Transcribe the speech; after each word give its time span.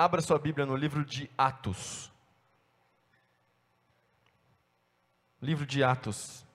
Abra 0.00 0.22
sua 0.22 0.38
Bíblia 0.38 0.64
no 0.64 0.76
livro 0.76 1.04
de 1.04 1.28
Atos. 1.36 2.12
Livro 5.42 5.66
de 5.66 5.82
Atos. 5.82 6.46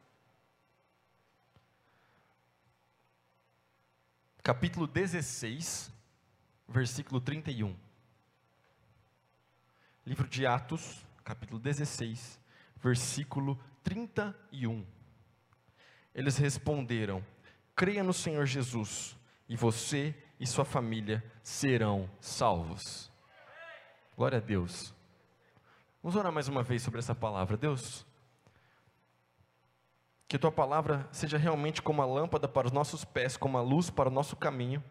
Capítulo 4.41 4.87
16, 4.87 5.91
versículo 6.69 7.19
31. 7.19 7.75
Livro 10.05 10.25
de 10.29 10.45
Atos, 10.45 11.05
capítulo 11.21 11.59
16, 11.59 12.39
versículo 12.77 13.59
31. 13.83 14.85
Eles 16.15 16.37
responderam: 16.37 17.21
Creia 17.75 18.05
no 18.05 18.13
Senhor 18.13 18.45
Jesus, 18.45 19.17
e 19.49 19.57
você 19.57 20.15
e 20.39 20.47
sua 20.47 20.63
família 20.63 21.21
serão 21.43 22.09
salvos. 22.21 23.11
Glória 24.15 24.37
a 24.37 24.41
Deus. 24.41 24.93
Vamos 26.01 26.15
orar 26.15 26.31
mais 26.31 26.47
uma 26.47 26.61
vez 26.61 26.83
sobre 26.83 26.99
essa 26.99 27.15
palavra. 27.15 27.57
Deus, 27.57 28.05
que 30.27 30.37
tua 30.37 30.51
palavra 30.51 31.07
seja 31.11 31.37
realmente 31.37 31.81
como 31.81 32.01
a 32.01 32.05
lâmpada 32.05 32.47
para 32.47 32.67
os 32.67 32.73
nossos 32.73 33.03
pés, 33.03 33.35
como 33.35 33.57
a 33.57 33.61
luz 33.61 33.89
para 33.89 34.09
o 34.09 34.11
nosso 34.11 34.35
caminho. 34.35 34.83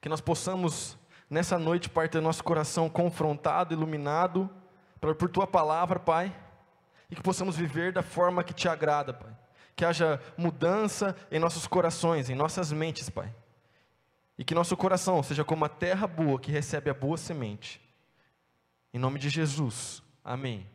Que 0.00 0.08
nós 0.08 0.22
possamos, 0.22 0.96
nessa 1.28 1.58
noite, 1.58 1.90
Pai, 1.90 2.08
ter 2.08 2.22
nosso 2.22 2.42
coração 2.42 2.88
confrontado, 2.88 3.74
iluminado 3.74 4.48
por, 4.98 5.14
por 5.14 5.28
tua 5.28 5.46
palavra, 5.46 6.00
Pai. 6.00 6.34
E 7.10 7.14
que 7.14 7.22
possamos 7.22 7.56
viver 7.56 7.92
da 7.92 8.02
forma 8.02 8.42
que 8.42 8.54
te 8.54 8.68
agrada, 8.68 9.12
Pai. 9.12 9.36
Que 9.76 9.84
haja 9.84 10.18
mudança 10.38 11.14
em 11.30 11.38
nossos 11.38 11.66
corações, 11.66 12.30
em 12.30 12.34
nossas 12.34 12.72
mentes, 12.72 13.10
Pai. 13.10 13.34
E 14.40 14.44
que 14.44 14.54
nosso 14.54 14.74
coração 14.74 15.22
seja 15.22 15.44
como 15.44 15.66
a 15.66 15.68
terra 15.68 16.06
boa 16.06 16.40
que 16.40 16.50
recebe 16.50 16.88
a 16.88 16.94
boa 16.94 17.18
semente. 17.18 17.78
Em 18.90 18.98
nome 18.98 19.18
de 19.18 19.28
Jesus. 19.28 20.02
Amém. 20.24 20.66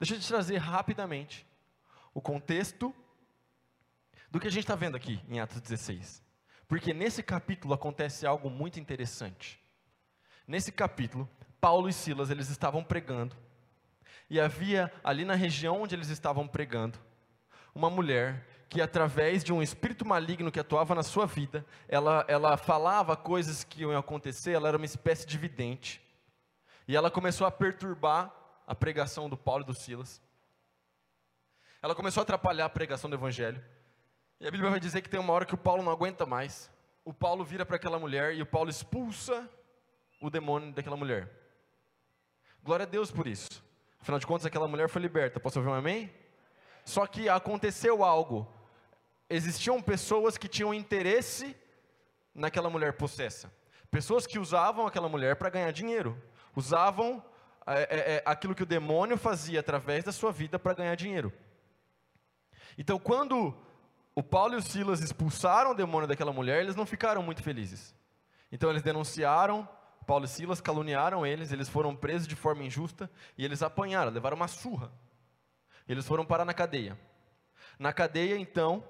Deixa 0.00 0.14
eu 0.14 0.18
te 0.18 0.26
trazer 0.26 0.56
rapidamente 0.56 1.46
o 2.14 2.22
contexto 2.22 2.94
do 4.30 4.40
que 4.40 4.46
a 4.46 4.50
gente 4.50 4.62
está 4.62 4.74
vendo 4.74 4.96
aqui 4.96 5.20
em 5.28 5.38
Atos 5.38 5.60
16. 5.60 6.24
Porque 6.66 6.94
nesse 6.94 7.22
capítulo 7.22 7.74
acontece 7.74 8.26
algo 8.26 8.48
muito 8.48 8.80
interessante. 8.80 9.60
Nesse 10.46 10.72
capítulo, 10.72 11.28
Paulo 11.60 11.90
e 11.90 11.92
Silas 11.92 12.30
eles 12.30 12.48
estavam 12.48 12.82
pregando. 12.82 13.36
E 14.30 14.40
havia 14.40 14.90
ali 15.04 15.26
na 15.26 15.34
região 15.34 15.82
onde 15.82 15.94
eles 15.94 16.08
estavam 16.08 16.48
pregando, 16.48 16.98
uma 17.74 17.90
mulher 17.90 18.57
que 18.68 18.80
através 18.82 19.42
de 19.42 19.52
um 19.52 19.62
espírito 19.62 20.04
maligno 20.04 20.52
que 20.52 20.60
atuava 20.60 20.94
na 20.94 21.02
sua 21.02 21.26
vida, 21.26 21.64
ela, 21.88 22.24
ela 22.28 22.56
falava 22.56 23.16
coisas 23.16 23.64
que 23.64 23.80
iam 23.80 23.96
acontecer, 23.96 24.52
ela 24.52 24.68
era 24.68 24.76
uma 24.76 24.84
espécie 24.84 25.26
de 25.26 25.38
vidente. 25.38 26.02
E 26.86 26.94
ela 26.94 27.10
começou 27.10 27.46
a 27.46 27.50
perturbar 27.50 28.32
a 28.66 28.74
pregação 28.74 29.28
do 29.28 29.36
Paulo 29.36 29.62
e 29.62 29.66
do 29.66 29.74
Silas. 29.74 30.20
Ela 31.80 31.94
começou 31.94 32.20
a 32.20 32.24
atrapalhar 32.24 32.66
a 32.66 32.70
pregação 32.70 33.08
do 33.08 33.16
Evangelho. 33.16 33.64
E 34.38 34.46
a 34.46 34.50
Bíblia 34.50 34.70
vai 34.70 34.80
dizer 34.80 35.00
que 35.00 35.08
tem 35.08 35.18
uma 35.18 35.32
hora 35.32 35.46
que 35.46 35.54
o 35.54 35.58
Paulo 35.58 35.82
não 35.82 35.92
aguenta 35.92 36.26
mais. 36.26 36.70
O 37.04 37.14
Paulo 37.14 37.44
vira 37.44 37.64
para 37.64 37.76
aquela 37.76 37.98
mulher 37.98 38.34
e 38.34 38.42
o 38.42 38.46
Paulo 38.46 38.68
expulsa 38.68 39.48
o 40.20 40.28
demônio 40.28 40.72
daquela 40.72 40.96
mulher. 40.96 41.30
Glória 42.62 42.84
a 42.84 42.88
Deus 42.88 43.10
por 43.10 43.26
isso. 43.26 43.64
Afinal 44.00 44.18
de 44.18 44.26
contas, 44.26 44.44
aquela 44.44 44.68
mulher 44.68 44.88
foi 44.88 45.00
liberta. 45.00 45.40
Posso 45.40 45.58
ouvir 45.58 45.70
um 45.70 45.74
amém? 45.74 46.12
Só 46.84 47.06
que 47.06 47.28
aconteceu 47.28 48.04
algo 48.04 48.46
existiam 49.28 49.80
pessoas 49.80 50.36
que 50.36 50.48
tinham 50.48 50.72
interesse 50.72 51.56
naquela 52.34 52.70
mulher 52.70 52.94
possessa. 52.94 53.52
Pessoas 53.90 54.26
que 54.26 54.38
usavam 54.38 54.86
aquela 54.86 55.08
mulher 55.08 55.36
para 55.36 55.50
ganhar 55.50 55.70
dinheiro. 55.72 56.20
Usavam 56.54 57.22
é, 57.66 57.82
é, 57.82 58.14
é, 58.16 58.22
aquilo 58.24 58.54
que 58.54 58.62
o 58.62 58.66
demônio 58.66 59.16
fazia 59.16 59.60
através 59.60 60.04
da 60.04 60.12
sua 60.12 60.32
vida 60.32 60.58
para 60.58 60.74
ganhar 60.74 60.94
dinheiro. 60.94 61.32
Então, 62.76 62.98
quando 62.98 63.54
o 64.14 64.22
Paulo 64.22 64.54
e 64.54 64.56
o 64.56 64.62
Silas 64.62 65.00
expulsaram 65.00 65.72
o 65.72 65.74
demônio 65.74 66.08
daquela 66.08 66.32
mulher, 66.32 66.62
eles 66.62 66.76
não 66.76 66.86
ficaram 66.86 67.22
muito 67.22 67.42
felizes. 67.42 67.94
Então, 68.50 68.70
eles 68.70 68.82
denunciaram 68.82 69.68
Paulo 70.08 70.24
e 70.24 70.28
Silas, 70.28 70.58
caluniaram 70.58 71.26
eles, 71.26 71.52
eles 71.52 71.68
foram 71.68 71.94
presos 71.94 72.26
de 72.26 72.34
forma 72.34 72.64
injusta 72.64 73.10
e 73.36 73.44
eles 73.44 73.62
apanharam, 73.62 74.10
levaram 74.10 74.36
uma 74.38 74.48
surra. 74.48 74.90
Eles 75.86 76.06
foram 76.06 76.24
parar 76.24 76.46
na 76.46 76.54
cadeia. 76.54 76.98
Na 77.78 77.92
cadeia, 77.92 78.38
então, 78.38 78.82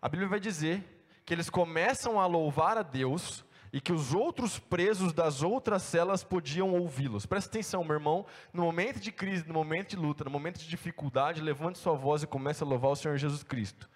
a 0.00 0.08
Bíblia 0.08 0.28
vai 0.28 0.40
dizer 0.40 0.84
que 1.24 1.34
eles 1.34 1.50
começam 1.50 2.20
a 2.20 2.26
louvar 2.26 2.78
a 2.78 2.82
Deus 2.82 3.44
e 3.72 3.80
que 3.80 3.92
os 3.92 4.14
outros 4.14 4.58
presos 4.58 5.12
das 5.12 5.42
outras 5.42 5.82
celas 5.82 6.24
podiam 6.24 6.72
ouvi-los. 6.72 7.26
Presta 7.26 7.50
atenção, 7.50 7.84
meu 7.84 7.94
irmão, 7.94 8.24
no 8.52 8.62
momento 8.62 9.00
de 9.00 9.12
crise, 9.12 9.46
no 9.46 9.54
momento 9.54 9.90
de 9.90 9.96
luta, 9.96 10.24
no 10.24 10.30
momento 10.30 10.58
de 10.58 10.68
dificuldade, 10.68 11.42
levante 11.42 11.78
sua 11.78 11.94
voz 11.94 12.22
e 12.22 12.26
comece 12.26 12.62
a 12.62 12.66
louvar 12.66 12.92
o 12.92 12.96
Senhor 12.96 13.18
Jesus 13.18 13.42
Cristo. 13.42 13.88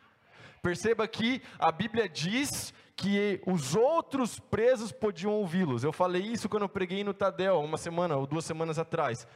Perceba 0.62 1.08
que 1.08 1.40
a 1.58 1.72
Bíblia 1.72 2.08
diz 2.08 2.74
que 2.94 3.40
os 3.46 3.74
outros 3.74 4.38
presos 4.38 4.92
podiam 4.92 5.32
ouvi-los. 5.32 5.82
Eu 5.82 5.92
falei 5.92 6.22
isso 6.22 6.48
quando 6.48 6.64
eu 6.64 6.68
preguei 6.68 7.02
no 7.02 7.14
Tadel, 7.14 7.60
uma 7.60 7.78
semana 7.78 8.16
ou 8.16 8.26
duas 8.26 8.44
semanas 8.44 8.78
atrás. 8.78 9.26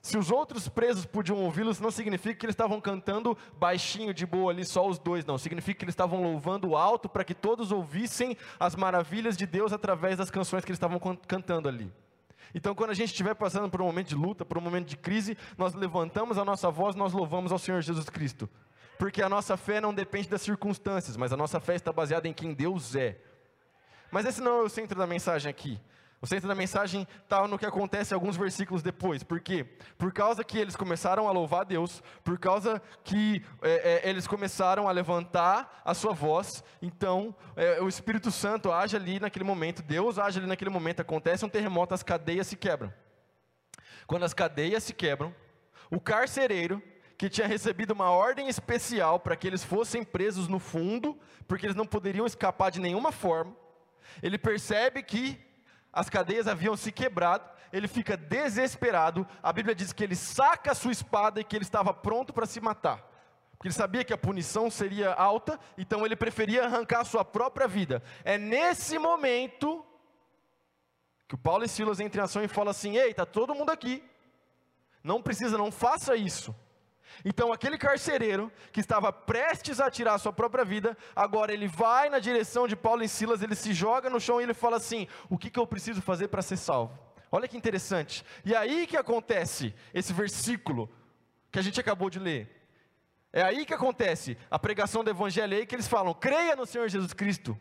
Se 0.00 0.16
os 0.16 0.30
outros 0.30 0.68
presos 0.68 1.04
podiam 1.04 1.38
ouvi-los, 1.38 1.80
não 1.80 1.90
significa 1.90 2.34
que 2.34 2.46
eles 2.46 2.54
estavam 2.54 2.80
cantando 2.80 3.36
baixinho, 3.58 4.14
de 4.14 4.24
boa 4.24 4.52
ali, 4.52 4.64
só 4.64 4.86
os 4.88 4.98
dois, 4.98 5.24
não. 5.24 5.36
Significa 5.36 5.78
que 5.80 5.84
eles 5.84 5.92
estavam 5.92 6.22
louvando 6.22 6.76
alto 6.76 7.08
para 7.08 7.24
que 7.24 7.34
todos 7.34 7.72
ouvissem 7.72 8.36
as 8.58 8.76
maravilhas 8.76 9.36
de 9.36 9.46
Deus 9.46 9.72
através 9.72 10.16
das 10.16 10.30
canções 10.30 10.64
que 10.64 10.70
eles 10.70 10.76
estavam 10.76 10.98
cantando 11.26 11.68
ali. 11.68 11.92
Então, 12.54 12.74
quando 12.74 12.90
a 12.90 12.94
gente 12.94 13.10
estiver 13.10 13.34
passando 13.34 13.68
por 13.68 13.82
um 13.82 13.86
momento 13.86 14.08
de 14.08 14.14
luta, 14.14 14.44
por 14.44 14.56
um 14.56 14.60
momento 14.60 14.88
de 14.88 14.96
crise, 14.96 15.36
nós 15.56 15.74
levantamos 15.74 16.38
a 16.38 16.44
nossa 16.44 16.70
voz, 16.70 16.94
nós 16.94 17.12
louvamos 17.12 17.52
ao 17.52 17.58
Senhor 17.58 17.82
Jesus 17.82 18.08
Cristo. 18.08 18.48
Porque 18.98 19.22
a 19.22 19.28
nossa 19.28 19.56
fé 19.56 19.80
não 19.80 19.92
depende 19.92 20.28
das 20.28 20.42
circunstâncias, 20.42 21.16
mas 21.16 21.32
a 21.32 21.36
nossa 21.36 21.60
fé 21.60 21.74
está 21.74 21.92
baseada 21.92 22.26
em 22.26 22.32
quem 22.32 22.54
Deus 22.54 22.96
é. 22.96 23.18
Mas 24.10 24.24
esse 24.24 24.40
não 24.40 24.60
é 24.60 24.62
o 24.62 24.68
centro 24.68 24.98
da 24.98 25.06
mensagem 25.06 25.50
aqui. 25.50 25.78
O 26.20 26.26
centro 26.26 26.48
da 26.48 26.54
mensagem 26.54 27.06
está 27.22 27.46
no 27.46 27.58
que 27.58 27.66
acontece 27.66 28.12
alguns 28.12 28.36
versículos 28.36 28.82
depois. 28.82 29.22
Por 29.22 29.40
quê? 29.40 29.64
Por 29.96 30.12
causa 30.12 30.42
que 30.42 30.58
eles 30.58 30.74
começaram 30.74 31.28
a 31.28 31.32
louvar 31.32 31.64
Deus, 31.64 32.02
por 32.24 32.38
causa 32.38 32.82
que 33.04 33.44
é, 33.62 34.02
é, 34.04 34.08
eles 34.08 34.26
começaram 34.26 34.88
a 34.88 34.92
levantar 34.92 35.80
a 35.84 35.94
sua 35.94 36.12
voz, 36.12 36.64
então 36.82 37.34
é, 37.54 37.80
o 37.80 37.88
Espírito 37.88 38.32
Santo 38.32 38.72
age 38.72 38.96
ali 38.96 39.20
naquele 39.20 39.44
momento, 39.44 39.80
Deus 39.80 40.18
age 40.18 40.40
ali 40.40 40.48
naquele 40.48 40.70
momento, 40.70 41.00
acontece 41.00 41.44
um 41.44 41.48
terremoto, 41.48 41.94
as 41.94 42.02
cadeias 42.02 42.48
se 42.48 42.56
quebram. 42.56 42.92
Quando 44.06 44.24
as 44.24 44.34
cadeias 44.34 44.82
se 44.82 44.92
quebram, 44.92 45.32
o 45.88 46.00
carcereiro, 46.00 46.82
que 47.16 47.28
tinha 47.28 47.46
recebido 47.46 47.92
uma 47.92 48.10
ordem 48.10 48.48
especial 48.48 49.20
para 49.20 49.36
que 49.36 49.46
eles 49.46 49.62
fossem 49.62 50.02
presos 50.04 50.48
no 50.48 50.58
fundo, 50.58 51.16
porque 51.46 51.66
eles 51.66 51.76
não 51.76 51.86
poderiam 51.86 52.26
escapar 52.26 52.70
de 52.70 52.80
nenhuma 52.80 53.12
forma, 53.12 53.56
ele 54.22 54.38
percebe 54.38 55.02
que 55.02 55.47
as 55.92 56.08
cadeias 56.08 56.46
haviam 56.46 56.76
se 56.76 56.92
quebrado, 56.92 57.48
ele 57.72 57.88
fica 57.88 58.16
desesperado. 58.16 59.26
A 59.42 59.52
Bíblia 59.52 59.74
diz 59.74 59.92
que 59.92 60.04
ele 60.04 60.16
saca 60.16 60.72
a 60.72 60.74
sua 60.74 60.92
espada 60.92 61.40
e 61.40 61.44
que 61.44 61.56
ele 61.56 61.64
estava 61.64 61.92
pronto 61.92 62.32
para 62.32 62.46
se 62.46 62.60
matar. 62.60 63.06
Porque 63.52 63.68
ele 63.68 63.74
sabia 63.74 64.04
que 64.04 64.12
a 64.12 64.18
punição 64.18 64.70
seria 64.70 65.12
alta, 65.12 65.58
então 65.76 66.06
ele 66.06 66.14
preferia 66.14 66.64
arrancar 66.64 67.00
a 67.00 67.04
sua 67.04 67.24
própria 67.24 67.66
vida. 67.66 68.02
É 68.24 68.38
nesse 68.38 68.98
momento 68.98 69.84
que 71.26 71.34
o 71.34 71.38
Paulo 71.38 71.64
e 71.64 71.68
Silas 71.68 72.00
entram 72.00 72.22
em 72.22 72.24
ação 72.24 72.42
e 72.42 72.48
falam 72.48 72.70
assim: 72.70 72.96
Ei, 72.96 73.10
está 73.10 73.26
todo 73.26 73.54
mundo 73.54 73.70
aqui. 73.70 74.02
Não 75.02 75.20
precisa, 75.20 75.58
não 75.58 75.72
faça 75.72 76.14
isso. 76.14 76.54
Então, 77.24 77.52
aquele 77.52 77.76
carcereiro 77.76 78.52
que 78.72 78.80
estava 78.80 79.12
prestes 79.12 79.80
a 79.80 79.90
tirar 79.90 80.14
a 80.14 80.18
sua 80.18 80.32
própria 80.32 80.64
vida, 80.64 80.96
agora 81.14 81.52
ele 81.52 81.66
vai 81.66 82.08
na 82.08 82.18
direção 82.18 82.68
de 82.68 82.76
Paulo 82.76 83.02
e 83.02 83.08
Silas, 83.08 83.42
ele 83.42 83.54
se 83.54 83.72
joga 83.72 84.08
no 84.08 84.20
chão 84.20 84.40
e 84.40 84.44
ele 84.44 84.54
fala 84.54 84.76
assim: 84.76 85.06
O 85.28 85.36
que, 85.36 85.50
que 85.50 85.58
eu 85.58 85.66
preciso 85.66 86.00
fazer 86.00 86.28
para 86.28 86.42
ser 86.42 86.56
salvo? 86.56 86.98
Olha 87.30 87.48
que 87.48 87.56
interessante. 87.56 88.24
E 88.44 88.54
aí 88.54 88.86
que 88.86 88.96
acontece 88.96 89.74
esse 89.92 90.12
versículo 90.12 90.90
que 91.50 91.58
a 91.58 91.62
gente 91.62 91.80
acabou 91.80 92.08
de 92.08 92.18
ler. 92.18 92.54
É 93.32 93.42
aí 93.42 93.66
que 93.66 93.74
acontece 93.74 94.38
a 94.50 94.58
pregação 94.58 95.04
do 95.04 95.10
evangelho, 95.10 95.54
é 95.54 95.58
aí 95.58 95.66
que 95.66 95.74
eles 95.74 95.88
falam: 95.88 96.14
creia 96.14 96.56
no 96.56 96.66
Senhor 96.66 96.88
Jesus 96.88 97.12
Cristo, 97.12 97.58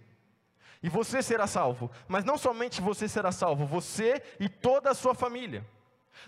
e 0.81 0.89
você 0.89 1.21
será 1.21 1.47
salvo. 1.47 1.91
Mas 2.07 2.23
não 2.23 2.37
somente 2.37 2.81
você 2.81 3.07
será 3.07 3.31
salvo, 3.31 3.65
você 3.65 4.21
e 4.39 4.47
toda 4.47 4.91
a 4.91 4.95
sua 4.95 5.13
família. 5.13 5.65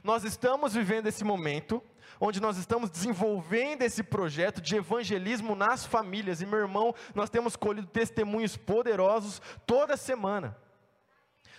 Nós 0.04 0.24
estamos 0.24 0.74
vivendo 0.74 1.08
esse 1.08 1.24
momento 1.24 1.82
onde 2.20 2.42
nós 2.42 2.58
estamos 2.58 2.90
desenvolvendo 2.90 3.82
esse 3.82 4.04
projeto 4.04 4.62
de 4.62 4.76
evangelismo 4.76 5.56
nas 5.56 5.86
famílias. 5.86 6.42
E 6.42 6.46
meu 6.46 6.60
irmão, 6.60 6.94
nós 7.16 7.30
temos 7.30 7.56
colhido 7.56 7.88
testemunhos 7.88 8.58
poderosos 8.58 9.42
toda 9.66 9.96
semana. 9.96 10.58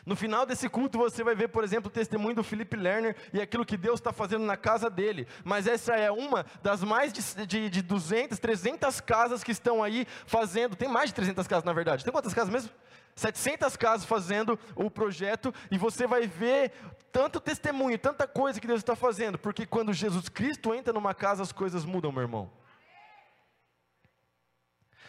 No 0.05 0.17
final 0.17 0.47
desse 0.47 0.69
culto 0.69 0.99
você 0.99 1.23
vai 1.23 1.35
ver, 1.35 1.49
por 1.49 1.63
exemplo, 1.63 1.89
o 1.89 1.93
testemunho 1.93 2.35
do 2.35 2.43
Felipe 2.43 2.77
Lerner 2.77 3.15
e 3.33 3.41
aquilo 3.41 3.67
que 3.67 3.77
Deus 3.77 4.01
está 4.01 4.13
fazendo 4.13 4.45
na 4.45 4.57
casa 4.57 4.89
dele. 4.89 5.27
Mas 5.45 5.67
essa 5.67 5.95
é 5.95 6.11
uma 6.11 6.47
das 6.63 6.83
mais 6.83 7.13
de, 7.13 7.47
de, 7.47 7.69
de 7.69 7.83
200, 7.83 8.39
300 8.39 9.01
casas 9.01 9.45
que 9.45 9.53
estão 9.53 9.83
aí 9.83 10.07
fazendo. 10.27 10.75
Tem 10.75 10.89
mais 10.89 11.11
de 11.11 11.15
300 11.15 11.47
casas, 11.47 11.65
na 11.65 11.73
verdade. 11.73 12.03
Tem 12.03 12.13
quantas 12.13 12.33
casas 12.33 12.51
mesmo? 12.51 12.71
700 13.15 13.77
casas 13.77 14.07
fazendo 14.07 14.59
o 14.75 14.91
projeto 14.91 15.53
e 15.71 15.77
você 15.77 16.07
vai 16.07 16.27
ver 16.27 16.73
tanto 17.13 17.41
testemunho, 17.41 17.99
tanta 17.99 18.27
coisa 18.27 18.61
que 18.61 18.67
Deus 18.67 18.81
está 18.81 18.95
fazendo, 18.95 19.37
porque 19.37 19.67
quando 19.67 19.93
Jesus 19.93 20.29
Cristo 20.29 20.73
entra 20.73 20.93
numa 20.93 21.13
casa 21.13 21.43
as 21.43 21.53
coisas 21.53 21.85
mudam, 21.85 22.13
meu 22.13 22.23
irmão. 22.23 22.51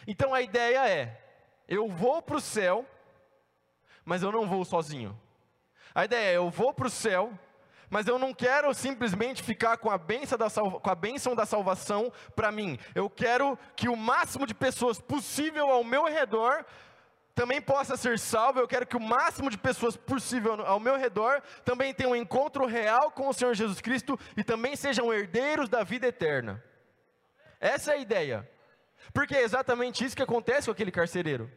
Então 0.06 0.34
a 0.34 0.42
ideia 0.42 0.90
é: 0.90 1.22
eu 1.68 1.88
vou 1.88 2.22
para 2.22 2.38
o 2.38 2.42
céu 2.42 2.86
mas 4.06 4.24
eu 4.24 4.32
não 4.32 4.48
vou 4.48 4.64
sozinho. 4.66 5.20
A 5.94 6.06
ideia 6.06 6.34
é: 6.34 6.38
eu 6.38 6.50
vou 6.50 6.74
para 6.74 6.88
o 6.88 6.90
céu, 6.90 7.32
mas 7.90 8.08
eu 8.08 8.18
não 8.18 8.34
quero 8.34 8.74
simplesmente 8.74 9.44
ficar 9.44 9.78
com 9.78 9.90
a 9.90 9.98
bênção 9.98 10.38
da, 10.38 10.50
com 10.50 10.90
a 10.90 11.36
da 11.36 11.46
salvação 11.46 12.12
para 12.36 12.52
mim. 12.52 12.80
Eu 12.96 13.10
quero 13.10 13.58
que 13.76 13.90
o 13.90 13.98
máximo 13.98 14.48
de 14.48 14.54
pessoas 14.54 15.00
possível 15.00 15.70
ao 15.70 15.84
meu 15.84 16.06
redor 16.06 16.66
também 17.36 17.62
possa 17.62 17.98
ser 17.98 18.18
salvo. 18.18 18.60
Eu 18.60 18.68
quero 18.68 18.86
que 18.86 18.96
o 18.96 19.02
máximo 19.02 19.50
de 19.50 19.58
pessoas 19.58 19.98
possível 19.98 20.66
ao 20.66 20.80
meu 20.80 20.96
redor 20.96 21.42
também 21.66 21.94
tenham 21.94 22.14
um 22.14 22.16
encontro 22.16 22.66
real 22.66 23.12
com 23.12 23.28
o 23.28 23.34
Senhor 23.34 23.54
Jesus 23.54 23.82
Cristo 23.82 24.18
e 24.38 24.44
também 24.44 24.76
sejam 24.76 25.14
herdeiros 25.14 25.68
da 25.68 25.84
vida 25.84 26.08
eterna. 26.08 26.64
Essa 27.60 27.92
é 27.92 27.96
a 27.96 28.00
ideia. 28.00 28.50
Porque 29.14 29.36
é 29.36 29.44
exatamente 29.44 30.06
isso 30.06 30.16
que 30.16 30.24
acontece 30.24 30.68
com 30.68 30.72
aquele 30.72 30.92
carcereiro. 30.92 31.52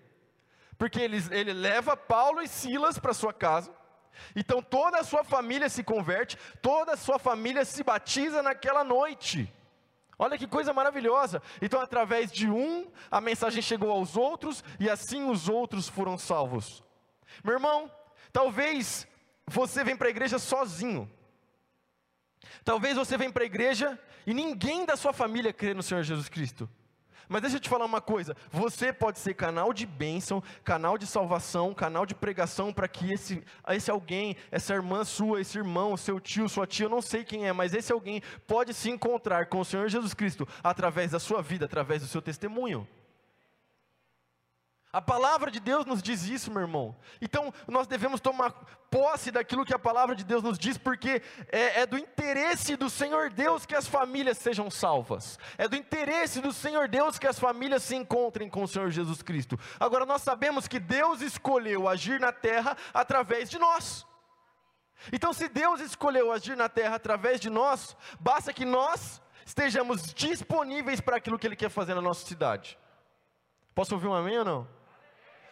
Porque 0.76 1.00
ele, 1.00 1.18
ele 1.30 1.52
leva 1.52 1.96
Paulo 1.96 2.42
e 2.42 2.48
Silas 2.48 2.98
para 2.98 3.14
sua 3.14 3.32
casa, 3.32 3.74
então 4.34 4.62
toda 4.62 4.98
a 4.98 5.04
sua 5.04 5.24
família 5.24 5.68
se 5.68 5.82
converte, 5.82 6.38
toda 6.62 6.92
a 6.92 6.96
sua 6.96 7.18
família 7.18 7.64
se 7.64 7.82
batiza 7.82 8.42
naquela 8.42 8.84
noite. 8.84 9.52
Olha 10.18 10.38
que 10.38 10.46
coisa 10.46 10.72
maravilhosa. 10.72 11.42
Então, 11.60 11.80
através 11.80 12.30
de 12.30 12.48
um, 12.48 12.90
a 13.10 13.20
mensagem 13.20 13.60
chegou 13.60 13.90
aos 13.90 14.16
outros, 14.16 14.62
e 14.78 14.88
assim 14.88 15.28
os 15.28 15.48
outros 15.48 15.88
foram 15.88 16.16
salvos. 16.16 16.84
Meu 17.42 17.54
irmão, 17.54 17.90
talvez 18.32 19.08
você 19.46 19.82
venha 19.82 19.96
para 19.96 20.06
a 20.06 20.10
igreja 20.10 20.38
sozinho. 20.38 21.10
Talvez 22.64 22.96
você 22.96 23.16
venha 23.16 23.32
para 23.32 23.42
a 23.42 23.46
igreja 23.46 23.98
e 24.26 24.32
ninguém 24.32 24.86
da 24.86 24.96
sua 24.96 25.12
família 25.12 25.52
crê 25.52 25.74
no 25.74 25.82
Senhor 25.82 26.02
Jesus 26.02 26.28
Cristo. 26.28 26.68
Mas 27.28 27.42
deixa 27.42 27.56
eu 27.56 27.60
te 27.60 27.68
falar 27.68 27.84
uma 27.84 28.00
coisa: 28.00 28.36
você 28.50 28.92
pode 28.92 29.18
ser 29.18 29.34
canal 29.34 29.72
de 29.72 29.86
bênção, 29.86 30.42
canal 30.62 30.98
de 30.98 31.06
salvação, 31.06 31.74
canal 31.74 32.06
de 32.06 32.14
pregação 32.14 32.72
para 32.72 32.88
que 32.88 33.12
esse, 33.12 33.42
esse 33.68 33.90
alguém, 33.90 34.36
essa 34.50 34.74
irmã 34.74 35.04
sua, 35.04 35.40
esse 35.40 35.58
irmão, 35.58 35.96
seu 35.96 36.20
tio, 36.20 36.48
sua 36.48 36.66
tia, 36.66 36.86
eu 36.86 36.90
não 36.90 37.02
sei 37.02 37.24
quem 37.24 37.46
é, 37.46 37.52
mas 37.52 37.74
esse 37.74 37.92
alguém 37.92 38.22
pode 38.46 38.74
se 38.74 38.90
encontrar 38.90 39.46
com 39.46 39.60
o 39.60 39.64
Senhor 39.64 39.88
Jesus 39.88 40.14
Cristo 40.14 40.46
através 40.62 41.10
da 41.12 41.18
sua 41.18 41.42
vida, 41.42 41.64
através 41.64 42.02
do 42.02 42.08
seu 42.08 42.22
testemunho. 42.22 42.86
A 44.94 45.02
palavra 45.02 45.50
de 45.50 45.58
Deus 45.58 45.84
nos 45.84 46.00
diz 46.00 46.22
isso, 46.22 46.52
meu 46.52 46.60
irmão. 46.60 46.96
Então, 47.20 47.52
nós 47.66 47.88
devemos 47.88 48.20
tomar 48.20 48.52
posse 48.88 49.32
daquilo 49.32 49.64
que 49.64 49.74
a 49.74 49.78
palavra 49.78 50.14
de 50.14 50.22
Deus 50.22 50.40
nos 50.40 50.56
diz, 50.56 50.78
porque 50.78 51.20
é, 51.50 51.80
é, 51.80 51.86
do 51.86 51.98
interesse 51.98 52.76
do 52.76 52.88
Senhor 52.88 53.28
Deus 53.28 53.66
que 53.66 53.74
as 53.74 53.88
famílias 53.88 54.38
sejam 54.38 54.70
salvas. 54.70 55.36
É 55.58 55.66
do 55.66 55.74
interesse 55.74 56.40
do 56.40 56.52
Senhor 56.52 56.86
Deus 56.86 57.18
que 57.18 57.26
as 57.26 57.40
famílias 57.40 57.82
se 57.82 57.96
encontrem 57.96 58.48
com 58.48 58.62
o 58.62 58.68
Senhor 58.68 58.88
Jesus 58.88 59.20
Cristo. 59.20 59.58
Agora, 59.80 60.06
nós 60.06 60.22
sabemos 60.22 60.68
que 60.68 60.78
Deus 60.78 61.22
escolheu 61.22 61.88
agir 61.88 62.20
na 62.20 62.30
terra 62.30 62.76
através 62.94 63.50
de 63.50 63.58
nós. 63.58 64.06
Então, 65.12 65.32
se 65.32 65.48
Deus 65.48 65.80
escolheu 65.80 66.30
agir 66.30 66.56
na 66.56 66.68
terra 66.68 66.94
através 66.94 67.40
de 67.40 67.50
nós, 67.50 67.96
basta 68.20 68.52
que 68.52 68.64
nós 68.64 69.20
estejamos 69.44 70.14
disponíveis 70.14 71.00
para 71.00 71.16
aquilo 71.16 71.36
que 71.36 71.48
Ele 71.48 71.56
quer 71.56 71.68
fazer 71.68 71.94
na 71.94 72.00
nossa 72.00 72.24
cidade. 72.24 72.78
Posso 73.74 73.92
ouvir 73.96 74.06
um 74.06 74.14
amém 74.14 74.38
ou 74.38 74.44
não? 74.44 74.83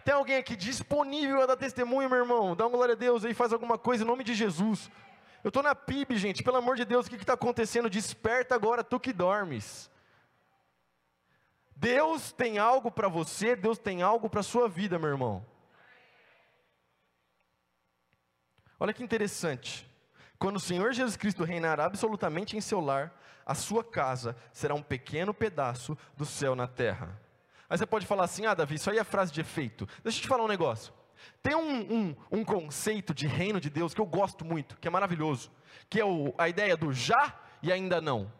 Tem 0.04 0.14
alguém 0.14 0.36
aqui 0.36 0.56
disponível 0.56 1.42
a 1.42 1.46
dar 1.46 1.56
testemunho, 1.56 2.10
meu 2.10 2.18
irmão? 2.18 2.56
Dá 2.56 2.66
uma 2.66 2.76
glória 2.76 2.94
a 2.94 2.98
Deus 2.98 3.24
aí, 3.24 3.34
faz 3.34 3.52
alguma 3.52 3.78
coisa 3.78 4.02
em 4.02 4.06
nome 4.06 4.24
de 4.24 4.34
Jesus. 4.34 4.90
Eu 5.44 5.48
estou 5.48 5.62
na 5.62 5.74
PIB, 5.74 6.16
gente, 6.16 6.42
pelo 6.42 6.56
amor 6.56 6.76
de 6.76 6.84
Deus, 6.84 7.06
o 7.06 7.10
que 7.10 7.16
está 7.16 7.34
acontecendo? 7.34 7.90
Desperta 7.90 8.54
agora, 8.54 8.84
tu 8.84 8.98
que 8.98 9.12
dormes. 9.12 9.90
Deus 11.74 12.32
tem 12.32 12.58
algo 12.58 12.90
para 12.90 13.08
você, 13.08 13.56
Deus 13.56 13.78
tem 13.78 14.02
algo 14.02 14.30
para 14.30 14.40
a 14.40 14.44
sua 14.44 14.68
vida, 14.68 14.98
meu 14.98 15.10
irmão. 15.10 15.44
Olha 18.78 18.92
que 18.92 19.02
interessante. 19.02 19.88
Quando 20.38 20.56
o 20.56 20.60
Senhor 20.60 20.92
Jesus 20.92 21.16
Cristo 21.16 21.44
reinar 21.44 21.80
absolutamente 21.80 22.56
em 22.56 22.60
seu 22.60 22.80
lar, 22.80 23.12
a 23.46 23.54
sua 23.54 23.82
casa 23.82 24.36
será 24.52 24.74
um 24.74 24.82
pequeno 24.82 25.32
pedaço 25.32 25.96
do 26.16 26.24
céu 26.24 26.54
na 26.54 26.66
terra. 26.66 27.20
Aí 27.72 27.78
você 27.78 27.86
pode 27.86 28.04
falar 28.04 28.24
assim: 28.24 28.44
ah, 28.44 28.52
Davi, 28.52 28.74
isso 28.74 28.90
aí 28.90 28.98
é 28.98 29.04
frase 29.04 29.32
de 29.32 29.40
efeito. 29.40 29.88
Deixa 30.04 30.18
eu 30.18 30.22
te 30.22 30.28
falar 30.28 30.44
um 30.44 30.48
negócio. 30.48 30.92
Tem 31.42 31.54
um, 31.54 31.80
um, 31.80 32.16
um 32.30 32.44
conceito 32.44 33.14
de 33.14 33.26
reino 33.26 33.58
de 33.58 33.70
Deus 33.70 33.94
que 33.94 34.00
eu 34.00 34.04
gosto 34.04 34.44
muito, 34.44 34.76
que 34.78 34.86
é 34.86 34.90
maravilhoso, 34.90 35.50
que 35.88 35.98
é 35.98 36.04
o, 36.04 36.34
a 36.36 36.50
ideia 36.50 36.76
do 36.76 36.92
já 36.92 37.34
e 37.62 37.72
ainda 37.72 37.98
não. 37.98 38.30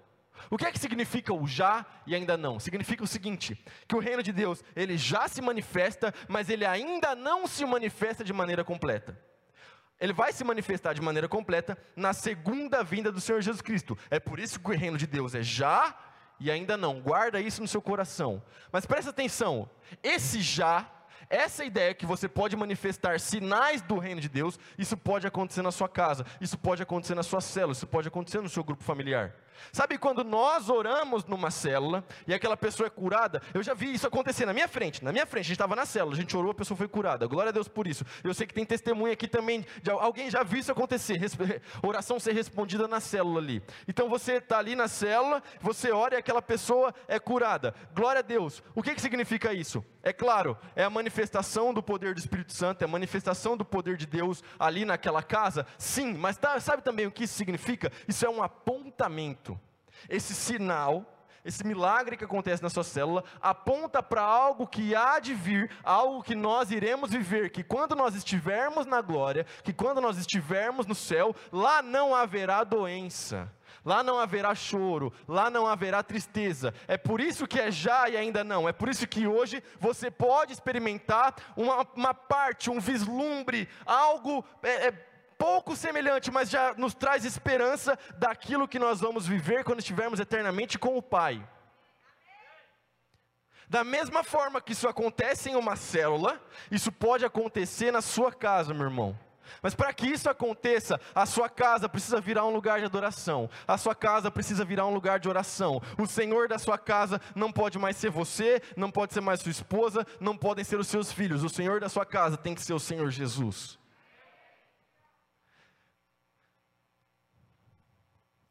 O 0.50 0.58
que 0.58 0.66
é 0.66 0.70
que 0.70 0.78
significa 0.78 1.32
o 1.32 1.46
já 1.46 1.86
e 2.06 2.14
ainda 2.14 2.36
não? 2.36 2.60
Significa 2.60 3.02
o 3.02 3.06
seguinte: 3.06 3.58
que 3.88 3.96
o 3.96 4.00
reino 4.00 4.22
de 4.22 4.32
Deus, 4.32 4.62
ele 4.76 4.98
já 4.98 5.26
se 5.28 5.40
manifesta, 5.40 6.12
mas 6.28 6.50
ele 6.50 6.66
ainda 6.66 7.14
não 7.14 7.46
se 7.46 7.64
manifesta 7.64 8.22
de 8.22 8.34
maneira 8.34 8.62
completa. 8.62 9.18
Ele 9.98 10.12
vai 10.12 10.30
se 10.34 10.44
manifestar 10.44 10.92
de 10.92 11.00
maneira 11.00 11.26
completa 11.26 11.78
na 11.96 12.12
segunda 12.12 12.84
vinda 12.84 13.10
do 13.10 13.18
Senhor 13.18 13.40
Jesus 13.40 13.62
Cristo. 13.62 13.96
É 14.10 14.20
por 14.20 14.38
isso 14.38 14.60
que 14.60 14.70
o 14.70 14.76
reino 14.76 14.98
de 14.98 15.06
Deus 15.06 15.34
é 15.34 15.42
já 15.42 15.96
e 16.42 16.50
ainda 16.50 16.76
não. 16.76 17.00
Guarda 17.00 17.40
isso 17.40 17.62
no 17.62 17.68
seu 17.68 17.80
coração. 17.80 18.42
Mas 18.70 18.84
presta 18.84 19.10
atenção: 19.10 19.70
esse 20.02 20.40
já, 20.42 20.90
essa 21.30 21.64
ideia 21.64 21.94
que 21.94 22.04
você 22.04 22.28
pode 22.28 22.56
manifestar 22.56 23.20
sinais 23.20 23.80
do 23.80 23.98
reino 23.98 24.20
de 24.20 24.28
Deus, 24.28 24.58
isso 24.76 24.96
pode 24.96 25.26
acontecer 25.26 25.62
na 25.62 25.70
sua 25.70 25.88
casa, 25.88 26.26
isso 26.40 26.58
pode 26.58 26.82
acontecer 26.82 27.14
na 27.14 27.22
sua 27.22 27.40
célula, 27.40 27.72
isso 27.72 27.86
pode 27.86 28.08
acontecer 28.08 28.40
no 28.40 28.48
seu 28.48 28.64
grupo 28.64 28.82
familiar. 28.82 29.34
Sabe 29.72 29.98
quando 29.98 30.24
nós 30.24 30.68
oramos 30.68 31.24
numa 31.24 31.50
célula 31.50 32.04
e 32.26 32.34
aquela 32.34 32.56
pessoa 32.56 32.86
é 32.86 32.90
curada? 32.90 33.42
Eu 33.54 33.62
já 33.62 33.74
vi 33.74 33.92
isso 33.92 34.06
acontecer 34.06 34.46
na 34.46 34.52
minha 34.52 34.68
frente. 34.68 35.04
Na 35.04 35.12
minha 35.12 35.26
frente, 35.26 35.44
a 35.44 35.48
gente 35.48 35.52
estava 35.52 35.76
na 35.76 35.86
célula, 35.86 36.14
a 36.14 36.20
gente 36.20 36.36
orou, 36.36 36.50
a 36.50 36.54
pessoa 36.54 36.76
foi 36.76 36.88
curada. 36.88 37.26
Glória 37.26 37.50
a 37.50 37.52
Deus 37.52 37.68
por 37.68 37.86
isso. 37.86 38.04
Eu 38.22 38.34
sei 38.34 38.46
que 38.46 38.54
tem 38.54 38.64
testemunha 38.64 39.12
aqui 39.12 39.28
também. 39.28 39.64
De 39.82 39.90
alguém 39.90 40.30
já 40.30 40.42
viu 40.42 40.60
isso 40.60 40.72
acontecer, 40.72 41.20
oração 41.82 42.18
ser 42.18 42.32
respondida 42.32 42.86
na 42.86 43.00
célula 43.00 43.40
ali. 43.40 43.62
Então 43.88 44.08
você 44.08 44.34
está 44.34 44.58
ali 44.58 44.74
na 44.74 44.88
célula, 44.88 45.42
você 45.60 45.90
ora 45.90 46.14
e 46.14 46.18
aquela 46.18 46.42
pessoa 46.42 46.94
é 47.08 47.18
curada. 47.18 47.74
Glória 47.94 48.20
a 48.20 48.22
Deus. 48.22 48.62
O 48.74 48.82
que, 48.82 48.94
que 48.94 49.00
significa 49.00 49.52
isso? 49.52 49.84
É 50.02 50.12
claro, 50.12 50.58
é 50.74 50.82
a 50.82 50.90
manifestação 50.90 51.72
do 51.72 51.82
poder 51.82 52.14
do 52.14 52.18
Espírito 52.18 52.52
Santo, 52.52 52.82
é 52.82 52.84
a 52.84 52.88
manifestação 52.88 53.56
do 53.56 53.64
poder 53.64 53.96
de 53.96 54.06
Deus 54.06 54.42
ali 54.58 54.84
naquela 54.84 55.22
casa. 55.22 55.64
Sim, 55.78 56.14
mas 56.14 56.36
tá, 56.36 56.58
sabe 56.58 56.82
também 56.82 57.06
o 57.06 57.10
que 57.10 57.24
isso 57.24 57.34
significa? 57.34 57.90
Isso 58.08 58.26
é 58.26 58.28
um 58.28 58.42
apontamento 58.42 59.41
esse 60.08 60.34
sinal, 60.34 61.06
esse 61.44 61.66
milagre 61.66 62.16
que 62.16 62.24
acontece 62.24 62.62
na 62.62 62.70
sua 62.70 62.84
célula, 62.84 63.24
aponta 63.40 64.02
para 64.02 64.22
algo 64.22 64.66
que 64.66 64.94
há 64.94 65.18
de 65.18 65.34
vir, 65.34 65.70
algo 65.82 66.22
que 66.22 66.34
nós 66.34 66.70
iremos 66.70 67.10
viver, 67.10 67.50
que 67.50 67.64
quando 67.64 67.96
nós 67.96 68.14
estivermos 68.14 68.86
na 68.86 69.00
glória, 69.00 69.44
que 69.64 69.72
quando 69.72 70.00
nós 70.00 70.16
estivermos 70.18 70.86
no 70.86 70.94
céu, 70.94 71.34
lá 71.50 71.82
não 71.82 72.14
haverá 72.14 72.62
doença. 72.64 73.50
Lá 73.84 74.02
não 74.02 74.18
haverá 74.20 74.54
choro, 74.54 75.12
lá 75.26 75.50
não 75.50 75.66
haverá 75.66 76.04
tristeza. 76.04 76.72
É 76.86 76.96
por 76.96 77.20
isso 77.20 77.48
que 77.48 77.58
é 77.58 77.68
já 77.68 78.08
e 78.08 78.16
ainda 78.16 78.44
não. 78.44 78.68
É 78.68 78.72
por 78.72 78.88
isso 78.88 79.08
que 79.08 79.26
hoje 79.26 79.62
você 79.80 80.08
pode 80.08 80.52
experimentar 80.52 81.34
uma, 81.56 81.84
uma 81.96 82.14
parte, 82.14 82.70
um 82.70 82.78
vislumbre, 82.78 83.68
algo 83.84 84.44
é, 84.62 84.88
é, 84.88 85.06
pouco 85.42 85.74
semelhante, 85.74 86.30
mas 86.30 86.48
já 86.48 86.72
nos 86.74 86.94
traz 86.94 87.24
esperança 87.24 87.98
daquilo 88.16 88.68
que 88.68 88.78
nós 88.78 89.00
vamos 89.00 89.26
viver 89.26 89.64
quando 89.64 89.80
estivermos 89.80 90.20
eternamente 90.20 90.78
com 90.78 90.96
o 90.96 91.02
Pai. 91.02 91.44
Da 93.68 93.82
mesma 93.82 94.22
forma 94.22 94.60
que 94.60 94.70
isso 94.70 94.86
acontece 94.86 95.50
em 95.50 95.56
uma 95.56 95.74
célula, 95.74 96.40
isso 96.70 96.92
pode 96.92 97.24
acontecer 97.24 97.90
na 97.90 98.00
sua 98.00 98.30
casa, 98.30 98.72
meu 98.72 98.84
irmão. 98.84 99.18
Mas 99.60 99.74
para 99.74 99.92
que 99.92 100.06
isso 100.06 100.30
aconteça, 100.30 101.00
a 101.12 101.26
sua 101.26 101.48
casa 101.48 101.88
precisa 101.88 102.20
virar 102.20 102.46
um 102.46 102.54
lugar 102.54 102.78
de 102.78 102.84
adoração, 102.84 103.50
a 103.66 103.76
sua 103.76 103.96
casa 103.96 104.30
precisa 104.30 104.64
virar 104.64 104.86
um 104.86 104.94
lugar 104.94 105.18
de 105.18 105.28
oração. 105.28 105.82
O 105.98 106.06
Senhor 106.06 106.46
da 106.46 106.56
sua 106.56 106.78
casa 106.78 107.20
não 107.34 107.50
pode 107.50 107.80
mais 107.80 107.96
ser 107.96 108.10
você, 108.10 108.62
não 108.76 108.92
pode 108.92 109.12
ser 109.12 109.20
mais 109.20 109.40
sua 109.40 109.50
esposa, 109.50 110.06
não 110.20 110.36
podem 110.36 110.64
ser 110.64 110.78
os 110.78 110.86
seus 110.86 111.10
filhos. 111.10 111.42
O 111.42 111.48
Senhor 111.48 111.80
da 111.80 111.88
sua 111.88 112.06
casa 112.06 112.36
tem 112.36 112.54
que 112.54 112.62
ser 112.62 112.74
o 112.74 112.78
Senhor 112.78 113.10
Jesus. 113.10 113.81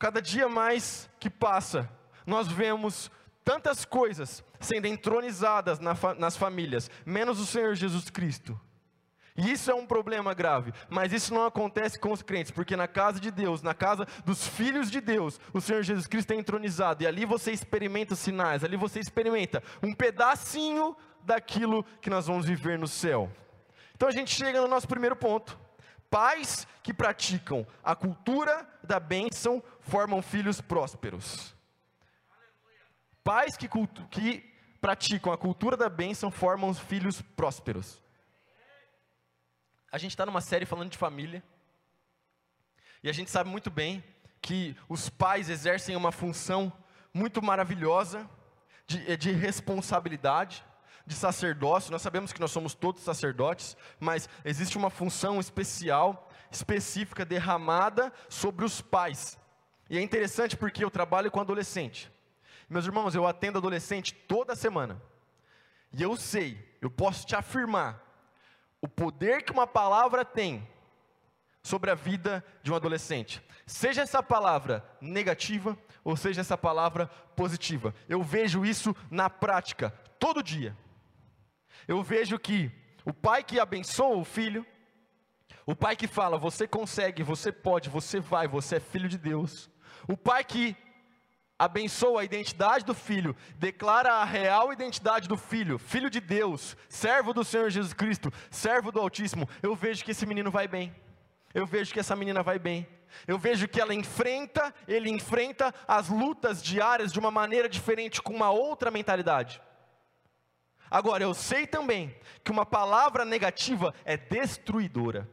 Cada 0.02 0.20
dia 0.20 0.50
mais 0.50 1.08
que 1.20 1.30
passa, 1.30 1.88
nós 2.26 2.48
vemos 2.48 3.12
tantas 3.46 3.86
coisas 3.86 4.44
sendo 4.60 4.88
entronizadas 4.88 5.78
na, 5.78 5.96
nas 6.18 6.36
famílias, 6.36 6.90
menos 7.06 7.40
o 7.40 7.46
Senhor 7.46 7.76
Jesus 7.76 8.10
Cristo. 8.10 8.60
E 9.38 9.52
isso 9.52 9.70
é 9.70 9.76
um 9.76 9.86
problema 9.86 10.34
grave, 10.34 10.74
mas 10.90 11.14
isso 11.14 11.32
não 11.32 11.46
acontece 11.46 12.00
com 12.00 12.12
os 12.12 12.24
crentes, 12.24 12.52
porque 12.52 12.76
na 12.76 12.88
casa 12.88 13.20
de 13.20 13.30
Deus, 13.30 13.62
na 13.62 13.76
casa 13.76 14.08
dos 14.26 14.48
filhos 14.48 14.90
de 14.90 15.00
Deus, 15.00 15.40
o 15.54 15.62
Senhor 15.62 15.84
Jesus 15.84 16.08
Cristo 16.08 16.32
é 16.32 16.36
entronizado, 16.36 17.04
e 17.04 17.06
ali 17.06 17.24
você 17.24 17.52
experimenta 17.52 18.16
sinais, 18.16 18.64
ali 18.64 18.78
você 18.78 19.00
experimenta 19.00 19.62
um 19.84 19.94
pedacinho 19.94 20.98
daquilo 21.24 21.84
que 22.02 22.10
nós 22.10 22.26
vamos 22.26 22.48
viver 22.48 22.80
no 22.80 22.88
céu. 22.88 23.32
Então 23.96 24.10
a 24.10 24.12
gente 24.12 24.34
chega 24.34 24.62
no 24.62 24.68
nosso 24.68 24.88
primeiro 24.88 25.16
ponto. 25.16 25.60
Pais 26.10 26.68
que 26.84 26.94
praticam 26.94 27.66
a 27.82 27.96
cultura 27.96 28.68
da 28.84 29.00
bênção 29.00 29.64
formam 29.82 30.22
filhos 30.22 30.62
prósperos. 30.62 31.56
Pais 33.24 33.56
que, 33.56 33.70
que 34.10 34.52
praticam 34.80 35.32
a 35.32 35.38
cultura 35.38 35.78
da 35.78 35.90
bênção 35.90 36.32
formam 36.32 36.74
filhos 36.74 37.22
prósperos. 37.22 38.02
A 39.92 39.98
gente 39.98 40.12
está 40.12 40.26
numa 40.26 40.42
série 40.42 40.66
falando 40.66 40.90
de 40.90 40.98
família. 40.98 41.44
E 43.04 43.10
a 43.10 43.14
gente 43.14 43.30
sabe 43.30 43.50
muito 43.50 43.70
bem 43.70 44.04
que 44.42 44.76
os 44.88 45.10
pais 45.10 45.50
exercem 45.50 45.96
uma 45.96 46.12
função 46.12 46.72
muito 47.14 47.42
maravilhosa 47.42 48.30
de, 48.88 49.18
de 49.18 49.32
responsabilidade, 49.32 50.64
de 51.06 51.14
sacerdócio. 51.14 51.92
Nós 51.92 52.02
sabemos 52.02 52.32
que 52.32 52.40
nós 52.40 52.52
somos 52.52 52.74
todos 52.74 53.04
sacerdotes, 53.04 53.76
mas 54.00 54.30
existe 54.46 54.78
uma 54.78 54.90
função 54.90 55.40
especial, 55.40 56.30
específica, 56.50 57.26
derramada 57.26 58.12
sobre 58.30 58.66
os 58.66 58.82
pais. 58.82 59.38
E 59.92 59.98
é 59.98 60.02
interessante 60.02 60.56
porque 60.56 60.86
eu 60.86 60.90
trabalho 60.90 61.30
com 61.30 61.42
adolescente. 61.42 62.10
Meus 62.70 62.86
irmãos, 62.86 63.14
eu 63.14 63.28
atendo 63.28 63.58
adolescente 63.58 64.14
toda 64.14 64.56
semana. 64.56 65.02
E 65.92 66.02
eu 66.02 66.16
sei, 66.16 66.58
eu 66.80 66.90
posso 66.90 67.28
te 67.28 67.36
afirmar 67.36 68.02
o 68.80 68.88
poder 68.88 69.44
que 69.44 69.52
uma 69.52 69.68
palavra 69.68 70.24
tem 70.24 70.66
sobre 71.62 71.92
a 71.92 71.94
vida 71.94 72.42
de 72.64 72.72
um 72.72 72.76
adolescente. 72.76 73.44
Seja 73.66 74.02
essa 74.02 74.24
palavra 74.24 74.82
negativa 75.02 75.78
ou 76.06 76.16
seja 76.16 76.40
essa 76.40 76.58
palavra 76.58 77.08
positiva. 77.36 77.94
Eu 78.08 78.24
vejo 78.24 78.64
isso 78.64 78.96
na 79.10 79.30
prática, 79.30 79.90
todo 80.18 80.42
dia. 80.42 80.74
Eu 81.86 82.02
vejo 82.02 82.40
que 82.40 82.72
o 83.04 83.14
pai 83.14 83.44
que 83.44 83.60
abençoa 83.60 84.16
o 84.16 84.24
filho, 84.24 84.66
o 85.66 85.76
pai 85.76 85.98
que 85.98 86.08
fala, 86.08 86.38
você 86.38 86.66
consegue, 86.66 87.24
você 87.24 87.52
pode, 87.52 87.90
você 87.90 88.22
vai, 88.22 88.48
você 88.48 88.78
é 88.78 88.80
filho 88.80 89.10
de 89.10 89.18
Deus. 89.18 89.70
O 90.08 90.18
pai 90.18 90.44
que 90.44 90.76
abençoa 91.58 92.22
a 92.22 92.24
identidade 92.24 92.84
do 92.84 92.94
filho, 92.94 93.36
declara 93.58 94.14
a 94.14 94.24
real 94.24 94.74
identidade 94.74 95.28
do 95.28 95.38
filho, 95.38 95.78
filho 95.78 96.10
de 96.10 96.20
Deus, 96.20 96.76
servo 96.90 97.34
do 97.34 97.44
Senhor 97.44 97.70
Jesus 97.70 97.94
Cristo, 97.94 98.34
servo 98.50 98.92
do 98.92 99.00
Altíssimo, 99.00 99.48
eu 99.62 99.76
vejo 99.76 100.04
que 100.04 100.10
esse 100.10 100.26
menino 100.26 100.50
vai 100.50 100.68
bem. 100.68 100.92
Eu 101.54 101.68
vejo 101.68 101.94
que 101.94 102.00
essa 102.00 102.16
menina 102.16 102.42
vai 102.42 102.58
bem. 102.58 102.88
Eu 103.28 103.38
vejo 103.38 103.68
que 103.68 103.80
ela 103.80 103.94
enfrenta, 103.94 104.74
ele 104.88 105.10
enfrenta 105.10 105.74
as 105.88 106.10
lutas 106.10 106.64
diárias 106.64 107.12
de 107.12 107.20
uma 107.20 107.30
maneira 107.30 107.70
diferente, 107.70 108.22
com 108.22 108.34
uma 108.34 108.50
outra 108.50 108.90
mentalidade. 108.90 109.62
Agora, 110.90 111.24
eu 111.24 111.34
sei 111.34 111.68
também 111.68 112.16
que 112.44 112.52
uma 112.52 112.66
palavra 112.66 113.24
negativa 113.24 113.94
é 114.04 114.18
destruidora. 114.18 115.30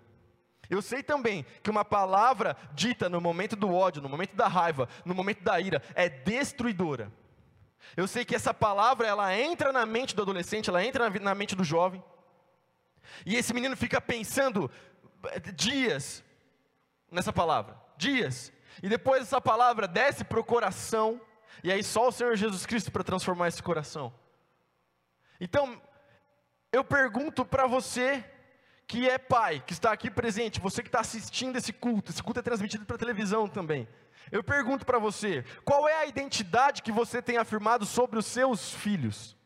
Eu 0.70 0.82
sei 0.82 1.02
também 1.02 1.46
que 1.62 1.70
uma 1.70 1.84
palavra 1.84 2.56
dita 2.74 3.08
no 3.08 3.20
momento 3.20 3.56
do 3.56 3.72
ódio, 3.72 4.02
no 4.02 4.08
momento 4.08 4.36
da 4.36 4.46
raiva, 4.46 4.88
no 5.04 5.14
momento 5.14 5.42
da 5.42 5.58
ira, 5.58 5.82
é 5.94 6.08
destruidora. 6.08 7.10
Eu 7.96 8.06
sei 8.06 8.24
que 8.24 8.34
essa 8.34 8.52
palavra, 8.52 9.06
ela 9.06 9.34
entra 9.34 9.72
na 9.72 9.86
mente 9.86 10.14
do 10.14 10.22
adolescente, 10.22 10.68
ela 10.68 10.84
entra 10.84 11.08
na 11.08 11.34
mente 11.34 11.56
do 11.56 11.64
jovem. 11.64 12.02
E 13.24 13.34
esse 13.34 13.54
menino 13.54 13.76
fica 13.76 14.00
pensando 14.00 14.70
eh, 15.24 15.40
dias 15.52 16.22
nessa 17.10 17.32
palavra, 17.32 17.76
dias. 17.96 18.52
E 18.82 18.88
depois 18.88 19.22
essa 19.22 19.40
palavra 19.40 19.88
desce 19.88 20.24
para 20.24 20.38
o 20.38 20.44
coração, 20.44 21.20
e 21.64 21.72
aí 21.72 21.82
só 21.82 22.08
o 22.08 22.12
Senhor 22.12 22.36
Jesus 22.36 22.66
Cristo 22.66 22.92
para 22.92 23.02
transformar 23.02 23.48
esse 23.48 23.62
coração. 23.62 24.12
Então, 25.40 25.80
eu 26.70 26.84
pergunto 26.84 27.44
para 27.44 27.66
você, 27.66 28.24
que 28.88 29.06
é 29.06 29.18
pai, 29.18 29.62
que 29.64 29.74
está 29.74 29.92
aqui 29.92 30.10
presente, 30.10 30.58
você 30.58 30.82
que 30.82 30.88
está 30.88 31.00
assistindo 31.00 31.56
esse 31.56 31.74
culto, 31.74 32.10
esse 32.10 32.22
culto 32.22 32.40
é 32.40 32.42
transmitido 32.42 32.86
para 32.86 32.96
televisão 32.96 33.46
também. 33.46 33.86
Eu 34.32 34.42
pergunto 34.42 34.86
para 34.86 34.98
você, 34.98 35.44
qual 35.62 35.86
é 35.86 35.94
a 35.98 36.06
identidade 36.06 36.82
que 36.82 36.90
você 36.90 37.20
tem 37.20 37.36
afirmado 37.36 37.84
sobre 37.84 38.18
os 38.18 38.24
seus 38.24 38.72
filhos? 38.72 39.36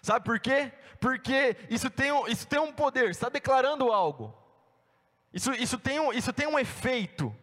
Sabe 0.00 0.24
por 0.24 0.40
quê? 0.40 0.72
Porque 0.98 1.54
isso 1.68 1.90
tem, 1.90 2.10
isso 2.30 2.46
tem 2.46 2.58
um 2.58 2.72
poder, 2.72 3.10
está 3.10 3.28
declarando 3.28 3.92
algo. 3.92 4.34
Isso, 5.30 5.52
isso, 5.52 5.78
tem 5.78 6.00
um, 6.00 6.12
isso 6.14 6.32
tem 6.32 6.46
um 6.46 6.58
efeito. 6.58 7.34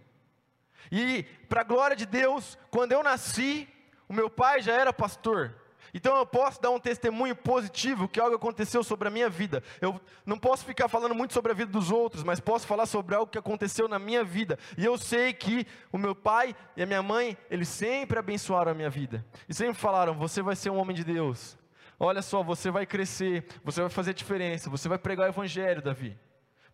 E, 0.91 1.23
para 1.47 1.61
a 1.61 1.63
glória 1.63 1.95
de 1.95 2.07
Deus, 2.07 2.57
quando 2.71 2.91
eu 2.91 3.03
nasci, 3.03 3.67
o 4.07 4.13
meu 4.13 4.31
pai 4.31 4.61
já 4.63 4.73
era 4.73 4.91
pastor. 4.91 5.55
Então 5.93 6.15
eu 6.17 6.25
posso 6.25 6.61
dar 6.61 6.69
um 6.69 6.79
testemunho 6.79 7.35
positivo 7.35 8.07
que 8.07 8.19
algo 8.19 8.35
aconteceu 8.35 8.83
sobre 8.83 9.07
a 9.07 9.11
minha 9.11 9.29
vida. 9.29 9.63
Eu 9.81 9.99
não 10.25 10.37
posso 10.37 10.65
ficar 10.65 10.87
falando 10.87 11.15
muito 11.15 11.33
sobre 11.33 11.51
a 11.51 11.55
vida 11.55 11.71
dos 11.71 11.91
outros, 11.91 12.23
mas 12.23 12.39
posso 12.39 12.67
falar 12.67 12.85
sobre 12.85 13.15
algo 13.15 13.31
que 13.31 13.37
aconteceu 13.37 13.87
na 13.87 13.99
minha 13.99 14.23
vida. 14.23 14.57
E 14.77 14.85
eu 14.85 14.97
sei 14.97 15.33
que 15.33 15.65
o 15.91 15.97
meu 15.97 16.15
pai 16.15 16.55
e 16.75 16.83
a 16.83 16.85
minha 16.85 17.01
mãe, 17.01 17.37
eles 17.49 17.67
sempre 17.67 18.19
abençoaram 18.19 18.71
a 18.71 18.75
minha 18.75 18.89
vida. 18.89 19.25
E 19.47 19.53
sempre 19.53 19.75
falaram: 19.75 20.13
"Você 20.15 20.41
vai 20.41 20.55
ser 20.55 20.69
um 20.69 20.77
homem 20.77 20.95
de 20.95 21.03
Deus. 21.03 21.57
Olha 21.99 22.21
só, 22.21 22.41
você 22.41 22.71
vai 22.71 22.85
crescer, 22.85 23.45
você 23.63 23.81
vai 23.81 23.89
fazer 23.89 24.13
diferença, 24.13 24.69
você 24.69 24.87
vai 24.87 24.97
pregar 24.97 25.27
o 25.27 25.31
evangelho, 25.31 25.81
Davi." 25.81 26.17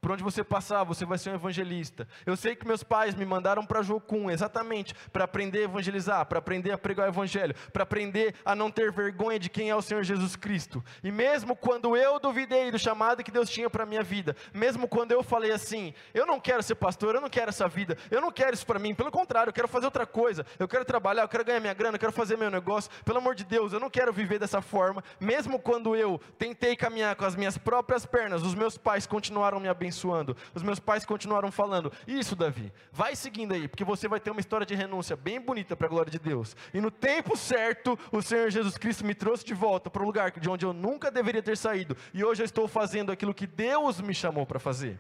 Por 0.06 0.12
onde 0.12 0.24
você 0.24 0.44
passar, 0.44 0.84
você 0.84 1.04
vai 1.04 1.18
ser 1.18 1.32
um 1.32 1.34
evangelista. 1.36 2.08
Eu 2.28 2.36
sei 2.36 2.56
que 2.56 2.68
meus 2.68 2.84
pais 2.84 3.16
me 3.16 3.26
mandaram 3.26 3.66
para 3.66 3.82
Jocum 3.82 4.30
exatamente 4.30 4.94
para 5.12 5.24
aprender 5.24 5.62
a 5.62 5.64
evangelizar, 5.64 6.26
para 6.28 6.38
aprender 6.38 6.72
a 6.72 6.78
pregar 6.78 7.08
o 7.08 7.10
evangelho, 7.10 7.56
para 7.74 7.82
aprender 7.82 8.36
a 8.46 8.56
não 8.56 8.70
ter 8.70 8.92
vergonha 8.92 9.40
de 9.40 9.50
quem 9.50 9.72
é 9.72 9.76
o 9.76 9.82
Senhor 9.82 10.04
Jesus 10.04 10.36
Cristo. 10.36 10.84
E 11.04 11.12
mesmo 11.12 11.56
quando 11.56 11.98
eu 11.98 12.20
duvidei 12.20 12.70
do 12.70 12.78
chamado 12.78 13.24
que 13.24 13.32
Deus 13.32 13.50
tinha 13.50 13.68
para 13.68 13.84
minha 13.84 14.04
vida, 14.04 14.36
mesmo 14.54 14.88
quando 14.88 15.12
eu 15.12 15.24
falei 15.24 15.52
assim, 15.52 15.92
eu 16.14 16.28
não 16.28 16.40
quero 16.40 16.62
ser 16.62 16.76
pastor, 16.76 17.16
eu 17.16 17.22
não 17.22 17.30
quero 17.30 17.50
essa 17.50 17.68
vida, 17.68 17.98
eu 18.12 18.22
não 18.22 18.32
quero 18.32 18.54
isso 18.54 18.66
para 18.66 18.78
mim, 18.78 18.94
pelo 18.94 19.10
contrário, 19.10 19.50
eu 19.50 19.54
quero 19.54 19.68
fazer 19.68 19.86
outra 19.86 20.06
coisa, 20.06 20.46
eu 20.60 20.68
quero 20.68 20.86
trabalhar, 20.86 21.24
eu 21.24 21.30
quero 21.30 21.44
ganhar 21.44 21.60
minha 21.60 21.74
grana, 21.74 21.96
eu 21.96 22.00
quero 22.00 22.12
fazer 22.12 22.38
meu 22.38 22.52
negócio, 22.52 22.92
pelo 23.04 23.18
amor 23.18 23.34
de 23.34 23.44
Deus, 23.44 23.74
eu 23.74 23.80
não 23.80 23.90
quero 23.90 24.14
viver 24.14 24.38
dessa 24.38 24.62
forma. 24.62 25.04
Mesmo 25.20 25.58
quando 25.58 25.96
eu 25.96 26.22
tentei 26.38 26.76
caminhar 26.76 27.16
com 27.16 27.26
as 27.26 27.36
minhas 27.36 27.58
próprias 27.58 28.06
pernas, 28.06 28.44
os 28.44 28.54
meus 28.54 28.78
pais 28.78 29.08
continuaram 29.08 29.60
me 29.60 29.68
abençoando 29.68 29.95
abençoando. 29.96 30.36
Os 30.54 30.62
meus 30.62 30.80
pais 30.80 31.06
continuaram 31.06 31.52
falando: 31.52 31.92
Isso, 32.06 32.36
Davi, 32.36 32.72
vai 32.92 33.16
seguindo 33.16 33.54
aí, 33.54 33.68
porque 33.68 33.84
você 33.84 34.08
vai 34.08 34.20
ter 34.20 34.32
uma 34.32 34.40
história 34.40 34.66
de 34.66 34.76
renúncia 34.76 35.16
bem 35.16 35.40
bonita 35.40 35.76
para 35.76 35.88
a 35.88 35.90
glória 35.90 36.12
de 36.12 36.20
Deus. 36.20 36.56
E 36.74 36.82
no 36.82 36.92
tempo 36.92 37.38
certo, 37.38 37.98
o 38.12 38.22
Senhor 38.22 38.50
Jesus 38.50 38.78
Cristo 38.78 39.06
me 39.06 39.16
trouxe 39.16 39.46
de 39.46 39.54
volta 39.54 39.90
para 39.90 40.04
o 40.04 40.06
lugar 40.06 40.32
de 40.32 40.50
onde 40.50 40.66
eu 40.66 40.74
nunca 40.74 41.10
deveria 41.10 41.42
ter 41.42 41.58
saído. 41.58 41.96
E 42.14 42.24
hoje 42.24 42.42
eu 42.42 42.46
estou 42.46 42.68
fazendo 42.68 43.12
aquilo 43.12 43.34
que 43.34 43.48
Deus 43.48 44.02
me 44.02 44.14
chamou 44.14 44.46
para 44.46 44.60
fazer. 44.60 45.00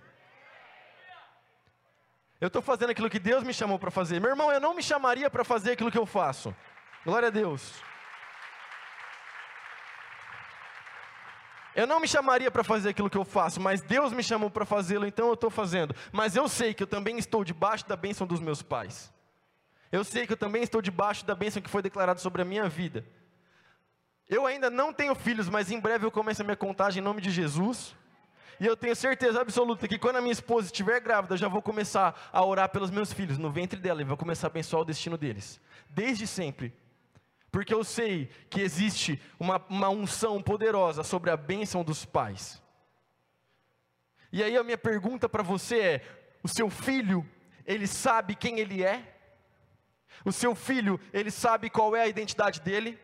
Eu 2.40 2.48
estou 2.48 2.62
fazendo 2.62 2.90
aquilo 2.90 3.10
que 3.10 3.20
Deus 3.20 3.44
me 3.44 3.54
chamou 3.54 3.80
para 3.80 3.90
fazer. 3.90 4.20
Meu 4.20 4.30
irmão, 4.30 4.52
eu 4.52 4.60
não 4.60 4.74
me 4.74 4.84
chamaria 4.84 5.30
para 5.30 5.44
fazer 5.44 5.72
aquilo 5.72 5.92
que 5.92 5.98
eu 5.98 6.06
faço. 6.06 6.56
Glória 7.04 7.30
a 7.30 7.32
Deus. 7.32 7.74
Eu 11.75 11.86
não 11.86 12.00
me 12.00 12.08
chamaria 12.08 12.50
para 12.50 12.63
fazer 12.63 12.89
aquilo 12.89 13.10
que 13.10 13.17
eu 13.17 13.25
faço, 13.25 13.60
mas 13.60 13.82
Deus 13.82 14.13
me 14.13 14.24
chamou 14.24 14.50
para 14.50 14.65
fazê-lo, 14.65 15.05
então 15.05 15.27
eu 15.27 15.34
estou 15.34 15.50
fazendo. 15.50 15.94
Mas 16.12 16.36
eu 16.36 16.48
sei 16.48 16.74
que 16.74 16.82
eu 16.82 16.88
também 16.88 17.17
estou 17.17 17.44
debaixo 17.44 17.86
da 17.86 17.98
bênção 17.98 18.25
dos 18.25 18.39
meus 18.39 18.62
pais. 18.62 19.13
Eu 19.91 20.03
sei 20.03 20.25
que 20.25 20.34
eu 20.34 20.38
também 20.38 20.63
estou 20.63 20.82
debaixo 20.82 21.25
da 21.25 21.36
bênção 21.36 21.62
que 21.62 21.70
foi 21.70 21.82
declarada 21.82 22.20
sobre 22.20 22.41
a 22.41 22.46
minha 22.46 22.70
vida. 22.70 23.05
Eu 24.29 24.46
ainda 24.46 24.70
não 24.70 24.94
tenho 24.94 25.13
filhos, 25.13 25.50
mas 25.50 25.70
em 25.70 25.79
breve 25.79 26.05
eu 26.05 26.12
começo 26.12 26.41
a 26.41 26.46
minha 26.46 26.55
contagem 26.55 27.01
em 27.01 27.03
nome 27.03 27.22
de 27.22 27.29
Jesus. 27.29 27.94
E 28.60 28.65
eu 28.65 28.77
tenho 28.77 28.96
certeza 28.96 29.41
absoluta 29.41 29.86
que 29.88 30.00
quando 30.00 30.15
a 30.15 30.22
minha 30.22 30.32
esposa 30.32 30.67
estiver 30.67 31.01
grávida, 31.01 31.34
eu 31.34 31.38
já 31.38 31.50
vou 31.50 31.62
começar 31.62 32.29
a 32.32 32.44
orar 32.44 32.70
pelos 32.70 32.89
meus 32.89 33.12
filhos 33.12 33.38
no 33.38 33.51
ventre 33.51 33.77
dela 33.77 34.01
e 34.01 34.05
vou 34.05 34.15
começar 34.15 34.48
a 34.48 34.50
abençoar 34.50 34.82
o 34.82 34.86
destino 34.86 35.17
deles. 35.17 35.60
Desde 35.89 36.25
sempre, 36.25 36.74
porque 37.56 37.74
eu 37.74 37.86
sei 37.86 38.30
que 38.50 38.60
existe 38.60 39.18
uma, 39.40 39.66
uma 39.70 39.88
unção 39.88 40.44
poderosa 40.44 41.04
sobre 41.04 41.32
a 41.32 41.38
bênção 41.38 41.86
dos 41.86 42.04
pais. 42.04 42.62
E 44.30 44.44
aí 44.44 44.58
a 44.58 44.64
minha 44.64 44.78
pergunta 44.78 45.30
para 45.30 45.42
você 45.42 45.80
é: 45.80 46.02
o 46.44 46.50
seu 46.50 46.70
filho, 46.70 47.26
ele 47.66 47.88
sabe 47.88 48.36
quem 48.36 48.60
ele 48.60 48.84
é? 48.84 49.18
O 50.26 50.34
seu 50.34 50.54
filho, 50.54 51.00
ele 51.14 51.32
sabe 51.32 51.70
qual 51.70 51.96
é 51.96 52.02
a 52.02 52.08
identidade 52.10 52.60
dele? 52.60 53.00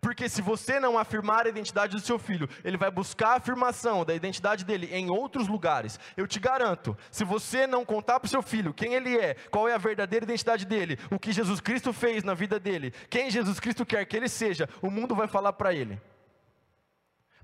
Porque 0.00 0.28
se 0.28 0.42
você 0.42 0.78
não 0.78 0.98
afirmar 0.98 1.46
a 1.46 1.48
identidade 1.48 1.94
do 1.94 2.00
seu 2.00 2.18
filho, 2.18 2.48
ele 2.64 2.76
vai 2.76 2.90
buscar 2.90 3.30
a 3.30 3.36
afirmação 3.36 4.04
da 4.04 4.14
identidade 4.14 4.64
dele 4.64 4.88
em 4.92 5.10
outros 5.10 5.48
lugares. 5.48 5.98
Eu 6.16 6.26
te 6.26 6.38
garanto, 6.38 6.96
se 7.10 7.24
você 7.24 7.66
não 7.66 7.84
contar 7.84 8.20
para 8.20 8.26
o 8.26 8.30
seu 8.30 8.42
filho 8.42 8.74
quem 8.74 8.94
ele 8.94 9.16
é, 9.16 9.34
qual 9.50 9.68
é 9.68 9.74
a 9.74 9.78
verdadeira 9.78 10.24
identidade 10.24 10.64
dele, 10.64 10.98
o 11.10 11.18
que 11.18 11.32
Jesus 11.32 11.60
Cristo 11.60 11.92
fez 11.92 12.22
na 12.24 12.34
vida 12.34 12.58
dele, 12.58 12.92
quem 13.10 13.30
Jesus 13.30 13.60
Cristo 13.60 13.84
quer 13.84 14.04
que 14.04 14.16
ele 14.16 14.28
seja, 14.28 14.68
o 14.82 14.90
mundo 14.90 15.14
vai 15.14 15.26
falar 15.26 15.52
para 15.52 15.74
ele. 15.74 16.00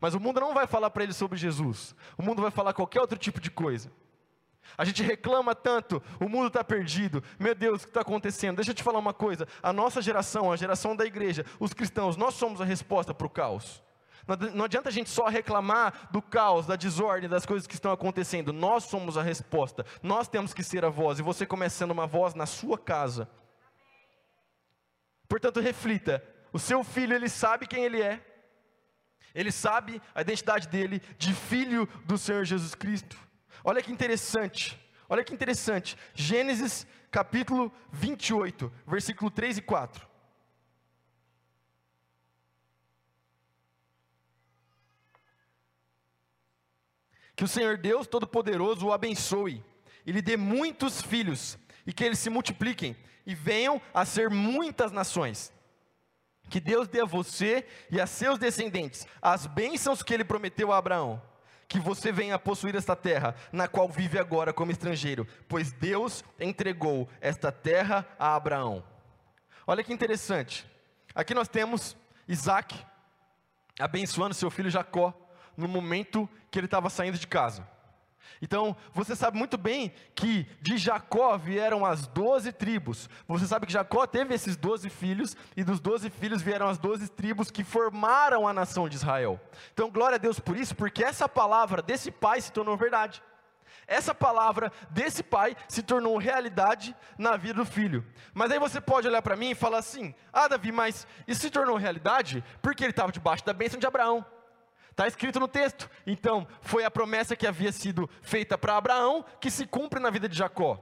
Mas 0.00 0.14
o 0.14 0.20
mundo 0.20 0.40
não 0.40 0.52
vai 0.52 0.66
falar 0.66 0.90
para 0.90 1.04
ele 1.04 1.12
sobre 1.12 1.38
Jesus. 1.38 1.94
O 2.18 2.22
mundo 2.24 2.42
vai 2.42 2.50
falar 2.50 2.72
qualquer 2.72 3.00
outro 3.00 3.16
tipo 3.16 3.40
de 3.40 3.50
coisa. 3.50 3.88
A 4.76 4.84
gente 4.84 5.02
reclama 5.02 5.54
tanto, 5.54 6.02
o 6.20 6.28
mundo 6.28 6.46
está 6.46 6.64
perdido. 6.64 7.22
Meu 7.38 7.54
Deus, 7.54 7.82
o 7.82 7.84
que 7.84 7.90
está 7.90 8.00
acontecendo? 8.00 8.56
Deixa 8.56 8.70
eu 8.70 8.74
te 8.74 8.82
falar 8.82 8.98
uma 8.98 9.14
coisa: 9.14 9.46
a 9.62 9.72
nossa 9.72 10.00
geração, 10.00 10.50
a 10.50 10.56
geração 10.56 10.96
da 10.96 11.04
igreja, 11.04 11.44
os 11.60 11.72
cristãos, 11.72 12.16
nós 12.16 12.34
somos 12.34 12.60
a 12.60 12.64
resposta 12.64 13.12
para 13.12 13.26
o 13.26 13.30
caos. 13.30 13.82
Não 14.54 14.66
adianta 14.66 14.88
a 14.88 14.92
gente 14.92 15.10
só 15.10 15.26
reclamar 15.26 16.08
do 16.12 16.22
caos, 16.22 16.66
da 16.66 16.76
desordem, 16.76 17.28
das 17.28 17.44
coisas 17.44 17.66
que 17.66 17.74
estão 17.74 17.90
acontecendo. 17.90 18.52
Nós 18.52 18.84
somos 18.84 19.18
a 19.18 19.22
resposta. 19.22 19.84
Nós 20.00 20.28
temos 20.28 20.54
que 20.54 20.62
ser 20.62 20.84
a 20.84 20.88
voz. 20.88 21.18
E 21.18 21.22
você 21.22 21.44
começa 21.44 21.78
sendo 21.78 21.90
uma 21.90 22.06
voz 22.06 22.34
na 22.34 22.46
sua 22.46 22.78
casa. 22.78 23.28
Portanto, 25.28 25.60
reflita. 25.60 26.22
O 26.52 26.58
seu 26.58 26.84
filho, 26.84 27.14
ele 27.14 27.28
sabe 27.28 27.66
quem 27.66 27.84
ele 27.84 28.00
é. 28.00 28.24
Ele 29.34 29.50
sabe 29.50 30.00
a 30.14 30.20
identidade 30.20 30.68
dele 30.68 31.00
de 31.18 31.34
filho 31.34 31.88
do 32.04 32.16
Senhor 32.16 32.44
Jesus 32.44 32.74
Cristo. 32.74 33.18
Olha 33.64 33.82
que 33.82 33.92
interessante. 33.92 34.78
Olha 35.08 35.24
que 35.24 35.34
interessante. 35.34 35.96
Gênesis 36.14 36.86
capítulo 37.10 37.72
28, 37.92 38.72
versículo 38.86 39.30
3 39.30 39.58
e 39.58 39.62
4. 39.62 40.08
Que 47.36 47.44
o 47.44 47.48
Senhor 47.48 47.76
Deus 47.76 48.06
Todo-Poderoso 48.06 48.86
o 48.86 48.92
abençoe 48.92 49.64
e 50.06 50.12
lhe 50.12 50.22
dê 50.22 50.36
muitos 50.36 51.00
filhos, 51.00 51.58
e 51.86 51.92
que 51.92 52.04
eles 52.04 52.18
se 52.18 52.30
multipliquem 52.30 52.96
e 53.26 53.34
venham 53.34 53.80
a 53.94 54.04
ser 54.04 54.30
muitas 54.30 54.92
nações. 54.92 55.52
Que 56.48 56.60
Deus 56.60 56.88
dê 56.88 57.00
a 57.00 57.04
você 57.04 57.66
e 57.90 58.00
a 58.00 58.06
seus 58.06 58.38
descendentes 58.38 59.06
as 59.20 59.46
bênçãos 59.46 60.02
que 60.02 60.12
ele 60.12 60.24
prometeu 60.24 60.72
a 60.72 60.78
Abraão. 60.78 61.22
Que 61.68 61.80
você 61.80 62.12
venha 62.12 62.34
a 62.34 62.38
possuir 62.38 62.76
esta 62.76 62.94
terra, 62.94 63.34
na 63.50 63.66
qual 63.66 63.88
vive 63.88 64.18
agora 64.18 64.52
como 64.52 64.70
estrangeiro, 64.70 65.26
pois 65.48 65.72
Deus 65.72 66.24
entregou 66.38 67.08
esta 67.20 67.50
terra 67.50 68.06
a 68.18 68.34
Abraão. 68.34 68.84
Olha 69.66 69.82
que 69.82 69.92
interessante. 69.92 70.66
Aqui 71.14 71.34
nós 71.34 71.48
temos 71.48 71.96
Isaac 72.28 72.74
abençoando 73.78 74.34
seu 74.34 74.50
filho 74.50 74.70
Jacó 74.70 75.14
no 75.56 75.68
momento 75.68 76.28
que 76.50 76.58
ele 76.58 76.66
estava 76.66 76.90
saindo 76.90 77.18
de 77.18 77.26
casa. 77.26 77.66
Então, 78.40 78.76
você 78.92 79.14
sabe 79.14 79.38
muito 79.38 79.56
bem 79.56 79.92
que 80.14 80.46
de 80.60 80.76
Jacó 80.76 81.36
vieram 81.36 81.86
as 81.86 82.06
doze 82.06 82.52
tribos. 82.52 83.08
Você 83.28 83.46
sabe 83.46 83.66
que 83.66 83.72
Jacó 83.72 84.06
teve 84.06 84.34
esses 84.34 84.56
doze 84.56 84.90
filhos, 84.90 85.36
e 85.56 85.62
dos 85.62 85.80
doze 85.80 86.10
filhos 86.10 86.42
vieram 86.42 86.68
as 86.68 86.78
doze 86.78 87.08
tribos 87.08 87.50
que 87.50 87.62
formaram 87.62 88.48
a 88.48 88.52
nação 88.52 88.88
de 88.88 88.96
Israel. 88.96 89.40
Então, 89.72 89.90
glória 89.90 90.16
a 90.16 90.18
Deus 90.18 90.40
por 90.40 90.56
isso, 90.56 90.74
porque 90.74 91.04
essa 91.04 91.28
palavra 91.28 91.82
desse 91.82 92.10
pai 92.10 92.40
se 92.40 92.52
tornou 92.52 92.76
verdade. 92.76 93.22
Essa 93.86 94.14
palavra 94.14 94.72
desse 94.90 95.22
pai 95.22 95.56
se 95.68 95.82
tornou 95.82 96.16
realidade 96.16 96.96
na 97.18 97.36
vida 97.36 97.54
do 97.54 97.66
filho. 97.66 98.04
Mas 98.32 98.50
aí 98.50 98.58
você 98.58 98.80
pode 98.80 99.06
olhar 99.08 99.22
para 99.22 99.36
mim 99.36 99.50
e 99.50 99.54
falar 99.54 99.78
assim: 99.78 100.14
Ah, 100.32 100.48
Davi, 100.48 100.72
mas 100.72 101.06
isso 101.26 101.42
se 101.42 101.50
tornou 101.50 101.76
realidade 101.76 102.44
porque 102.60 102.84
ele 102.84 102.90
estava 102.90 103.12
debaixo 103.12 103.44
da 103.44 103.52
bênção 103.52 103.78
de 103.78 103.86
Abraão. 103.86 104.24
Está 104.92 105.06
escrito 105.06 105.40
no 105.40 105.48
texto. 105.48 105.90
Então, 106.06 106.46
foi 106.60 106.84
a 106.84 106.90
promessa 106.90 107.34
que 107.34 107.46
havia 107.46 107.72
sido 107.72 108.08
feita 108.20 108.58
para 108.58 108.76
Abraão 108.76 109.24
que 109.40 109.50
se 109.50 109.66
cumpre 109.66 109.98
na 109.98 110.10
vida 110.10 110.28
de 110.28 110.36
Jacó. 110.36 110.78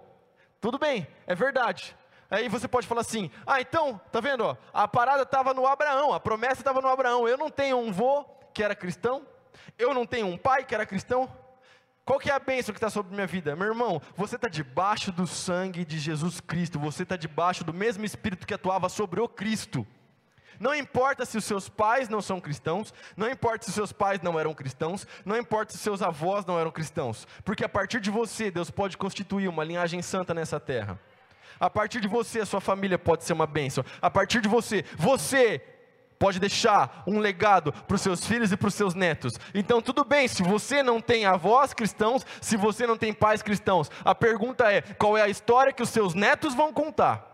Tudo 0.60 0.78
bem, 0.78 1.06
é 1.26 1.34
verdade. 1.34 1.96
Aí 2.28 2.48
você 2.48 2.66
pode 2.66 2.88
falar 2.88 3.00
assim: 3.02 3.30
ah, 3.46 3.60
então, 3.60 4.00
tá 4.10 4.20
vendo? 4.20 4.44
Ó, 4.44 4.56
a 4.74 4.86
parada 4.88 5.22
estava 5.22 5.54
no 5.54 5.66
Abraão, 5.66 6.12
a 6.12 6.18
promessa 6.20 6.60
estava 6.60 6.80
no 6.80 6.88
Abraão. 6.88 7.26
Eu 7.28 7.38
não 7.38 7.50
tenho 7.50 7.78
um 7.78 7.92
vô 7.92 8.24
que 8.52 8.62
era 8.62 8.74
cristão, 8.74 9.24
eu 9.78 9.94
não 9.94 10.04
tenho 10.04 10.26
um 10.26 10.36
pai 10.36 10.64
que 10.64 10.74
era 10.74 10.84
cristão. 10.84 11.30
Qual 12.04 12.18
que 12.18 12.30
é 12.30 12.34
a 12.34 12.40
bênção 12.40 12.72
que 12.72 12.78
está 12.78 12.90
sobre 12.90 13.14
minha 13.14 13.26
vida? 13.26 13.54
Meu 13.54 13.68
irmão, 13.68 14.02
você 14.16 14.34
está 14.34 14.48
debaixo 14.48 15.12
do 15.12 15.28
sangue 15.28 15.84
de 15.84 16.00
Jesus 16.00 16.40
Cristo, 16.40 16.80
você 16.80 17.04
está 17.04 17.14
debaixo 17.14 17.62
do 17.62 17.72
mesmo 17.72 18.04
Espírito 18.04 18.46
que 18.46 18.54
atuava 18.54 18.88
sobre 18.88 19.20
o 19.20 19.28
Cristo. 19.28 19.86
Não 20.60 20.74
importa 20.74 21.24
se 21.24 21.38
os 21.38 21.44
seus 21.46 21.70
pais 21.70 22.10
não 22.10 22.20
são 22.20 22.38
cristãos, 22.38 22.92
não 23.16 23.30
importa 23.30 23.64
se 23.64 23.70
os 23.70 23.74
seus 23.74 23.92
pais 23.92 24.20
não 24.20 24.38
eram 24.38 24.52
cristãos, 24.52 25.06
não 25.24 25.38
importa 25.38 25.72
se 25.72 25.78
seus 25.78 26.02
avós 26.02 26.44
não 26.44 26.58
eram 26.58 26.70
cristãos, 26.70 27.26
porque 27.42 27.64
a 27.64 27.68
partir 27.68 27.98
de 27.98 28.10
você, 28.10 28.50
Deus 28.50 28.70
pode 28.70 28.98
constituir 28.98 29.48
uma 29.48 29.64
linhagem 29.64 30.02
santa 30.02 30.34
nessa 30.34 30.60
terra. 30.60 31.00
A 31.58 31.70
partir 31.70 32.00
de 32.00 32.08
você, 32.08 32.40
a 32.40 32.46
sua 32.46 32.60
família 32.60 32.98
pode 32.98 33.24
ser 33.24 33.32
uma 33.32 33.46
bênção. 33.46 33.82
A 34.02 34.10
partir 34.10 34.42
de 34.42 34.48
você, 34.48 34.84
você 34.96 35.62
pode 36.18 36.38
deixar 36.38 37.02
um 37.06 37.18
legado 37.18 37.72
para 37.72 37.94
os 37.94 38.02
seus 38.02 38.26
filhos 38.26 38.52
e 38.52 38.56
para 38.56 38.68
os 38.68 38.74
seus 38.74 38.94
netos. 38.94 39.40
Então, 39.54 39.80
tudo 39.80 40.04
bem, 40.04 40.28
se 40.28 40.42
você 40.42 40.82
não 40.82 41.00
tem 41.00 41.24
avós 41.24 41.72
cristãos, 41.72 42.24
se 42.40 42.58
você 42.58 42.86
não 42.86 42.98
tem 42.98 43.14
pais 43.14 43.40
cristãos, 43.40 43.90
a 44.04 44.14
pergunta 44.14 44.70
é: 44.70 44.82
qual 44.82 45.16
é 45.16 45.22
a 45.22 45.28
história 45.28 45.72
que 45.72 45.82
os 45.82 45.88
seus 45.88 46.12
netos 46.12 46.54
vão 46.54 46.70
contar? 46.70 47.29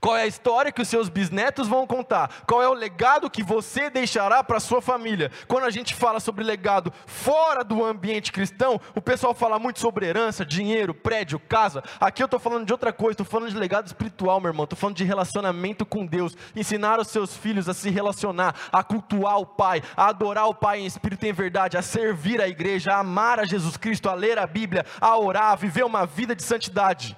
Qual 0.00 0.16
é 0.16 0.22
a 0.22 0.26
história 0.26 0.72
que 0.72 0.82
os 0.82 0.88
seus 0.88 1.08
bisnetos 1.08 1.68
vão 1.68 1.86
contar? 1.86 2.42
Qual 2.46 2.62
é 2.62 2.68
o 2.68 2.74
legado 2.74 3.30
que 3.30 3.42
você 3.42 3.90
deixará 3.90 4.42
para 4.42 4.56
a 4.56 4.60
sua 4.60 4.82
família? 4.82 5.30
Quando 5.46 5.64
a 5.64 5.70
gente 5.70 5.94
fala 5.94 6.20
sobre 6.20 6.44
legado 6.44 6.92
fora 7.06 7.62
do 7.62 7.84
ambiente 7.84 8.32
cristão, 8.32 8.80
o 8.94 9.00
pessoal 9.00 9.34
fala 9.34 9.58
muito 9.58 9.80
sobre 9.80 10.06
herança, 10.06 10.44
dinheiro, 10.44 10.94
prédio, 10.94 11.38
casa. 11.38 11.82
Aqui 12.00 12.22
eu 12.22 12.26
estou 12.26 12.40
falando 12.40 12.66
de 12.66 12.72
outra 12.72 12.92
coisa, 12.92 13.12
estou 13.12 13.26
falando 13.26 13.50
de 13.50 13.56
legado 13.56 13.86
espiritual, 13.86 14.40
meu 14.40 14.50
irmão. 14.50 14.64
Estou 14.64 14.78
falando 14.78 14.96
de 14.96 15.04
relacionamento 15.04 15.84
com 15.84 16.06
Deus. 16.06 16.36
Ensinar 16.54 17.00
os 17.00 17.08
seus 17.08 17.36
filhos 17.36 17.68
a 17.68 17.74
se 17.74 17.90
relacionar, 17.90 18.54
a 18.72 18.82
cultuar 18.82 19.38
o 19.38 19.46
Pai, 19.46 19.82
a 19.96 20.08
adorar 20.08 20.48
o 20.48 20.54
Pai 20.54 20.80
em 20.80 20.86
espírito 20.86 21.24
e 21.24 21.28
em 21.28 21.32
verdade, 21.32 21.76
a 21.76 21.82
servir 21.82 22.40
a 22.40 22.48
igreja, 22.48 22.92
a 22.92 22.98
amar 22.98 23.40
a 23.40 23.44
Jesus 23.44 23.76
Cristo, 23.76 24.08
a 24.08 24.14
ler 24.14 24.38
a 24.38 24.46
Bíblia, 24.46 24.84
a 25.00 25.16
orar, 25.18 25.52
a 25.52 25.56
viver 25.56 25.84
uma 25.84 26.06
vida 26.06 26.34
de 26.34 26.42
santidade. 26.42 27.16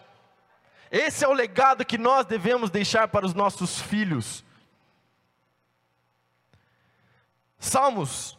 Esse 0.97 1.25
é 1.25 1.29
o 1.29 1.33
legado 1.33 1.85
que 1.85 1.99
nós 1.99 2.25
devemos 2.25 2.71
deixar 2.71 3.09
para 3.09 3.27
os 3.27 3.35
nossos 3.35 3.81
filhos. 3.81 4.45
Salmos, 7.59 8.39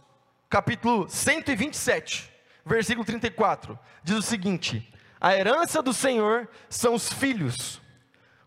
capítulo 0.49 1.09
127, 1.09 2.33
versículo 2.65 3.03
34, 3.03 3.77
diz 4.01 4.15
o 4.15 4.21
seguinte: 4.21 4.89
A 5.19 5.35
herança 5.35 5.81
do 5.81 5.93
Senhor 5.93 6.47
são 6.69 6.93
os 6.93 7.11
filhos, 7.11 7.81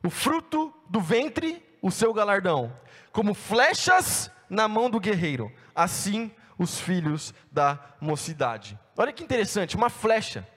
o 0.03 0.09
fruto 0.09 0.73
do 0.89 1.03
ventre, 1.03 1.63
o 1.83 1.91
seu 1.91 2.15
galardão, 2.15 2.75
como 3.13 3.35
flechas 3.35 4.31
na 4.49 4.67
mão 4.67 4.89
do 4.89 4.99
guerreiro, 4.99 5.53
assim 5.75 6.35
os 6.59 6.81
filhos 6.81 7.35
da 7.53 7.79
mocidade. 8.01 8.79
Olha 8.97 9.13
que 9.13 9.23
interessante, 9.23 9.77
uma 9.77 9.91
flecha. 9.91 10.49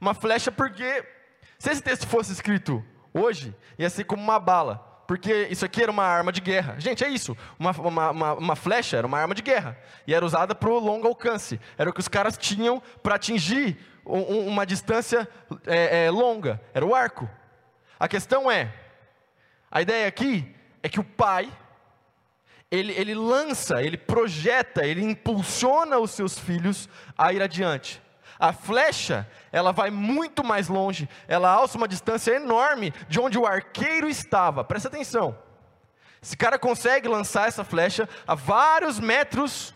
Uma 0.00 0.14
flecha 0.14 0.52
porque 0.52 1.04
se 1.64 1.70
esse 1.70 1.82
texto 1.82 2.06
fosse 2.06 2.30
escrito 2.30 2.84
hoje, 3.14 3.56
ia 3.78 3.88
ser 3.88 4.04
como 4.04 4.22
uma 4.22 4.38
bala. 4.38 4.76
Porque 5.06 5.48
isso 5.50 5.64
aqui 5.64 5.82
era 5.82 5.90
uma 5.90 6.04
arma 6.04 6.30
de 6.30 6.42
guerra. 6.42 6.78
Gente, 6.78 7.02
é 7.02 7.08
isso. 7.08 7.34
Uma, 7.58 7.70
uma, 7.70 8.10
uma, 8.10 8.32
uma 8.34 8.56
flecha 8.56 8.98
era 8.98 9.06
uma 9.06 9.18
arma 9.18 9.34
de 9.34 9.40
guerra. 9.40 9.78
E 10.06 10.12
era 10.12 10.22
usada 10.22 10.54
para 10.54 10.68
o 10.68 10.78
longo 10.78 11.06
alcance. 11.06 11.58
Era 11.78 11.88
o 11.88 11.92
que 11.94 12.00
os 12.00 12.08
caras 12.08 12.36
tinham 12.36 12.82
para 13.02 13.14
atingir 13.14 13.78
um, 14.04 14.46
uma 14.46 14.66
distância 14.66 15.26
é, 15.66 16.04
é, 16.04 16.10
longa. 16.10 16.60
Era 16.74 16.84
o 16.84 16.94
arco. 16.94 17.26
A 17.98 18.06
questão 18.08 18.50
é: 18.50 18.70
a 19.70 19.80
ideia 19.80 20.06
aqui 20.06 20.54
é 20.82 20.88
que 20.90 21.00
o 21.00 21.04
pai, 21.04 21.50
ele, 22.70 22.92
ele 22.92 23.14
lança, 23.14 23.82
ele 23.82 23.96
projeta, 23.96 24.86
ele 24.86 25.02
impulsiona 25.02 25.98
os 25.98 26.10
seus 26.10 26.38
filhos 26.38 26.90
a 27.16 27.32
ir 27.32 27.40
adiante. 27.40 28.02
A 28.38 28.52
flecha, 28.52 29.28
ela 29.52 29.72
vai 29.72 29.90
muito 29.90 30.44
mais 30.44 30.68
longe, 30.68 31.08
ela 31.28 31.50
alça 31.50 31.78
uma 31.78 31.88
distância 31.88 32.32
enorme 32.32 32.92
de 33.08 33.20
onde 33.20 33.38
o 33.38 33.46
arqueiro 33.46 34.08
estava. 34.08 34.64
Presta 34.64 34.88
atenção. 34.88 35.36
Esse 36.22 36.36
cara 36.36 36.58
consegue 36.58 37.06
lançar 37.06 37.48
essa 37.48 37.64
flecha 37.64 38.08
a 38.26 38.34
vários 38.34 38.98
metros 38.98 39.74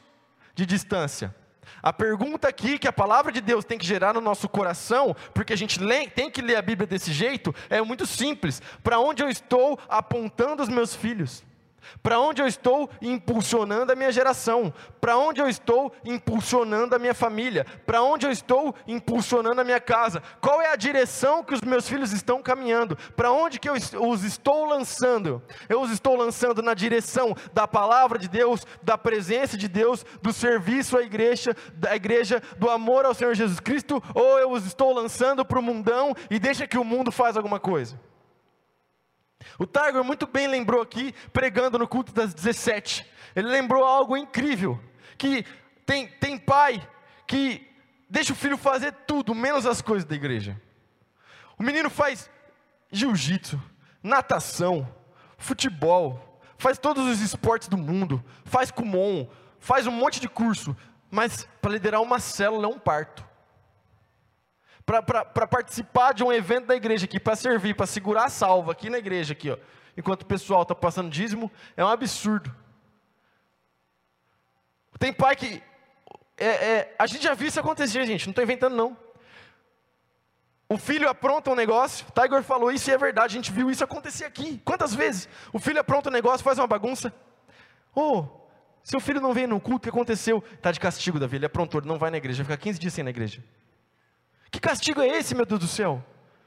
de 0.55 0.65
distância. 0.65 1.35
A 1.83 1.93
pergunta 1.93 2.49
aqui 2.49 2.79
que 2.79 2.89
a 2.89 2.93
palavra 2.93 3.31
de 3.31 3.41
Deus 3.41 3.65
tem 3.65 3.79
que 3.79 3.87
gerar 3.87 4.15
no 4.15 4.21
nosso 4.21 4.49
coração, 4.49 5.15
porque 5.33 5.53
a 5.53 5.57
gente 5.57 5.79
tem 6.15 6.31
que 6.31 6.43
ler 6.43 6.57
a 6.57 6.63
Bíblia 6.63 6.87
desse 6.87 7.13
jeito, 7.13 7.55
é 7.71 7.81
muito 7.83 8.07
simples: 8.07 8.61
para 8.83 8.99
onde 8.99 9.23
eu 9.23 9.29
estou 9.29 9.79
apontando 9.89 10.63
os 10.63 10.69
meus 10.69 10.95
filhos? 10.95 11.45
Para 12.03 12.21
onde 12.21 12.43
eu 12.43 12.47
estou 12.47 12.89
impulsionando 13.01 13.93
a 13.93 13.97
minha 13.97 14.13
geração? 14.13 14.73
Para 15.01 15.17
onde 15.17 15.41
eu 15.41 15.49
estou 15.49 15.93
impulsionando 16.05 16.95
a 16.95 16.99
minha 16.99 17.15
família? 17.15 17.67
Para 17.87 18.03
onde 18.03 18.27
eu 18.27 18.31
estou 18.31 18.75
impulsionando 18.87 19.61
a 19.61 19.65
minha 19.65 19.81
casa? 19.81 20.23
Qual 20.41 20.61
é 20.61 20.71
a 20.71 20.77
direção 20.77 21.43
que 21.43 21.55
os 21.55 21.61
meus 21.61 21.89
filhos 21.89 22.13
estão 22.13 22.43
caminhando? 22.43 22.97
Para 23.17 23.31
onde 23.31 23.59
que 23.59 23.69
eu 23.69 23.75
os 23.75 24.25
estou 24.25 24.65
lançando? 24.65 25.43
Eu 25.69 25.81
os 25.81 25.91
estou 25.91 26.17
lançando 26.17 26.63
na 26.63 26.75
direção 26.75 27.35
da 27.53 27.67
palavra 27.67 28.19
de 28.19 28.29
Deus, 28.29 28.67
da 28.83 28.97
presença 28.97 29.57
de 29.57 29.69
Deus, 29.69 30.05
do 30.23 30.33
serviço 30.33 30.97
à 30.97 31.03
igreja, 31.03 31.55
da 31.75 31.95
igreja, 31.95 32.43
do 32.57 32.71
amor 32.71 33.05
ao 33.05 33.15
Senhor 33.15 33.35
Jesus 33.35 33.61
Cristo, 33.61 34.03
ou 34.15 34.39
eu 34.39 34.51
os 34.51 34.67
estou 34.67 34.93
lançando 34.93 35.45
para 35.45 35.59
o 35.59 35.63
mundão 35.63 36.15
e 36.31 36.39
deixa 36.39 36.67
que 36.67 36.79
o 36.79 36.85
mundo 36.85 37.11
faz 37.11 37.37
alguma 37.37 37.61
coisa? 37.61 37.99
O 39.59 39.67
Tiger 39.67 40.03
muito 40.05 40.27
bem 40.27 40.47
lembrou 40.47 40.81
aqui, 40.81 41.15
pregando 41.33 41.79
no 41.79 41.89
culto 41.89 42.13
das 42.13 42.35
17. 42.35 43.07
Ele 43.35 43.49
lembrou 43.49 43.85
algo 43.85 44.17
incrível, 44.17 44.81
que 45.17 45.45
tem, 45.87 46.09
tem 46.09 46.39
pai 46.39 46.87
que 47.27 47.67
deixa 48.09 48.33
o 48.33 48.37
filho 48.37 48.57
fazer 48.57 48.93
tudo, 49.07 49.35
menos 49.35 49.67
as 49.67 49.81
coisas 49.81 50.05
da 50.05 50.15
igreja. 50.15 50.61
O 51.59 51.63
menino 51.63 51.91
faz 51.91 52.31
jiu-jitsu, 52.91 53.61
natação, 54.03 54.89
futebol, 55.37 56.41
faz 56.57 56.79
todos 56.79 57.07
os 57.07 57.21
esportes 57.21 57.69
do 57.69 57.77
mundo, 57.77 58.23
faz 58.45 58.71
kumon, 58.71 59.29
faz 59.59 59.87
um 59.87 59.93
monte 59.93 60.21
de 60.21 60.29
curso, 60.29 60.77
mas 61.11 61.49
para 61.61 61.73
liderar 61.73 62.01
uma 62.01 62.19
célula 62.19 62.67
é 62.67 62.71
um 62.71 62.79
parto. 62.79 63.28
Para 64.89 65.47
participar 65.47 66.15
de 66.15 66.25
um 66.25 66.33
evento 66.33 66.65
da 66.65 66.75
igreja 66.75 67.05
aqui, 67.05 67.21
para 67.21 67.37
servir, 67.37 67.75
para 67.75 67.85
segurar 67.85 68.25
a 68.25 68.29
salva 68.31 68.73
aqui 68.73 68.89
na 68.89 68.97
igreja, 68.97 69.35
aqui, 69.35 69.51
ó, 69.51 69.59
enquanto 69.95 70.23
o 70.23 70.27
pessoal 70.27 70.63
está 70.63 70.75
passando 70.75 71.11
dízimo, 71.11 71.53
é 71.77 71.85
um 71.85 71.89
absurdo. 71.89 72.51
Tem 74.99 75.13
pai 75.13 75.37
que. 75.37 75.63
É, 76.39 76.47
é, 76.47 76.97
a 76.99 77.07
gente 77.07 77.23
já 77.23 77.35
viu 77.35 77.49
isso 77.49 77.61
acontecer, 77.61 78.07
gente, 78.07 78.27
não 78.27 78.31
estou 78.31 78.43
inventando 78.43 78.75
não. 78.75 78.97
O 80.71 80.79
filho 80.79 81.07
apronta 81.07 81.51
um 81.51 81.55
negócio, 81.55 82.07
Tiger 82.15 82.43
falou 82.43 82.73
isso 82.73 82.89
e 82.89 82.95
é 82.95 82.97
verdade, 82.97 83.35
a 83.35 83.37
gente 83.37 83.53
viu 83.53 83.71
isso 83.71 83.85
acontecer 83.85 84.25
aqui. 84.25 84.59
Quantas 84.65 84.95
vezes? 84.95 85.29
O 85.53 85.59
filho 85.59 85.81
apronta 85.81 86.09
um 86.09 86.13
negócio, 86.13 86.43
faz 86.43 86.59
uma 86.59 86.67
bagunça. 86.67 87.13
Oh, 87.95 88.25
seu 88.83 89.01
filho 89.01 89.21
não 89.21 89.35
veio 89.35 89.49
no 89.49 89.61
culto, 89.61 89.77
o 89.77 89.81
que 89.81 89.89
aconteceu? 89.91 90.43
Está 90.55 90.73
de 90.73 90.81
castigo, 90.81 91.19
Davi, 91.19 91.37
ele 91.37 91.45
aprontou, 91.45 91.79
ele 91.79 91.89
não 91.89 91.99
vai 91.99 92.11
na 92.11 92.17
igreja, 92.17 92.43
vai 92.43 92.57
ficar 92.57 92.63
15 92.65 92.79
dias 92.79 92.95
sem 92.95 93.05
na 93.05 93.11
igreja. 93.11 93.45
Que 94.51 94.61
castigo 94.61 95.01
é 95.01 95.09
esse, 95.09 95.35
meu 95.35 95.47
Deus 95.47 95.61
do 95.61 95.67
céu? 95.67 96.05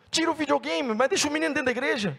Tira 0.09 0.29
o 0.29 0.33
videogame, 0.33 0.93
mas 0.93 1.09
deixa 1.09 1.27
o 1.27 1.31
menino 1.31 1.53
dentro 1.53 1.65
da 1.65 1.71
igreja. 1.71 2.17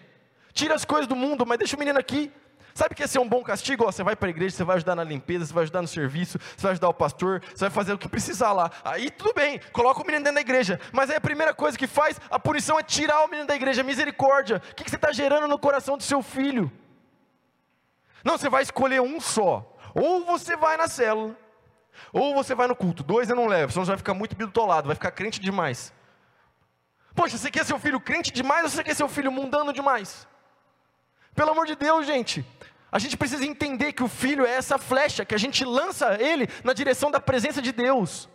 Tira 0.52 0.74
as 0.74 0.84
coisas 0.84 1.06
do 1.06 1.16
mundo, 1.16 1.44
mas 1.46 1.58
deixa 1.58 1.76
o 1.76 1.78
menino 1.78 1.98
aqui. 1.98 2.32
Sabe 2.74 2.94
que 2.94 3.02
esse 3.02 3.18
é 3.18 3.20
um 3.20 3.28
bom 3.28 3.42
castigo? 3.42 3.84
Ó, 3.84 3.92
você 3.92 4.02
vai 4.02 4.16
para 4.16 4.28
a 4.28 4.30
igreja, 4.30 4.56
você 4.56 4.64
vai 4.64 4.76
ajudar 4.76 4.94
na 4.94 5.04
limpeza, 5.04 5.44
você 5.44 5.52
vai 5.52 5.62
ajudar 5.64 5.82
no 5.82 5.88
serviço, 5.88 6.38
você 6.38 6.62
vai 6.62 6.72
ajudar 6.72 6.88
o 6.88 6.94
pastor, 6.94 7.42
você 7.54 7.64
vai 7.64 7.70
fazer 7.70 7.92
o 7.92 7.98
que 7.98 8.08
precisar 8.08 8.52
lá. 8.52 8.70
Aí 8.82 9.10
tudo 9.10 9.34
bem, 9.34 9.60
coloca 9.72 10.00
o 10.00 10.06
menino 10.06 10.24
dentro 10.24 10.36
da 10.36 10.40
igreja. 10.40 10.80
Mas 10.90 11.10
aí 11.10 11.16
a 11.16 11.20
primeira 11.20 11.52
coisa 11.52 11.76
que 11.76 11.86
faz, 11.86 12.18
a 12.30 12.38
punição 12.38 12.78
é 12.78 12.82
tirar 12.82 13.24
o 13.24 13.28
menino 13.28 13.46
da 13.46 13.54
igreja, 13.54 13.82
misericórdia. 13.82 14.62
O 14.70 14.74
que, 14.74 14.84
que 14.84 14.90
você 14.90 14.96
está 14.96 15.12
gerando 15.12 15.46
no 15.46 15.58
coração 15.58 15.98
do 15.98 16.02
seu 16.02 16.22
filho? 16.22 16.72
Não, 18.24 18.38
você 18.38 18.48
vai 18.48 18.62
escolher 18.62 19.02
um 19.02 19.20
só. 19.20 19.76
Ou 19.94 20.24
você 20.24 20.56
vai 20.56 20.76
na 20.78 20.88
célula, 20.88 21.36
ou 22.12 22.34
você 22.34 22.54
vai 22.54 22.66
no 22.66 22.76
culto. 22.76 23.02
Dois 23.02 23.28
eu 23.28 23.36
não 23.36 23.46
levo, 23.46 23.72
senão 23.72 23.84
você 23.84 23.90
vai 23.90 23.98
ficar 23.98 24.14
muito 24.14 24.36
bitolado, 24.36 24.86
vai 24.86 24.94
ficar 24.94 25.10
crente 25.10 25.40
demais. 25.40 25.92
Poxa, 27.14 27.36
você 27.36 27.50
quer 27.50 27.64
seu 27.64 27.78
filho 27.78 28.00
crente 28.00 28.32
demais 28.32 28.64
ou 28.64 28.70
você 28.70 28.82
quer 28.82 28.94
seu 28.94 29.08
filho 29.08 29.30
mundano 29.30 29.72
demais? 29.72 30.26
Pelo 31.34 31.50
amor 31.50 31.66
de 31.66 31.76
Deus, 31.76 32.06
gente. 32.06 32.44
A 32.90 32.98
gente 32.98 33.16
precisa 33.16 33.44
entender 33.44 33.92
que 33.92 34.02
o 34.02 34.08
filho 34.08 34.44
é 34.44 34.50
essa 34.50 34.76
flecha, 34.76 35.24
que 35.24 35.34
a 35.34 35.38
gente 35.38 35.64
lança 35.64 36.20
ele 36.20 36.48
na 36.62 36.72
direção 36.72 37.10
da 37.10 37.20
presença 37.20 37.62
de 37.62 37.72
Deus. 37.72 38.28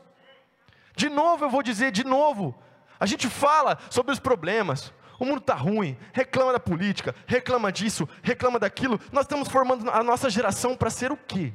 De 0.95 1.09
novo 1.09 1.45
eu 1.45 1.49
vou 1.49 1.61
dizer, 1.61 1.91
de 1.91 2.03
novo. 2.03 2.55
A 2.99 3.05
gente 3.05 3.29
fala 3.29 3.77
sobre 3.89 4.11
os 4.11 4.19
problemas. 4.19 4.91
O 5.19 5.25
mundo 5.25 5.39
está 5.39 5.55
ruim, 5.55 5.97
reclama 6.13 6.53
da 6.53 6.59
política, 6.59 7.15
reclama 7.25 7.71
disso, 7.71 8.07
reclama 8.21 8.59
daquilo. 8.59 8.99
Nós 9.11 9.25
estamos 9.25 9.47
formando 9.47 9.89
a 9.89 10.03
nossa 10.03 10.29
geração 10.29 10.75
para 10.75 10.89
ser 10.89 11.11
o 11.11 11.17
quê? 11.17 11.53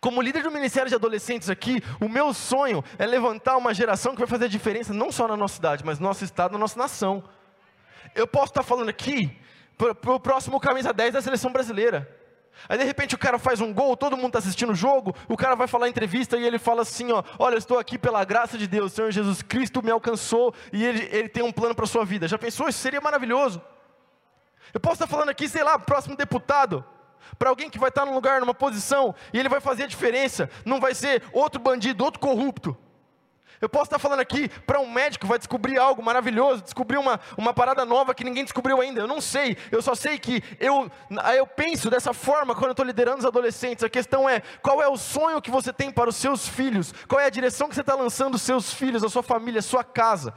Como 0.00 0.20
líder 0.20 0.42
do 0.42 0.50
Ministério 0.50 0.88
de 0.88 0.94
Adolescentes 0.94 1.50
aqui, 1.50 1.82
o 2.00 2.08
meu 2.08 2.32
sonho 2.32 2.84
é 2.98 3.06
levantar 3.06 3.56
uma 3.56 3.74
geração 3.74 4.12
que 4.12 4.18
vai 4.18 4.28
fazer 4.28 4.46
a 4.46 4.48
diferença 4.48 4.92
não 4.92 5.10
só 5.10 5.26
na 5.26 5.36
nossa 5.36 5.54
cidade, 5.54 5.84
mas 5.84 5.98
no 5.98 6.06
nosso 6.06 6.24
estado, 6.24 6.52
na 6.52 6.58
nossa 6.58 6.78
nação. 6.78 7.24
Eu 8.14 8.26
posso 8.26 8.46
estar 8.46 8.62
falando 8.62 8.88
aqui 8.88 9.36
para 9.76 10.12
o 10.12 10.20
próximo 10.20 10.60
camisa 10.60 10.92
10 10.92 11.14
da 11.14 11.22
seleção 11.22 11.52
brasileira. 11.52 12.20
Aí 12.68 12.76
de 12.76 12.84
repente 12.84 13.14
o 13.14 13.18
cara 13.18 13.38
faz 13.38 13.60
um 13.60 13.72
gol, 13.72 13.96
todo 13.96 14.16
mundo 14.16 14.28
está 14.28 14.38
assistindo 14.38 14.72
o 14.72 14.74
jogo, 14.74 15.14
o 15.28 15.36
cara 15.36 15.54
vai 15.54 15.66
falar 15.66 15.88
entrevista 15.88 16.36
e 16.36 16.44
ele 16.44 16.58
fala 16.58 16.82
assim: 16.82 17.10
ó, 17.10 17.22
olha, 17.38 17.56
estou 17.56 17.78
aqui 17.78 17.98
pela 17.98 18.22
graça 18.24 18.58
de 18.58 18.66
Deus, 18.66 18.92
o 18.92 18.94
Senhor 18.94 19.10
Jesus 19.10 19.40
Cristo 19.40 19.82
me 19.82 19.90
alcançou 19.90 20.54
e 20.72 20.84
ele, 20.84 21.08
ele 21.10 21.28
tem 21.28 21.42
um 21.42 21.52
plano 21.52 21.74
para 21.74 21.84
a 21.84 21.88
sua 21.88 22.04
vida. 22.04 22.28
Já 22.28 22.38
pensou? 22.38 22.68
Isso 22.68 22.78
seria 22.78 23.00
maravilhoso. 23.00 23.62
Eu 24.74 24.80
posso 24.80 24.94
estar 24.94 25.06
falando 25.06 25.30
aqui, 25.30 25.48
sei 25.48 25.64
lá, 25.64 25.78
próximo 25.78 26.16
deputado, 26.16 26.84
para 27.38 27.48
alguém 27.48 27.70
que 27.70 27.78
vai 27.78 27.88
estar 27.88 28.04
num 28.04 28.14
lugar, 28.14 28.40
numa 28.40 28.54
posição, 28.54 29.14
e 29.32 29.38
ele 29.38 29.48
vai 29.48 29.60
fazer 29.60 29.84
a 29.84 29.86
diferença, 29.86 30.48
não 30.64 30.80
vai 30.80 30.94
ser 30.94 31.22
outro 31.32 31.60
bandido, 31.60 32.04
outro 32.04 32.20
corrupto. 32.20 32.76
Eu 33.60 33.68
posso 33.68 33.84
estar 33.84 33.98
falando 33.98 34.20
aqui 34.20 34.48
para 34.66 34.80
um 34.80 34.90
médico 34.90 35.26
vai 35.26 35.36
descobrir 35.36 35.78
algo 35.78 36.02
maravilhoso, 36.02 36.62
descobrir 36.62 36.96
uma, 36.96 37.20
uma 37.36 37.52
parada 37.52 37.84
nova 37.84 38.14
que 38.14 38.24
ninguém 38.24 38.42
descobriu 38.42 38.80
ainda. 38.80 39.02
Eu 39.02 39.06
não 39.06 39.20
sei, 39.20 39.56
eu 39.70 39.82
só 39.82 39.94
sei 39.94 40.18
que 40.18 40.42
eu, 40.58 40.90
eu 41.36 41.46
penso 41.46 41.90
dessa 41.90 42.14
forma 42.14 42.54
quando 42.54 42.68
eu 42.68 42.70
estou 42.70 42.86
liderando 42.86 43.18
os 43.18 43.26
adolescentes. 43.26 43.84
A 43.84 43.90
questão 43.90 44.26
é: 44.26 44.40
qual 44.62 44.82
é 44.82 44.88
o 44.88 44.96
sonho 44.96 45.42
que 45.42 45.50
você 45.50 45.74
tem 45.74 45.90
para 45.90 46.08
os 46.08 46.16
seus 46.16 46.48
filhos? 46.48 46.94
Qual 47.06 47.20
é 47.20 47.26
a 47.26 47.30
direção 47.30 47.68
que 47.68 47.74
você 47.74 47.82
está 47.82 47.94
lançando 47.94 48.36
os 48.36 48.42
seus 48.42 48.72
filhos, 48.72 49.04
a 49.04 49.10
sua 49.10 49.22
família, 49.22 49.58
a 49.58 49.62
sua 49.62 49.84
casa? 49.84 50.32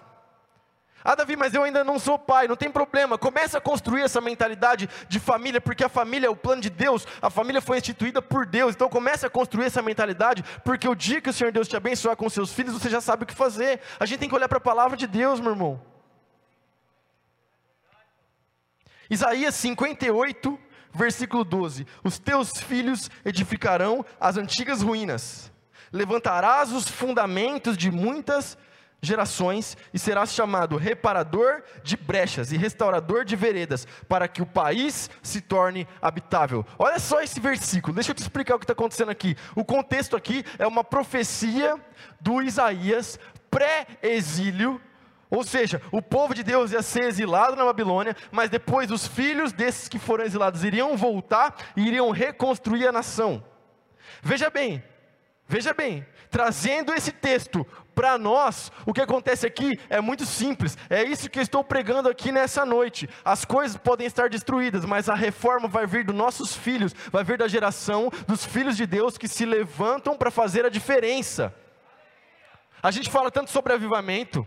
Ah, 1.04 1.16
Davi, 1.16 1.36
mas 1.36 1.54
eu 1.54 1.64
ainda 1.64 1.84
não 1.84 2.00
sou 2.00 2.18
pai, 2.18 2.48
não 2.48 2.56
tem 2.56 2.72
problema. 2.72 3.18
Começa 3.18 3.58
a 3.58 3.62
construir 3.62 4.04
essa 4.04 4.22
mentalidade 4.22 4.90
de 5.10 5.20
família, 5.20 5.60
porque 5.60 5.84
a 5.84 5.90
família 5.90 6.28
é 6.28 6.30
o 6.30 6.36
plano 6.36 6.62
de 6.62 6.70
Deus, 6.70 7.06
a 7.22 7.30
família 7.30 7.62
foi 7.62 7.78
instituída 7.78 8.22
por 8.22 8.46
Deus. 8.46 8.74
Então 8.74 8.88
comece 8.88 9.26
a 9.26 9.30
construir 9.30 9.66
essa 9.66 9.82
mentalidade, 9.82 10.44
porque 10.64 10.88
o 10.88 10.96
dia 10.96 11.20
que 11.20 11.30
o 11.30 11.34
Senhor 11.34 11.52
Deus 11.52 11.68
te 11.68 11.76
abençoar 11.76 12.16
com 12.16 12.30
seus 12.30 12.54
filhos, 12.54 12.74
você 12.74 12.90
já 12.90 13.02
sabe 13.02 13.24
o 13.24 13.28
que 13.28 13.34
fazer. 13.34 13.82
A 14.00 14.06
gente 14.06 14.20
tem 14.20 14.30
que 14.30 14.36
olhar 14.36 14.48
para 14.48 14.60
a 14.60 14.62
palavra 14.62 14.96
de 14.96 15.06
Deus, 15.06 15.42
meu 15.42 15.52
irmão. 15.52 15.82
Isaías 19.10 19.56
58, 19.56 20.58
versículo 20.94 21.44
12: 21.44 21.86
Os 22.02 22.18
teus 22.18 22.52
filhos 22.62 23.12
edificarão 23.26 24.06
as 24.20 24.38
antigas 24.38 24.82
ruínas, 24.82 25.52
levantarás 25.92 26.72
os 26.72 26.88
fundamentos 26.88 27.76
de 27.76 27.92
muitas 27.92 28.58
gerações 29.04 29.78
e 29.94 30.00
serás 30.00 30.34
chamado 30.34 30.78
reparador 30.78 31.62
de 31.84 31.98
brechas 31.98 32.54
e 32.54 32.58
restaurador 32.58 33.26
de 33.26 33.36
veredas, 33.36 33.86
para 34.08 34.28
que 34.30 34.42
o 34.42 34.46
país 34.46 35.10
se 35.22 35.42
torne 35.42 35.86
habitável. 36.02 36.66
Olha 36.80 36.98
só 36.98 37.22
esse 37.22 37.40
versículo, 37.40 37.94
deixa 37.94 38.12
eu 38.12 38.16
te 38.16 38.22
explicar 38.22 38.56
o 38.56 38.60
que 38.60 38.64
está 38.64 38.74
acontecendo 38.74 39.12
aqui. 39.12 39.36
O 39.56 39.66
contexto 39.66 40.16
aqui 40.16 40.46
é 40.58 40.66
uma 40.66 40.84
profecia 40.84 41.76
do 42.22 42.42
Isaías 42.42 43.20
pré-exílio. 43.52 44.82
Ou 45.30 45.44
seja, 45.44 45.82
o 45.92 46.02
povo 46.02 46.34
de 46.34 46.44
Deus 46.44 46.72
ia 46.72 46.82
ser 46.82 47.04
exilado 47.04 47.56
na 47.56 47.66
Babilônia, 47.66 48.16
mas 48.32 48.50
depois 48.50 48.90
os 48.90 49.08
filhos 49.08 49.52
desses 49.52 49.90
que 49.90 50.00
foram 50.00 50.24
exilados 50.24 50.64
iriam 50.64 50.96
voltar 50.96 51.56
e 51.76 51.82
iriam 51.88 52.10
reconstruir 52.12 52.88
a 52.88 52.92
nação. 52.92 53.44
Veja 54.22 54.50
bem, 54.50 54.84
veja 55.48 55.74
bem, 55.74 56.06
trazendo 56.34 56.92
esse 56.96 57.12
texto 57.12 57.64
para 57.94 58.18
nós, 58.18 58.72
o 58.88 58.92
que 58.92 59.00
acontece 59.00 59.46
aqui 59.46 59.80
é 59.88 60.02
muito 60.02 60.26
simples. 60.26 60.76
É 60.90 61.04
isso 61.04 61.30
que 61.30 61.38
eu 61.38 61.44
estou 61.44 61.64
pregando 61.64 62.10
aqui 62.10 62.32
nessa 62.32 62.66
noite. 62.66 63.08
As 63.24 63.46
coisas 63.46 63.78
podem 63.78 64.08
estar 64.08 64.32
destruídas, 64.32 64.84
mas 64.84 65.08
a 65.08 65.14
reforma 65.14 65.68
vai 65.68 65.86
vir 65.86 66.04
dos 66.04 66.16
nossos 66.16 66.56
filhos, 66.58 66.92
vai 67.12 67.24
vir 67.24 67.38
da 67.38 67.48
geração 67.48 68.12
dos 68.28 68.44
filhos 68.44 68.76
de 68.76 68.88
Deus 68.88 69.16
que 69.16 69.28
se 69.28 69.46
levantam 69.46 70.18
para 70.18 70.32
fazer 70.32 70.66
a 70.66 70.70
diferença. 70.70 71.54
A 72.82 72.90
gente 72.90 73.12
fala 73.12 73.30
tanto 73.30 73.52
sobre 73.52 73.72
avivamento, 73.72 74.46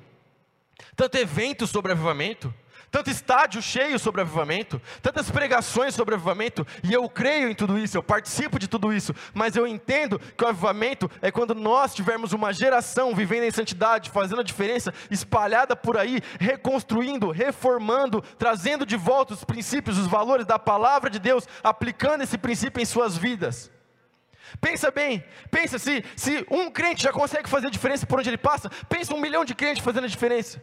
tanto 0.96 1.16
evento 1.18 1.68
sobre 1.68 1.92
avivamento 1.92 2.52
tanto 2.90 3.10
estádio 3.10 3.60
cheio 3.60 3.98
sobre 3.98 4.20
avivamento, 4.20 4.80
tantas 5.02 5.30
pregações 5.30 5.94
sobre 5.94 6.14
avivamento, 6.14 6.66
e 6.82 6.92
eu 6.92 7.08
creio 7.08 7.50
em 7.50 7.54
tudo 7.54 7.78
isso, 7.78 7.96
eu 7.96 8.02
participo 8.02 8.58
de 8.58 8.68
tudo 8.68 8.92
isso, 8.92 9.14
mas 9.34 9.56
eu 9.56 9.66
entendo 9.66 10.18
que 10.18 10.44
o 10.44 10.48
avivamento 10.48 11.10
é 11.20 11.30
quando 11.30 11.54
nós 11.54 11.94
tivermos 11.94 12.32
uma 12.32 12.52
geração 12.52 13.14
vivendo 13.14 13.44
em 13.44 13.50
santidade, 13.50 14.10
fazendo 14.10 14.40
a 14.40 14.44
diferença, 14.44 14.92
espalhada 15.10 15.76
por 15.76 15.96
aí, 15.96 16.20
reconstruindo, 16.38 17.30
reformando, 17.30 18.22
trazendo 18.38 18.86
de 18.86 18.96
volta 18.96 19.34
os 19.34 19.44
princípios, 19.44 19.98
os 19.98 20.06
valores 20.06 20.46
da 20.46 20.58
palavra 20.58 21.10
de 21.10 21.18
Deus, 21.18 21.46
aplicando 21.62 22.22
esse 22.22 22.38
princípio 22.38 22.80
em 22.80 22.86
suas 22.86 23.16
vidas. 23.16 23.70
Pensa 24.60 24.90
bem, 24.90 25.24
pensa 25.50 25.78
se, 25.78 26.04
se 26.14 26.46
um 26.50 26.70
crente 26.70 27.02
já 27.02 27.12
consegue 27.12 27.48
fazer 27.48 27.70
diferença 27.70 28.06
por 28.06 28.18
onde 28.18 28.30
ele 28.30 28.38
passa, 28.38 28.70
pensa 28.88 29.14
um 29.14 29.20
milhão 29.20 29.44
de 29.44 29.54
crentes 29.54 29.82
fazendo 29.82 30.04
a 30.04 30.08
diferença. 30.08 30.62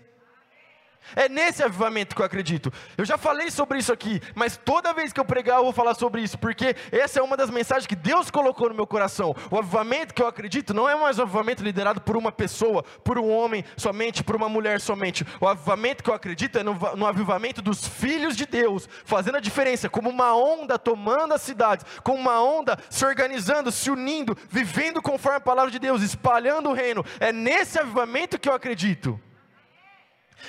É 1.15 1.29
nesse 1.29 1.63
avivamento 1.63 2.15
que 2.15 2.21
eu 2.21 2.25
acredito. 2.25 2.71
Eu 2.97 3.05
já 3.05 3.17
falei 3.17 3.51
sobre 3.51 3.79
isso 3.79 3.91
aqui, 3.91 4.21
mas 4.33 4.57
toda 4.57 4.93
vez 4.93 5.13
que 5.13 5.19
eu 5.19 5.25
pregar 5.25 5.57
eu 5.57 5.63
vou 5.63 5.73
falar 5.73 5.93
sobre 5.93 6.21
isso, 6.21 6.37
porque 6.37 6.75
essa 6.91 7.19
é 7.19 7.23
uma 7.23 7.37
das 7.37 7.49
mensagens 7.49 7.85
que 7.85 7.95
Deus 7.95 8.31
colocou 8.31 8.69
no 8.69 8.75
meu 8.75 8.87
coração. 8.87 9.35
O 9.51 9.57
avivamento 9.57 10.13
que 10.13 10.21
eu 10.21 10.27
acredito 10.27 10.73
não 10.73 10.89
é 10.89 10.95
mais 10.95 11.19
um 11.19 11.23
avivamento 11.23 11.63
liderado 11.63 12.01
por 12.01 12.17
uma 12.17 12.31
pessoa, 12.31 12.83
por 13.03 13.17
um 13.17 13.29
homem 13.29 13.63
somente, 13.77 14.23
por 14.23 14.35
uma 14.35 14.49
mulher 14.49 14.79
somente. 14.79 15.25
O 15.39 15.47
avivamento 15.47 16.03
que 16.03 16.09
eu 16.09 16.13
acredito 16.13 16.57
é 16.57 16.63
no, 16.63 16.73
no 16.95 17.05
avivamento 17.05 17.61
dos 17.61 17.87
filhos 17.87 18.35
de 18.35 18.45
Deus, 18.45 18.87
fazendo 19.05 19.37
a 19.37 19.41
diferença, 19.41 19.89
como 19.89 20.09
uma 20.09 20.35
onda 20.35 20.79
tomando 20.79 21.33
as 21.33 21.41
cidades, 21.41 21.85
como 22.03 22.17
uma 22.17 22.41
onda 22.41 22.77
se 22.89 23.05
organizando, 23.05 23.71
se 23.71 23.91
unindo, 23.91 24.37
vivendo 24.49 25.01
conforme 25.01 25.37
a 25.37 25.41
palavra 25.41 25.71
de 25.71 25.79
Deus, 25.79 26.01
espalhando 26.01 26.69
o 26.69 26.73
reino. 26.73 27.05
É 27.19 27.31
nesse 27.31 27.79
avivamento 27.79 28.39
que 28.39 28.49
eu 28.49 28.53
acredito. 28.53 29.19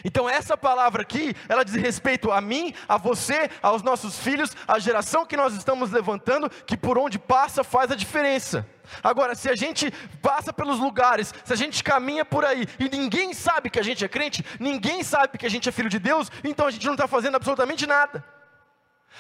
Então 0.05 0.29
essa 0.29 0.57
palavra 0.57 1.03
aqui, 1.03 1.35
ela 1.49 1.65
diz 1.65 1.75
respeito 1.75 2.33
a 2.33 2.41
mim, 2.41 2.75
a 2.89 2.97
você, 2.97 3.51
aos 3.63 3.83
nossos 3.83 4.19
filhos, 4.19 4.57
à 4.67 4.79
geração 4.79 5.27
que 5.27 5.37
nós 5.37 5.55
estamos 5.55 5.91
levantando, 5.91 6.49
que 6.49 6.77
por 6.77 6.99
onde 6.99 7.19
passa 7.19 7.63
faz 7.63 7.91
a 7.91 7.97
diferença. 7.97 8.67
Agora, 9.03 9.35
se 9.35 9.49
a 9.49 9.55
gente 9.55 9.91
passa 10.21 10.53
pelos 10.53 10.79
lugares, 10.79 11.33
se 11.45 11.53
a 11.53 11.57
gente 11.57 11.83
caminha 11.83 12.25
por 12.25 12.45
aí 12.45 12.67
e 12.79 12.89
ninguém 12.89 13.33
sabe 13.33 13.71
que 13.71 13.79
a 13.79 13.83
gente 13.83 14.05
é 14.05 14.09
crente, 14.09 14.45
ninguém 14.59 15.03
sabe 15.03 15.39
que 15.39 15.47
a 15.47 15.51
gente 15.51 15.69
é 15.69 15.73
filho 15.73 15.89
de 15.89 15.99
Deus, 15.99 16.31
então 16.43 16.67
a 16.67 16.71
gente 16.71 16.87
não 16.87 16.95
está 16.95 17.09
fazendo 17.09 17.37
absolutamente 17.37 17.87
nada. 17.87 18.25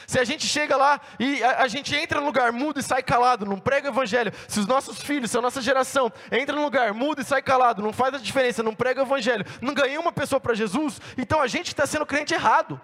Se 0.06 0.18
a 0.18 0.24
gente 0.24 0.46
chega 0.46 0.76
lá 0.76 1.00
e 1.18 1.42
a, 1.42 1.62
a, 1.62 1.68
gente 1.68 1.94
entra 1.94 2.20
no 2.20 2.26
lugar, 2.26 2.52
muda 2.52 2.80
e 2.80 2.82
sai 2.82 3.02
calado, 3.02 3.46
não 3.46 3.58
prega 3.58 3.88
o 3.88 3.92
evangelho. 3.92 4.32
Se 4.48 4.60
os 4.60 4.66
nossos 4.66 5.02
filhos, 5.02 5.30
se 5.30 5.38
a 5.38 5.42
nossa 5.42 5.60
geração 5.62 6.12
entra 6.30 6.54
no 6.54 6.62
lugar, 6.62 6.92
muda 6.92 7.22
e 7.22 7.24
sai 7.24 7.42
calado, 7.42 7.82
não 7.82 7.92
faz 7.92 8.14
a 8.14 8.18
diferença, 8.18 8.62
não 8.62 8.74
prega 8.74 9.02
o 9.02 9.06
evangelho, 9.06 9.44
não 9.60 9.74
ganha 9.74 10.00
uma 10.00 10.12
pessoa 10.12 10.40
para 10.40 10.54
Jesus, 10.54 11.00
então 11.16 11.40
a 11.40 11.46
gente 11.46 11.68
está 11.68 11.86
sendo 11.86 12.06
crente 12.06 12.34
errado. 12.34 12.80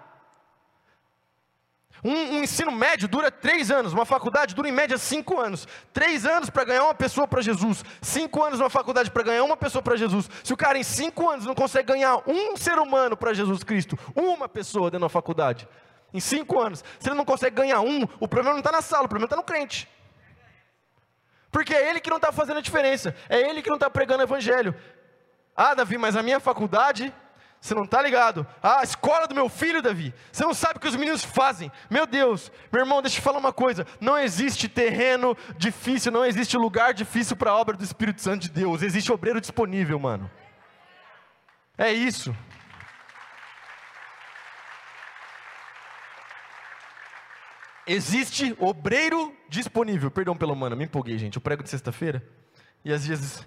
Um, 2.03 2.37
um, 2.37 2.43
ensino 2.43 2.71
médio 2.71 3.07
dura 3.07 3.29
três 3.29 3.69
anos, 3.69 3.93
uma 3.93 4.05
faculdade 4.05 4.55
dura 4.55 4.67
em 4.67 4.71
média 4.71 4.97
cinco 4.97 5.39
anos. 5.39 5.67
Três 5.93 6.25
anos 6.25 6.49
para 6.49 6.63
ganhar 6.63 6.83
uma 6.83 6.95
pessoa 6.95 7.27
para 7.27 7.41
Jesus, 7.41 7.85
cinco 8.01 8.43
anos 8.43 8.59
uma 8.59 8.71
faculdade 8.71 9.11
para 9.11 9.21
ganhar 9.21 9.43
uma 9.43 9.55
pessoa 9.55 9.83
para 9.83 9.95
Jesus. 9.95 10.27
Se 10.43 10.51
o 10.51 10.57
cara 10.57 10.79
em 10.79 10.83
cinco 10.83 11.29
anos 11.29 11.45
não 11.45 11.53
consegue 11.53 11.89
ganhar 11.89 12.17
um 12.27 12.57
ser 12.57 12.79
humano 12.79 13.15
para 13.15 13.33
Jesus 13.33 13.63
Cristo, 13.63 13.97
uma 14.15 14.49
pessoa 14.49 14.89
dentro 14.89 15.05
da 15.05 15.09
faculdade, 15.09 15.67
em 16.13 16.19
cinco 16.19 16.59
anos, 16.59 16.83
se 16.99 17.09
ele 17.09 17.15
não 17.15 17.25
consegue 17.25 17.55
ganhar 17.55 17.81
um, 17.81 18.03
o 18.19 18.27
problema 18.27 18.51
não 18.51 18.59
está 18.59 18.71
na 18.71 18.81
sala, 18.81 19.05
o 19.05 19.09
problema 19.09 19.27
está 19.27 19.35
no 19.35 19.43
crente. 19.43 19.87
Porque 21.51 21.73
é 21.73 21.89
ele 21.89 21.99
que 21.99 22.09
não 22.09 22.17
está 22.17 22.31
fazendo 22.31 22.57
a 22.57 22.61
diferença, 22.61 23.15
é 23.29 23.39
ele 23.49 23.61
que 23.61 23.69
não 23.69 23.75
está 23.75 23.89
pregando 23.89 24.21
o 24.21 24.25
evangelho. 24.25 24.73
Ah, 25.55 25.73
Davi, 25.73 25.97
mas 25.97 26.15
a 26.15 26.23
minha 26.23 26.39
faculdade, 26.39 27.13
você 27.59 27.75
não 27.75 27.83
está 27.83 28.01
ligado. 28.01 28.47
Ah, 28.63 28.79
a 28.79 28.83
escola 28.83 29.27
do 29.27 29.35
meu 29.35 29.49
filho, 29.49 29.81
Davi, 29.81 30.13
você 30.31 30.43
não 30.43 30.53
sabe 30.53 30.77
o 30.77 30.79
que 30.79 30.87
os 30.87 30.95
meninos 30.95 31.23
fazem. 31.23 31.71
Meu 31.89 32.07
Deus, 32.07 32.51
meu 32.71 32.81
irmão, 32.81 33.01
deixa 33.01 33.19
eu 33.19 33.21
falar 33.21 33.37
uma 33.37 33.51
coisa: 33.53 33.85
não 33.99 34.17
existe 34.17 34.69
terreno 34.69 35.37
difícil, 35.57 36.11
não 36.11 36.25
existe 36.25 36.55
lugar 36.57 36.93
difícil 36.93 37.35
para 37.35 37.51
a 37.51 37.57
obra 37.57 37.75
do 37.75 37.83
Espírito 37.83 38.21
Santo 38.21 38.43
de 38.43 38.49
Deus, 38.49 38.81
existe 38.81 39.11
obreiro 39.11 39.41
disponível, 39.41 39.99
mano. 39.99 40.31
É 41.77 41.91
isso. 41.91 42.35
Existe 47.85 48.55
obreiro 48.59 49.35
disponível. 49.49 50.11
Perdão 50.11 50.35
pelo 50.35 50.55
mano, 50.55 50.75
me 50.75 50.85
empolguei, 50.85 51.17
gente. 51.17 51.35
Eu 51.35 51.41
prego 51.41 51.63
de 51.63 51.69
sexta-feira. 51.69 52.25
E 52.83 52.91
às 52.91 53.05
vezes. 53.05 53.45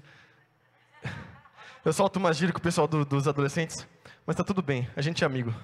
Eu 1.85 1.92
solto 1.92 2.16
uma 2.16 2.33
gíria 2.33 2.53
com 2.53 2.59
o 2.59 2.62
pessoal 2.62 2.88
do, 2.88 3.05
dos 3.05 3.29
adolescentes. 3.29 3.87
Mas 4.27 4.37
tá 4.37 4.42
tudo 4.42 4.62
bem, 4.62 4.88
a 4.97 5.03
gente 5.03 5.23
é 5.23 5.27
amigo. 5.27 5.55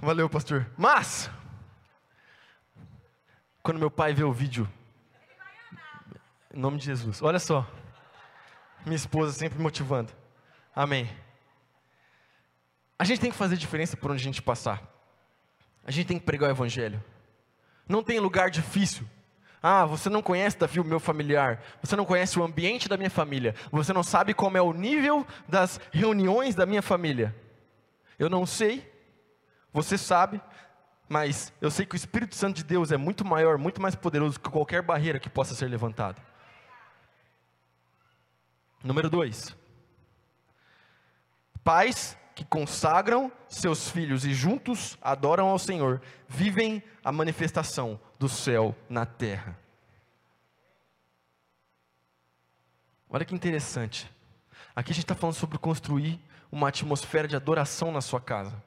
Valeu, 0.00 0.28
pastor. 0.28 0.68
Mas. 0.76 1.30
Quando 3.62 3.78
meu 3.78 3.90
pai 3.90 4.12
vê 4.12 4.24
o 4.24 4.32
vídeo. 4.32 4.68
Em 6.52 6.58
nome 6.58 6.78
de 6.78 6.86
Jesus. 6.86 7.22
Olha 7.22 7.38
só. 7.38 7.64
Minha 8.84 8.96
esposa 8.96 9.32
sempre 9.32 9.62
motivando. 9.62 10.12
Amém. 10.74 11.08
A 12.98 13.04
gente 13.04 13.20
tem 13.20 13.30
que 13.30 13.36
fazer 13.36 13.56
diferença 13.56 13.96
por 13.96 14.10
onde 14.10 14.20
a 14.20 14.24
gente 14.24 14.42
passar. 14.42 14.91
A 15.84 15.90
gente 15.90 16.06
tem 16.06 16.18
que 16.18 16.24
pregar 16.24 16.48
o 16.48 16.52
Evangelho. 16.52 17.02
Não 17.88 18.02
tem 18.02 18.20
lugar 18.20 18.50
difícil. 18.50 19.06
Ah, 19.62 19.84
você 19.84 20.08
não 20.08 20.22
conhece 20.22 20.58
Davi, 20.58 20.80
o 20.80 20.84
meu 20.84 20.98
familiar. 20.98 21.62
Você 21.80 21.94
não 21.94 22.04
conhece 22.04 22.38
o 22.38 22.42
ambiente 22.42 22.88
da 22.88 22.96
minha 22.96 23.10
família. 23.10 23.54
Você 23.70 23.92
não 23.92 24.02
sabe 24.02 24.34
como 24.34 24.56
é 24.56 24.62
o 24.62 24.72
nível 24.72 25.26
das 25.48 25.80
reuniões 25.92 26.54
da 26.54 26.66
minha 26.66 26.82
família. 26.82 27.34
Eu 28.18 28.28
não 28.28 28.44
sei. 28.44 28.90
Você 29.72 29.96
sabe. 29.96 30.40
Mas 31.08 31.52
eu 31.60 31.70
sei 31.70 31.84
que 31.86 31.94
o 31.94 31.96
Espírito 31.96 32.34
Santo 32.34 32.56
de 32.56 32.64
Deus 32.64 32.90
é 32.90 32.96
muito 32.96 33.24
maior, 33.24 33.58
muito 33.58 33.80
mais 33.80 33.94
poderoso 33.94 34.40
que 34.40 34.50
qualquer 34.50 34.82
barreira 34.82 35.20
que 35.20 35.28
possa 35.28 35.54
ser 35.54 35.68
levantada. 35.68 36.20
Número 38.82 39.10
dois. 39.10 39.54
Pais 41.62 42.16
que 42.34 42.44
consagram 42.44 43.30
seus 43.48 43.88
filhos 43.88 44.24
e 44.24 44.32
juntos 44.32 44.96
adoram 45.02 45.48
ao 45.48 45.58
Senhor, 45.58 46.00
vivem 46.26 46.82
a 47.04 47.12
manifestação 47.12 48.00
do 48.18 48.28
céu 48.28 48.74
na 48.88 49.04
terra. 49.04 49.58
Olha 53.08 53.24
que 53.24 53.34
interessante. 53.34 54.10
Aqui 54.74 54.92
a 54.92 54.94
gente 54.94 55.04
está 55.04 55.14
falando 55.14 55.34
sobre 55.34 55.58
construir 55.58 56.18
uma 56.50 56.68
atmosfera 56.68 57.28
de 57.28 57.36
adoração 57.36 57.92
na 57.92 58.00
sua 58.00 58.20
casa. 58.20 58.62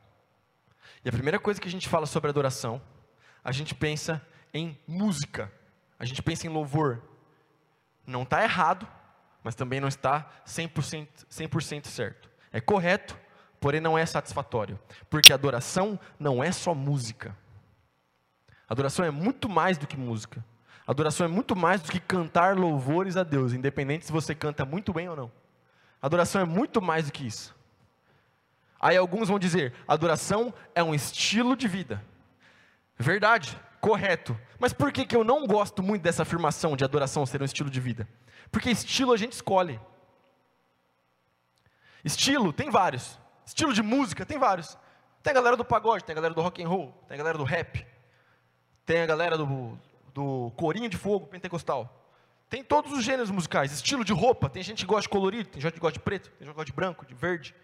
E 1.04 1.10
a 1.10 1.12
primeira 1.12 1.39
coisa 1.39 1.60
que 1.60 1.67
a 1.67 1.71
gente 1.71 1.89
fala 1.89 2.06
sobre 2.06 2.30
adoração, 2.30 2.82
a 3.43 3.51
gente 3.51 3.73
pensa 3.73 4.21
em 4.54 4.78
música, 4.88 5.51
a 5.97 6.06
gente 6.06 6.21
pensa 6.21 6.45
em 6.45 6.49
louvor. 6.49 7.01
Não 8.06 8.23
está 8.23 8.43
errado, 8.43 8.88
mas 9.43 9.56
também 9.56 9.80
não 9.80 9.88
está 9.88 10.30
100%, 10.47 11.08
100 11.30 11.84
certo. 11.84 12.30
É 12.51 12.62
correto, 12.62 13.17
porém 13.60 13.82
não 13.82 13.98
é 13.98 14.06
satisfatório, 14.06 14.80
porque 15.10 15.34
adoração 15.34 16.00
não 16.20 16.44
é 16.44 16.52
só 16.52 16.74
música. 16.74 17.36
Adoração 18.68 19.06
é 19.06 19.12
muito 19.12 19.48
mais 19.48 19.78
do 19.78 19.88
que 19.88 19.98
música. 19.98 20.44
Adoração 20.88 21.26
é 21.26 21.30
muito 21.30 21.56
mais 21.56 21.82
do 21.82 21.91
que 21.91 22.00
cantar 22.00 22.56
louvores 22.56 23.18
a 23.18 23.24
Deus, 23.24 23.54
independente 23.54 24.06
se 24.06 24.12
você 24.12 24.36
canta 24.36 24.65
muito 24.65 24.94
bem 24.94 25.10
ou 25.10 25.15
não. 25.15 25.32
Adoração 26.02 26.41
é 26.41 26.46
muito 26.46 26.82
mais 26.82 27.06
do 27.06 27.12
que 27.12 27.26
isso. 27.26 27.56
Aí 28.80 28.96
alguns 28.98 29.30
vão 29.30 29.39
dizer: 29.39 29.74
adoração 29.88 30.54
é 30.76 30.84
um 30.84 30.94
estilo 30.94 31.56
de 31.56 31.68
vida. 31.68 32.04
Verdade, 32.98 33.60
correto. 33.82 34.39
Mas 34.60 34.74
por 34.74 34.91
que, 34.91 35.06
que 35.06 35.15
eu 35.15 35.24
não 35.24 35.48
gosto 35.48 35.82
muito 35.82 36.04
dessa 36.04 36.22
afirmação 36.22 36.76
de 36.76 36.84
adoração 36.84 37.26
ser 37.26 37.41
um 37.41 37.46
estilo 37.46 37.70
de 37.70 37.80
vida? 37.80 38.08
Porque 38.52 38.70
estilo 38.70 39.12
a 39.12 39.18
gente 39.18 39.34
escolhe. 39.34 39.80
Estilo 42.04 42.54
tem 42.54 42.70
vários. 42.70 43.20
Estilo 43.45 43.73
de 43.73 43.81
música, 43.81 44.25
tem 44.25 44.38
vários. 44.38 44.77
Tem 45.21 45.31
a 45.31 45.34
galera 45.34 45.55
do 45.55 45.65
pagode, 45.65 46.03
tem 46.03 46.13
a 46.13 46.15
galera 46.15 46.34
do 46.34 46.41
rock 46.41 46.63
and 46.63 46.67
roll, 46.67 46.91
tem 47.08 47.15
a 47.15 47.17
galera 47.17 47.38
do 47.38 47.43
rap, 47.43 47.86
tem 48.86 49.01
a 49.01 49.05
galera 49.05 49.38
do, 49.38 49.79
do 50.13 50.51
corinho 50.55 50.89
de 50.89 50.97
fogo 50.97 51.27
pentecostal. 51.27 52.05
Tem 52.49 52.63
todos 52.63 52.91
os 52.91 53.03
gêneros 53.03 53.31
musicais. 53.31 53.71
Estilo 53.71 54.05
de 54.05 54.13
roupa, 54.13 54.49
tem 54.49 54.62
gente 54.62 54.79
que 54.79 54.86
gosta 54.86 55.03
de 55.03 55.10
colorido, 55.10 55.49
tem 55.49 55.62
gente 55.62 55.73
que 55.73 55.79
gosta 55.79 55.97
de 55.97 56.03
preto, 56.03 56.29
tem 56.29 56.45
gente 56.45 56.49
que 56.49 56.55
gosta 56.55 56.71
de 56.71 56.73
branco, 56.73 57.05
de 57.05 57.13
verde. 57.13 57.55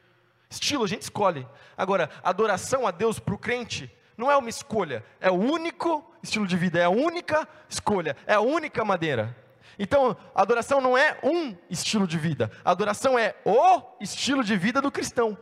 Estilo 0.50 0.84
a 0.84 0.88
gente 0.88 1.04
escolhe. 1.04 1.48
Agora, 1.78 2.10
adoração 2.24 2.86
a 2.86 2.92
Deus 2.92 3.20
para 3.20 3.34
o 3.34 3.38
crente 3.38 3.92
não 4.18 4.30
é 4.30 4.36
uma 4.36 4.50
escolha, 4.50 5.06
é 5.20 5.32
o 5.32 5.36
único 5.36 6.04
estilo 6.22 6.46
de 6.46 6.58
vida, 6.58 6.80
é 6.80 6.84
a 6.84 6.90
única 6.90 7.48
escolha, 7.70 8.16
é 8.28 8.34
a 8.34 8.42
única 8.42 8.84
maneira. 8.84 9.36
Então, 9.80 10.16
adoração 10.36 10.82
não 10.82 10.98
é 10.98 11.18
um 11.24 11.56
estilo 11.70 12.06
de 12.06 12.18
vida, 12.18 12.52
adoração 12.66 13.18
é 13.18 13.36
o 13.46 13.82
estilo 14.00 14.44
de 14.44 14.58
vida 14.58 14.82
do 14.82 14.92
cristão. 14.92 15.38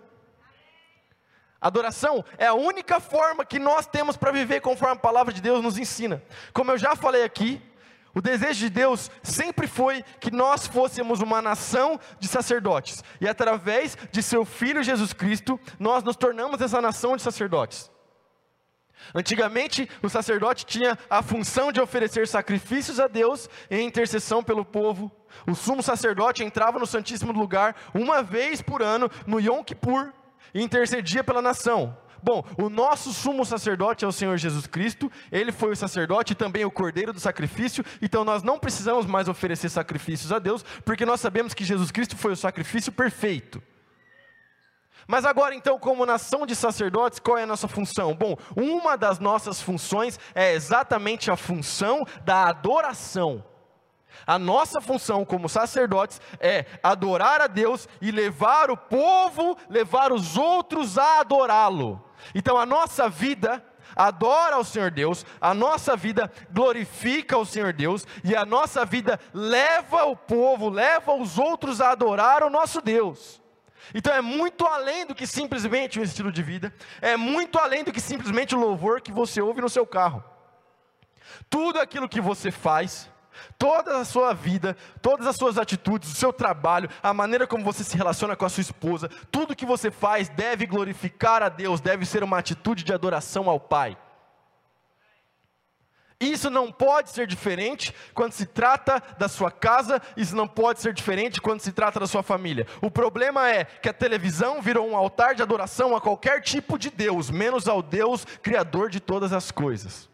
Adoração 1.62 2.24
é 2.38 2.48
a 2.48 2.54
única 2.54 3.00
forma 3.00 3.44
que 3.44 3.60
nós 3.60 3.86
temos 3.86 4.16
para 4.16 4.32
viver 4.32 4.62
conforme 4.62 4.96
a 4.96 5.00
palavra 5.00 5.34
de 5.34 5.42
Deus 5.42 5.62
nos 5.62 5.78
ensina. 5.78 6.24
Como 6.54 6.72
eu 6.72 6.78
já 6.78 6.96
falei 6.96 7.24
aqui, 7.24 7.62
o 8.16 8.22
desejo 8.22 8.60
de 8.60 8.70
Deus 8.70 9.12
sempre 9.22 9.68
foi 9.68 10.04
que 10.20 10.32
nós 10.32 10.66
fôssemos 10.66 11.22
uma 11.22 11.42
nação 11.42 12.00
de 12.20 12.28
sacerdotes, 12.28 13.04
e 13.22 13.28
através 13.28 13.98
de 14.12 14.24
seu 14.24 14.44
Filho 14.44 14.82
Jesus 14.82 15.14
Cristo, 15.14 15.60
nós 15.78 16.04
nos 16.04 16.16
tornamos 16.16 16.62
essa 16.62 16.82
nação 16.82 17.16
de 17.16 17.22
sacerdotes. 17.22 17.92
Antigamente, 19.14 19.90
o 20.04 20.10
sacerdote 20.10 20.66
tinha 20.66 20.98
a 21.10 21.22
função 21.22 21.72
de 21.72 21.80
oferecer 21.80 22.28
sacrifícios 22.28 23.00
a 23.00 23.08
Deus 23.08 23.50
em 23.70 23.86
intercessão 23.88 24.44
pelo 24.44 24.66
povo. 24.66 25.12
O 25.48 25.56
sumo 25.56 25.82
sacerdote 25.82 26.44
entrava 26.44 26.80
no 26.80 26.86
Santíssimo 26.86 27.32
Lugar 27.32 27.76
uma 27.94 28.22
vez 28.22 28.62
por 28.62 28.82
ano, 28.82 29.10
no 29.26 29.40
Yom 29.40 29.64
Kippur, 29.64 30.14
e 30.54 30.62
intercedia 30.62 31.24
pela 31.24 31.42
nação. 31.42 31.96
Bom, 32.22 32.44
o 32.58 32.70
nosso 32.70 33.14
sumo 33.14 33.46
sacerdote 33.46 34.04
é 34.04 34.08
o 34.08 34.12
Senhor 34.12 34.38
Jesus 34.38 34.68
Cristo, 34.68 35.12
ele 35.32 35.52
foi 35.52 35.72
o 35.72 35.76
sacerdote 35.76 36.34
e 36.34 36.36
também 36.36 36.66
o 36.66 36.72
cordeiro 36.72 37.14
do 37.14 37.20
sacrifício, 37.20 37.84
então 38.02 38.26
nós 38.26 38.44
não 38.44 38.60
precisamos 38.60 39.06
mais 39.06 39.28
oferecer 39.30 39.70
sacrifícios 39.70 40.32
a 40.32 40.40
Deus, 40.40 40.64
porque 40.84 41.06
nós 41.06 41.22
sabemos 41.22 41.54
que 41.54 41.64
Jesus 41.64 41.92
Cristo 41.92 42.18
foi 42.18 42.34
o 42.34 42.38
sacrifício 42.38 42.92
perfeito. 42.92 43.62
Mas 45.08 45.26
agora, 45.26 45.56
então, 45.56 45.80
como 45.80 46.06
nação 46.06 46.46
de 46.46 46.56
sacerdotes, 46.56 47.20
qual 47.20 47.38
é 47.38 47.44
a 47.44 47.48
nossa 47.48 47.68
função? 47.68 48.14
Bom, 48.14 48.38
uma 48.56 48.96
das 48.96 49.18
nossas 49.18 49.60
funções 49.60 50.20
é 50.36 50.54
exatamente 50.54 51.32
a 51.32 51.36
função 51.36 52.06
da 52.24 52.48
adoração. 52.48 53.44
A 54.26 54.38
nossa 54.38 54.82
função 54.82 55.24
como 55.26 55.50
sacerdotes 55.50 56.22
é 56.40 56.66
adorar 56.84 57.42
a 57.42 57.48
Deus 57.48 57.88
e 58.02 58.12
levar 58.12 58.70
o 58.70 58.78
povo, 58.78 59.58
levar 59.70 60.12
os 60.12 60.38
outros 60.38 60.98
a 60.98 61.20
adorá-lo. 61.20 62.04
Então 62.34 62.58
a 62.58 62.66
nossa 62.66 63.10
vida 63.10 63.64
adora 63.96 64.56
ao 64.56 64.64
Senhor 64.64 64.92
Deus, 64.92 65.26
a 65.42 65.54
nossa 65.54 65.96
vida 65.96 66.32
glorifica 66.52 67.38
o 67.38 67.46
Senhor 67.46 67.74
Deus 67.74 68.06
e 68.24 68.36
a 68.36 68.46
nossa 68.46 68.86
vida 68.86 69.20
leva 69.34 70.06
o 70.06 70.16
povo, 70.16 70.70
leva 70.70 71.14
os 71.14 71.38
outros 71.38 71.82
a 71.82 71.92
adorar 71.92 72.44
o 72.44 72.50
nosso 72.50 72.82
Deus. 72.82 73.42
Então 73.94 74.14
é 74.14 74.22
muito 74.22 74.66
além 74.68 75.06
do 75.06 75.16
que 75.16 75.26
simplesmente 75.26 76.00
um 76.00 76.04
estilo 76.04 76.32
de 76.32 76.44
vida, 76.44 76.74
é 77.02 77.18
muito 77.18 77.58
além 77.58 77.84
do 77.84 77.92
que 77.92 78.02
simplesmente 78.02 78.56
o 78.56 78.60
louvor 78.60 79.02
que 79.02 79.12
você 79.12 79.42
ouve 79.42 79.62
no 79.62 79.70
seu 79.70 79.86
carro. 79.86 80.24
Tudo 81.50 81.80
aquilo 81.80 82.10
que 82.10 82.22
você 82.22 82.52
faz, 82.52 83.10
toda 83.58 83.98
a 83.98 84.06
sua 84.06 84.34
vida, 84.34 84.76
todas 85.02 85.28
as 85.28 85.36
suas 85.36 85.58
atitudes, 85.58 86.12
o 86.12 86.16
seu 86.16 86.32
trabalho, 86.34 86.90
a 87.02 87.14
maneira 87.14 87.48
como 87.48 87.64
você 87.64 87.84
se 87.84 87.98
relaciona 87.98 88.36
com 88.36 88.46
a 88.46 88.50
sua 88.50 88.62
esposa, 88.62 89.10
tudo 89.32 89.56
que 89.56 89.66
você 89.66 89.92
faz 89.92 90.30
deve 90.30 90.66
glorificar 90.66 91.44
a 91.44 91.50
Deus, 91.50 91.82
deve 91.82 92.06
ser 92.06 92.24
uma 92.24 92.38
atitude 92.38 92.84
de 92.84 92.94
adoração 92.94 93.50
ao 93.50 93.60
Pai. 93.60 93.98
Isso 96.20 96.50
não 96.50 96.70
pode 96.70 97.12
ser 97.12 97.26
diferente 97.26 97.96
quando 98.14 98.34
se 98.34 98.46
trata 98.46 99.02
da 99.18 99.30
sua 99.30 99.50
casa, 99.50 100.02
isso 100.18 100.36
não 100.36 100.50
pode 100.50 100.82
ser 100.82 100.94
diferente 100.94 101.40
quando 101.40 101.62
se 101.62 101.72
trata 101.72 101.98
da 101.98 102.08
sua 102.08 102.22
família. 102.22 102.68
O 102.82 102.92
problema 102.92 103.50
é 103.50 103.64
que 103.64 103.88
a 103.88 103.94
televisão 103.94 104.62
virou 104.62 104.86
um 104.86 104.98
altar 104.98 105.34
de 105.34 105.42
adoração 105.42 105.96
a 105.96 106.02
qualquer 106.02 106.42
tipo 106.42 106.78
de 106.78 106.90
Deus, 106.90 107.30
menos 107.30 107.70
ao 107.70 107.82
Deus 107.82 108.26
criador 108.42 108.90
de 108.90 109.00
todas 109.00 109.32
as 109.32 109.50
coisas. 109.50 110.09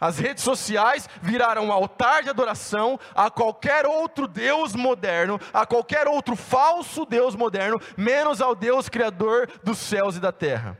As 0.00 0.18
redes 0.18 0.44
sociais 0.44 1.08
viraram 1.22 1.66
um 1.66 1.72
altar 1.72 2.22
de 2.22 2.30
adoração 2.30 2.98
a 3.14 3.30
qualquer 3.30 3.86
outro 3.86 4.28
Deus 4.28 4.74
moderno, 4.74 5.40
a 5.52 5.64
qualquer 5.64 6.06
outro 6.06 6.36
falso 6.36 7.04
Deus 7.06 7.34
moderno, 7.34 7.80
menos 7.96 8.40
ao 8.40 8.54
Deus 8.54 8.88
criador 8.88 9.48
dos 9.62 9.78
céus 9.78 10.16
e 10.16 10.20
da 10.20 10.32
terra. 10.32 10.78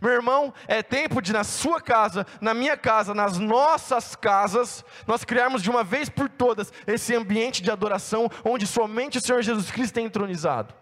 Meu 0.00 0.12
irmão, 0.12 0.54
é 0.68 0.82
tempo 0.82 1.20
de 1.20 1.32
na 1.32 1.42
sua 1.42 1.80
casa, 1.80 2.26
na 2.40 2.54
minha 2.54 2.76
casa, 2.76 3.12
nas 3.12 3.38
nossas 3.38 4.14
casas, 4.14 4.84
nós 5.06 5.24
criarmos 5.24 5.62
de 5.62 5.70
uma 5.70 5.82
vez 5.82 6.08
por 6.08 6.28
todas 6.28 6.72
esse 6.86 7.14
ambiente 7.14 7.62
de 7.62 7.70
adoração 7.70 8.30
onde 8.44 8.66
somente 8.66 9.18
o 9.18 9.20
Senhor 9.20 9.42
Jesus 9.42 9.70
Cristo 9.70 9.98
é 9.98 10.02
entronizado. 10.02 10.74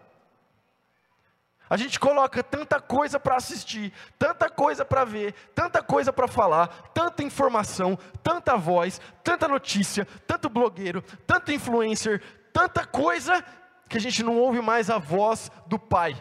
A 1.69 1.77
gente 1.77 1.99
coloca 1.99 2.41
tanta 2.41 2.81
coisa 2.81 3.19
para 3.19 3.35
assistir, 3.35 3.93
tanta 4.17 4.49
coisa 4.49 4.83
para 4.83 5.05
ver, 5.05 5.33
tanta 5.53 5.83
coisa 5.83 6.11
para 6.11 6.27
falar, 6.27 6.67
tanta 6.93 7.21
informação, 7.21 7.97
tanta 8.23 8.57
voz, 8.57 8.99
tanta 9.23 9.47
notícia, 9.47 10.07
tanto 10.25 10.49
blogueiro, 10.49 11.03
tanto 11.27 11.51
influencer, 11.51 12.23
tanta 12.51 12.85
coisa 12.85 13.43
que 13.87 13.97
a 13.97 14.01
gente 14.01 14.23
não 14.23 14.37
ouve 14.37 14.61
mais 14.61 14.89
a 14.89 14.97
voz 14.97 15.51
do 15.67 15.77
Pai. 15.77 16.15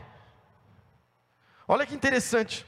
Olha 1.66 1.86
que 1.86 1.94
interessante. 1.94 2.66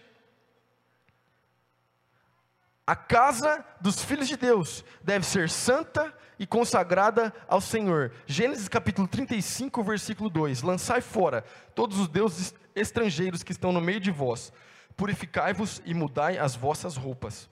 A 2.87 2.97
casa 2.97 3.65
dos 3.81 4.03
filhos 4.03 4.27
de 4.27 4.37
Deus 4.37 4.85
deve 5.03 5.25
ser 5.25 5.51
santa 5.51 6.13
e 6.39 6.47
consagrada 6.47 7.33
ao 7.47 7.61
Senhor. 7.61 8.11
Gênesis 8.27 8.69
capítulo 8.69 9.07
35, 9.07 9.83
versículo 9.83 10.31
2: 10.31 10.63
Lançai 10.63 11.03
fora 11.03 11.45
todos 11.75 11.99
os 11.99 12.09
deuses 12.09 12.55
estrangeiros 12.81 13.43
que 13.43 13.53
estão 13.53 13.73
no 13.73 13.81
meio 13.81 14.01
de 14.01 14.11
vós, 14.11 14.53
purificai-vos 14.97 15.81
e 15.85 15.95
mudai 15.95 16.39
as 16.39 16.57
vossas 16.57 16.97
roupas. 16.97 17.49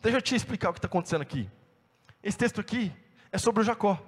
Deixa 0.00 0.18
eu 0.18 0.22
te 0.22 0.34
explicar 0.34 0.70
o 0.70 0.72
que 0.72 0.78
está 0.78 0.86
acontecendo 0.86 1.22
aqui. 1.22 1.50
Esse 2.22 2.38
texto 2.38 2.60
aqui 2.60 2.92
é 3.32 3.38
sobre 3.38 3.62
o 3.62 3.64
Jacó. 3.64 3.98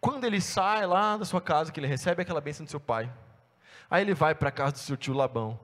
Quando 0.00 0.24
ele 0.24 0.40
sai 0.40 0.86
lá 0.86 1.16
da 1.16 1.24
sua 1.24 1.40
casa, 1.40 1.70
que 1.70 1.78
ele 1.78 1.86
recebe 1.86 2.22
aquela 2.22 2.40
bênção 2.40 2.64
do 2.64 2.70
seu 2.70 2.80
pai, 2.80 3.12
aí 3.90 4.02
ele 4.02 4.14
vai 4.14 4.34
para 4.34 4.48
a 4.48 4.52
casa 4.52 4.72
do 4.72 4.78
seu 4.78 4.96
tio 4.96 5.14
Labão, 5.14 5.58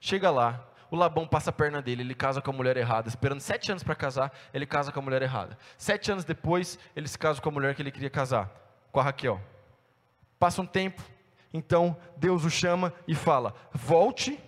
chega 0.00 0.30
lá, 0.30 0.66
o 0.90 0.96
Labão 0.96 1.26
passa 1.26 1.50
a 1.50 1.52
perna 1.52 1.80
dele, 1.80 2.02
ele 2.02 2.14
casa 2.14 2.42
com 2.42 2.50
a 2.50 2.54
mulher 2.54 2.76
errada. 2.76 3.08
Esperando 3.08 3.40
sete 3.40 3.70
anos 3.70 3.82
para 3.82 3.94
casar, 3.94 4.30
ele 4.52 4.66
casa 4.66 4.92
com 4.92 5.00
a 5.00 5.02
mulher 5.02 5.22
errada. 5.22 5.56
Sete 5.78 6.12
anos 6.12 6.24
depois, 6.24 6.78
ele 6.94 7.08
se 7.08 7.18
casa 7.18 7.40
com 7.40 7.48
a 7.48 7.52
mulher 7.52 7.74
que 7.74 7.80
ele 7.80 7.90
queria 7.90 8.10
casar, 8.10 8.50
com 8.92 9.00
a 9.00 9.02
Raquel. 9.02 9.40
Passa 10.38 10.60
um 10.60 10.66
tempo, 10.66 11.02
então 11.52 11.96
Deus 12.16 12.44
o 12.44 12.50
chama 12.50 12.92
e 13.06 13.14
fala: 13.14 13.54
Volte 13.72 14.38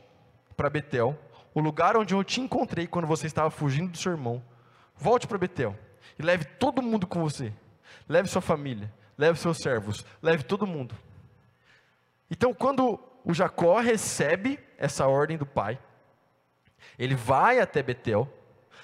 para 0.57 0.71
Betel, 0.71 1.19
o 1.53 1.61
lugar 1.61 1.97
onde 1.97 2.15
eu 2.15 2.25
te 2.25 2.41
encontrei 2.41 2.87
quando 2.87 3.07
você 3.07 3.27
estava 3.27 3.51
fugindo 3.51 3.91
do 3.91 3.99
seu 3.99 4.13
irmão. 4.13 4.43
Volte 4.97 5.27
para 5.27 5.39
Betel 5.39 5.77
e 6.19 6.23
leve 6.23 6.45
todo 6.45 6.83
mundo 6.83 7.07
com 7.07 7.21
você. 7.21 7.53
Leve 8.09 8.29
sua 8.29 8.43
família, 8.43 8.93
leve 9.17 9.39
seus 9.39 9.59
servos, 9.59 10.05
leve 10.23 10.43
todo 10.43 10.67
mundo. 10.67 10.95
Então, 12.31 12.53
quando 12.53 13.01
o 13.25 13.33
Jacó 13.33 13.81
recebe 13.81 14.59
essa 14.77 15.07
ordem 15.07 15.37
do 15.37 15.47
pai, 15.47 15.79
ele 16.99 17.15
vai 17.15 17.61
até 17.61 17.83
Betel, 17.83 18.29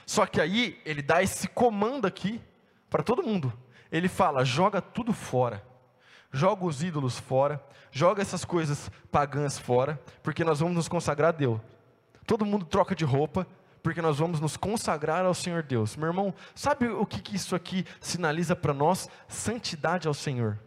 só 0.07 0.27
que 0.27 0.41
aí 0.41 0.81
ele 0.85 1.03
dá 1.03 1.23
esse 1.23 1.49
comando 1.49 2.07
aqui 2.07 2.41
para 2.89 3.03
todo 3.03 3.23
mundo. 3.23 3.53
Ele 3.93 4.09
fala: 4.09 4.45
joga 4.45 4.81
tudo 4.81 5.13
fora, 5.13 5.65
joga 6.33 6.65
os 6.65 6.83
ídolos 6.83 7.19
fora, 7.19 7.63
joga 7.91 8.23
essas 8.23 8.45
coisas 8.45 8.91
pagãs 9.11 9.59
fora, 9.59 10.01
porque 10.23 10.45
nós 10.45 10.61
vamos 10.61 10.77
nos 10.77 10.89
consagrar 10.89 11.31
a 11.31 11.37
Deus. 11.37 11.61
Todo 12.27 12.47
mundo 12.47 12.65
troca 12.65 12.95
de 12.95 13.05
roupa, 13.05 13.47
porque 13.83 14.03
nós 14.03 14.19
vamos 14.19 14.41
nos 14.41 14.57
consagrar 14.57 15.25
ao 15.25 15.35
Senhor 15.35 15.63
Deus. 15.63 15.97
Meu 15.97 16.09
irmão, 16.09 16.35
sabe 16.55 16.89
o 16.89 17.05
que, 17.07 17.21
que 17.21 17.37
isso 17.37 17.57
aqui 17.57 17.85
sinaliza 18.01 18.55
para 18.55 18.75
nós? 18.75 19.09
Santidade 19.29 20.07
ao 20.07 20.15
Senhor, 20.15 20.59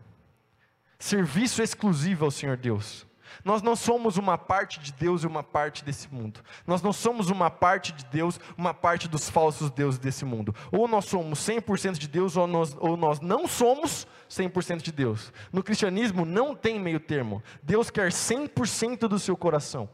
serviço 0.99 1.62
exclusivo 1.62 2.26
ao 2.26 2.32
Senhor 2.32 2.58
Deus. 2.58 3.06
Nós 3.43 3.62
não 3.62 3.76
somos 3.76 4.17
uma 4.17 4.38
parte 4.38 4.80
de 4.80 4.91
Deus 4.91 5.24
e 5.24 5.28
uma 5.28 5.43
parte 5.43 5.84
desse 5.84 6.12
mundo. 6.13 6.41
Nós 6.65 6.82
não 6.82 6.93
somos 6.93 7.30
uma 7.30 7.50
parte 7.50 7.91
de 7.91 8.06
Deus, 8.06 8.39
uma 8.58 8.74
parte 8.74 9.08
dos 9.08 9.30
falsos 9.30 9.69
deuses 9.72 10.00
desse 10.00 10.26
mundo. 10.26 10.56
Ou 10.72 10.88
nós 10.88 11.06
somos 11.06 11.39
100% 11.39 11.98
de 11.98 12.08
Deus, 12.08 12.38
ou 12.38 12.48
nós, 12.48 12.76
ou 12.80 12.98
nós 12.98 13.19
não 13.19 13.48
somos 13.48 14.08
100% 14.30 14.82
de 14.82 14.91
Deus. 14.91 15.32
No 15.52 15.63
cristianismo 15.63 16.26
não 16.26 16.56
tem 16.56 16.80
meio 16.80 17.00
termo. 17.00 17.43
Deus 17.62 17.89
quer 17.89 18.12
100% 18.12 19.08
do 19.08 19.19
seu 19.19 19.38
coração. 19.38 19.89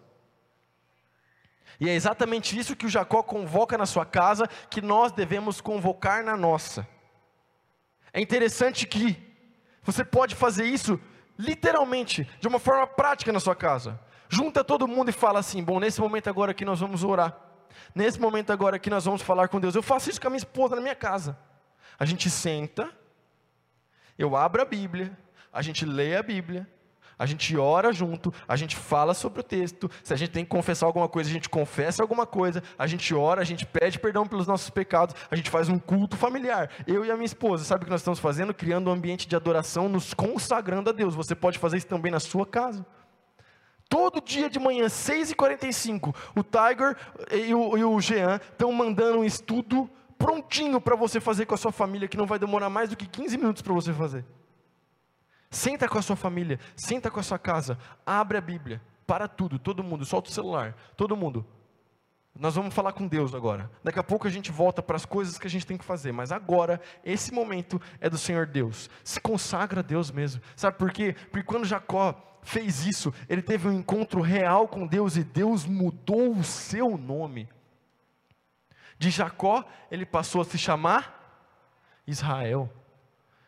E 1.80 1.90
é 1.90 1.94
exatamente 1.94 2.58
isso 2.58 2.76
que 2.76 2.86
o 2.86 2.90
Jacó 2.90 3.24
convoca 3.24 3.78
na 3.78 3.86
sua 3.86 4.06
casa, 4.06 4.48
que 4.70 4.82
nós 4.82 5.12
devemos 5.12 5.62
convocar 5.62 6.24
na 6.24 6.36
nossa. 6.36 6.86
É 8.12 8.20
interessante 8.20 8.86
que 8.86 9.18
você 9.82 10.04
pode 10.04 10.36
fazer 10.36 10.66
isso 10.66 11.00
literalmente, 11.40 12.28
de 12.42 12.48
uma 12.50 12.60
forma 12.60 12.86
prática 12.86 13.32
na 13.32 13.40
sua 13.40 13.56
casa. 13.56 13.98
Junta 14.28 14.62
todo 14.62 14.88
mundo 14.88 15.10
e 15.10 15.14
fala 15.14 15.40
assim: 15.40 15.64
bom, 15.64 15.80
nesse 15.80 16.02
momento 16.02 16.30
agora 16.30 16.52
aqui 16.52 16.66
nós 16.66 16.82
vamos 16.82 17.02
orar. 17.02 17.36
Nesse 17.96 18.20
momento 18.20 18.52
agora 18.52 18.76
aqui 18.76 18.90
nós 18.90 19.06
vamos 19.06 19.22
falar 19.22 19.48
com 19.48 19.60
Deus. 19.60 19.74
Eu 19.74 19.82
faço 19.82 20.10
isso 20.10 20.20
com 20.20 20.28
a 20.28 20.30
minha 20.30 20.38
esposa 20.40 20.76
na 20.76 20.82
minha 20.82 20.96
casa. 20.96 21.38
A 21.98 22.04
gente 22.06 22.30
senta, 22.30 22.92
eu 24.18 24.36
abro 24.36 24.62
a 24.62 24.66
Bíblia, 24.66 25.18
a 25.52 25.62
gente 25.62 25.86
lê 25.86 26.18
a 26.18 26.22
Bíblia, 26.22 26.70
a 27.20 27.26
gente 27.26 27.58
ora 27.58 27.92
junto, 27.92 28.34
a 28.48 28.56
gente 28.56 28.78
fala 28.78 29.14
sobre 29.14 29.42
o 29.42 29.44
texto. 29.44 29.92
Se 30.02 30.14
a 30.14 30.18
gente 30.18 30.32
tem 30.32 30.46
que 30.46 30.50
confessar 30.50 30.86
alguma 30.86 31.10
coisa, 31.10 31.30
a 31.30 31.34
gente 31.34 31.50
confessa 31.50 32.02
alguma 32.02 32.26
coisa. 32.26 32.64
A 32.78 32.88
gente 32.88 33.14
ora, 33.14 33.42
a 33.42 33.44
gente 33.44 33.66
pede 33.66 34.00
perdão 34.00 34.26
pelos 34.26 34.48
nossos 34.48 34.70
pecados. 34.70 35.14
A 35.30 35.36
gente 35.36 35.50
faz 35.50 35.68
um 35.68 35.78
culto 35.78 36.16
familiar. 36.16 36.72
Eu 36.88 37.04
e 37.04 37.12
a 37.12 37.16
minha 37.16 37.26
esposa, 37.26 37.66
sabe 37.66 37.84
o 37.84 37.86
que 37.86 37.92
nós 37.92 38.00
estamos 38.00 38.20
fazendo? 38.20 38.54
Criando 38.54 38.90
um 38.90 38.94
ambiente 38.94 39.28
de 39.28 39.36
adoração, 39.36 39.90
nos 39.90 40.14
consagrando 40.14 40.90
a 40.90 40.94
Deus. 40.94 41.14
Você 41.14 41.36
pode 41.36 41.60
fazer 41.60 41.76
isso 41.76 41.88
também 41.88 42.10
na 42.10 42.22
sua 42.22 42.46
casa. 42.46 42.86
Todo 43.90 44.22
dia 44.22 44.50
de 44.50 44.58
manhã, 44.58 44.86
6h45, 44.86 46.16
o 46.38 46.44
Tiger 46.44 46.96
e 47.34 47.54
o, 47.54 47.78
e 47.78 47.84
o 47.84 48.00
Jean 48.00 48.40
estão 48.52 48.72
mandando 48.72 49.20
um 49.20 49.26
estudo 49.26 49.90
prontinho 50.18 50.80
para 50.80 50.96
você 50.96 51.20
fazer 51.20 51.46
com 51.46 51.56
a 51.56 51.58
sua 51.58 51.72
família, 51.72 52.08
que 52.08 52.16
não 52.16 52.28
vai 52.28 52.40
demorar 52.40 52.70
mais 52.70 52.90
do 52.90 52.96
que 52.96 53.06
15 53.06 53.38
minutos 53.38 53.62
para 53.62 53.74
você 53.74 53.92
fazer. 53.92 54.24
Senta 55.50 55.88
com 55.90 55.98
a 55.98 56.02
sua 56.02 56.16
família, 56.16 56.60
senta 56.76 57.10
com 57.10 57.20
a 57.20 57.24
sua 57.24 57.40
casa, 57.40 57.78
abre 58.06 58.38
a 58.38 58.42
Bíblia, 58.42 58.82
para 59.08 59.28
tudo, 59.28 59.58
todo 59.58 59.84
mundo, 59.84 60.06
solta 60.06 60.30
o 60.30 60.34
celular, 60.34 60.76
todo 60.96 61.18
mundo. 61.18 61.46
Nós 62.36 62.56
vamos 62.56 62.74
falar 62.74 62.94
com 62.94 63.08
Deus 63.08 63.34
agora. 63.34 63.70
Daqui 63.84 64.00
a 64.00 64.04
pouco 64.04 64.28
a 64.28 64.30
gente 64.30 64.52
volta 64.52 64.82
para 64.82 64.96
as 64.96 65.06
coisas 65.06 65.38
que 65.38 65.48
a 65.48 65.50
gente 65.50 65.66
tem 65.66 65.78
que 65.78 65.84
fazer, 65.84 66.12
mas 66.12 66.32
agora, 66.32 66.80
esse 67.04 67.34
momento 67.34 67.82
é 68.00 68.10
do 68.10 68.18
Senhor 68.18 68.46
Deus. 68.46 68.90
Se 69.04 69.20
consagra 69.20 69.80
a 69.80 69.84
Deus 69.84 70.12
mesmo. 70.12 70.42
Sabe 70.56 70.78
por 70.78 70.92
quê? 70.92 71.16
Porque 71.32 71.44
quando 71.44 71.66
Jacó 71.66 72.40
fez 72.44 72.86
isso, 72.86 73.14
ele 73.28 73.42
teve 73.42 73.68
um 73.68 73.74
encontro 73.74 74.22
real 74.22 74.68
com 74.68 74.88
Deus 74.88 75.18
e 75.18 75.24
Deus 75.24 75.66
mudou 75.66 76.32
o 76.32 76.44
seu 76.44 76.98
nome. 76.98 77.50
De 78.98 79.10
Jacó, 79.10 79.66
ele 79.90 80.06
passou 80.06 80.42
a 80.42 80.46
se 80.46 80.58
chamar 80.58 81.52
Israel. 82.06 82.72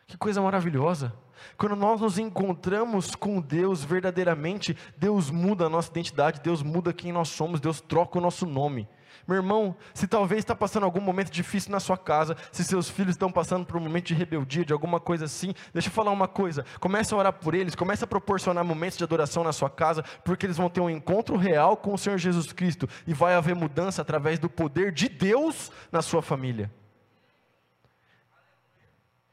Que 0.06 0.18
coisa 0.18 0.42
maravilhosa. 0.42 1.14
Quando 1.56 1.76
nós 1.76 2.00
nos 2.00 2.18
encontramos 2.18 3.14
com 3.14 3.40
Deus 3.40 3.84
verdadeiramente, 3.84 4.76
Deus 4.96 5.30
muda 5.30 5.66
a 5.66 5.68
nossa 5.68 5.90
identidade, 5.90 6.40
Deus 6.40 6.62
muda 6.62 6.92
quem 6.92 7.12
nós 7.12 7.28
somos, 7.28 7.60
Deus 7.60 7.80
troca 7.80 8.18
o 8.18 8.22
nosso 8.22 8.46
nome. 8.46 8.88
Meu 9.26 9.36
irmão, 9.36 9.76
se 9.94 10.08
talvez 10.08 10.40
está 10.40 10.54
passando 10.54 10.84
algum 10.84 11.00
momento 11.00 11.30
difícil 11.30 11.70
na 11.70 11.78
sua 11.78 11.96
casa, 11.96 12.36
se 12.50 12.64
seus 12.64 12.88
filhos 12.88 13.14
estão 13.14 13.30
passando 13.30 13.64
por 13.64 13.76
um 13.76 13.80
momento 13.80 14.06
de 14.06 14.14
rebeldia, 14.14 14.64
de 14.64 14.72
alguma 14.72 14.98
coisa 14.98 15.26
assim, 15.26 15.54
deixa 15.72 15.88
eu 15.88 15.92
falar 15.92 16.10
uma 16.10 16.26
coisa: 16.26 16.64
comece 16.80 17.14
a 17.14 17.16
orar 17.16 17.32
por 17.32 17.54
eles, 17.54 17.76
comece 17.76 18.02
a 18.02 18.06
proporcionar 18.06 18.64
momentos 18.64 18.98
de 18.98 19.04
adoração 19.04 19.44
na 19.44 19.52
sua 19.52 19.70
casa, 19.70 20.02
porque 20.24 20.46
eles 20.46 20.56
vão 20.56 20.68
ter 20.68 20.80
um 20.80 20.90
encontro 20.90 21.36
real 21.36 21.76
com 21.76 21.94
o 21.94 21.98
Senhor 21.98 22.18
Jesus 22.18 22.52
Cristo 22.52 22.88
e 23.06 23.14
vai 23.14 23.34
haver 23.34 23.54
mudança 23.54 24.02
através 24.02 24.38
do 24.38 24.50
poder 24.50 24.90
de 24.90 25.08
Deus 25.08 25.70
na 25.92 26.02
sua 26.02 26.20
família. 26.20 26.70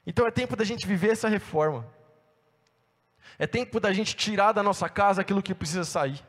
Então 0.05 0.25
é 0.25 0.31
tempo 0.31 0.55
da 0.55 0.63
gente 0.63 0.87
viver 0.87 1.11
essa 1.11 1.27
reforma. 1.27 1.85
É 3.37 3.45
tempo 3.45 3.79
da 3.79 3.93
gente 3.93 4.15
tirar 4.15 4.51
da 4.51 4.63
nossa 4.63 4.89
casa 4.89 5.21
aquilo 5.21 5.43
que 5.43 5.53
precisa 5.53 5.83
sair. 5.83 6.23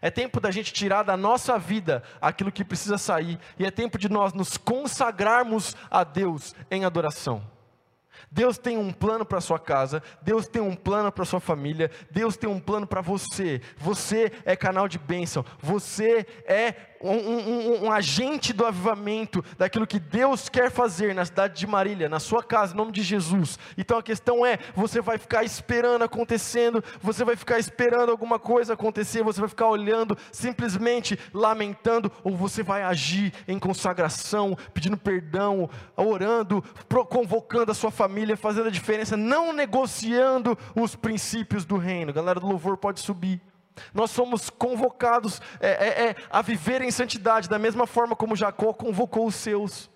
É 0.00 0.10
tempo 0.10 0.40
da 0.40 0.50
gente 0.50 0.72
tirar 0.72 1.02
da 1.02 1.16
nossa 1.16 1.58
vida 1.58 2.02
aquilo 2.20 2.52
que 2.52 2.64
precisa 2.64 2.98
sair. 2.98 3.38
E 3.58 3.64
é 3.64 3.70
tempo 3.70 3.98
de 3.98 4.08
nós 4.08 4.32
nos 4.32 4.56
consagrarmos 4.56 5.76
a 5.90 6.04
Deus 6.04 6.54
em 6.70 6.84
adoração. 6.84 7.42
Deus 8.30 8.56
tem 8.56 8.78
um 8.78 8.92
plano 8.92 9.26
para 9.26 9.40
sua 9.42 9.58
casa, 9.58 10.02
Deus 10.22 10.48
tem 10.48 10.62
um 10.62 10.74
plano 10.74 11.12
para 11.12 11.24
sua 11.24 11.40
família, 11.40 11.90
Deus 12.10 12.36
tem 12.36 12.48
um 12.48 12.58
plano 12.58 12.86
para 12.86 13.02
você. 13.02 13.60
Você 13.76 14.32
é 14.44 14.56
canal 14.56 14.88
de 14.88 14.98
bênção, 14.98 15.44
você 15.60 16.26
é 16.46 16.91
um, 17.02 17.10
um, 17.10 17.84
um, 17.84 17.92
agente 17.92 18.52
do 18.52 18.64
avivamento, 18.64 19.44
daquilo 19.58 19.86
que 19.86 19.98
Deus 19.98 20.48
quer 20.48 20.70
fazer 20.70 21.14
na 21.14 21.24
cidade 21.24 21.58
de 21.58 21.66
Marília, 21.66 22.08
na 22.08 22.20
sua 22.20 22.42
casa, 22.42 22.74
em 22.74 22.76
nome 22.76 22.92
de 22.92 23.02
Jesus. 23.02 23.58
Então 23.76 23.98
a 23.98 24.02
questão 24.02 24.46
é: 24.46 24.58
você 24.74 25.00
vai 25.00 25.18
ficar 25.18 25.44
esperando 25.44 26.02
acontecendo, 26.02 26.82
você 27.00 27.24
vai 27.24 27.36
ficar 27.36 27.58
esperando 27.58 28.10
alguma 28.10 28.38
coisa 28.38 28.74
acontecer, 28.74 29.22
você 29.22 29.40
vai 29.40 29.48
ficar 29.48 29.66
olhando, 29.66 30.16
simplesmente 30.30 31.18
lamentando, 31.32 32.10
ou 32.22 32.36
você 32.36 32.62
vai 32.62 32.82
agir 32.82 33.32
em 33.48 33.58
consagração, 33.58 34.56
pedindo 34.72 34.96
perdão, 34.96 35.68
orando, 35.96 36.62
convocando 37.08 37.72
a 37.72 37.74
sua 37.74 37.90
família, 37.90 38.36
fazendo 38.36 38.68
a 38.68 38.70
diferença, 38.70 39.16
não 39.16 39.52
negociando 39.52 40.56
os 40.74 40.94
princípios 40.94 41.64
do 41.64 41.76
reino. 41.76 42.12
Galera 42.12 42.40
do 42.40 42.46
louvor 42.46 42.76
pode 42.76 43.00
subir. 43.00 43.40
Nós 43.94 44.10
somos 44.10 44.50
convocados 44.50 45.40
é, 45.60 45.70
é, 45.70 46.08
é, 46.08 46.16
a 46.30 46.42
viver 46.42 46.82
em 46.82 46.90
santidade, 46.90 47.48
da 47.48 47.58
mesma 47.58 47.86
forma 47.86 48.14
como 48.14 48.36
Jacó 48.36 48.72
convocou 48.72 49.26
os 49.26 49.34
seus. 49.34 49.90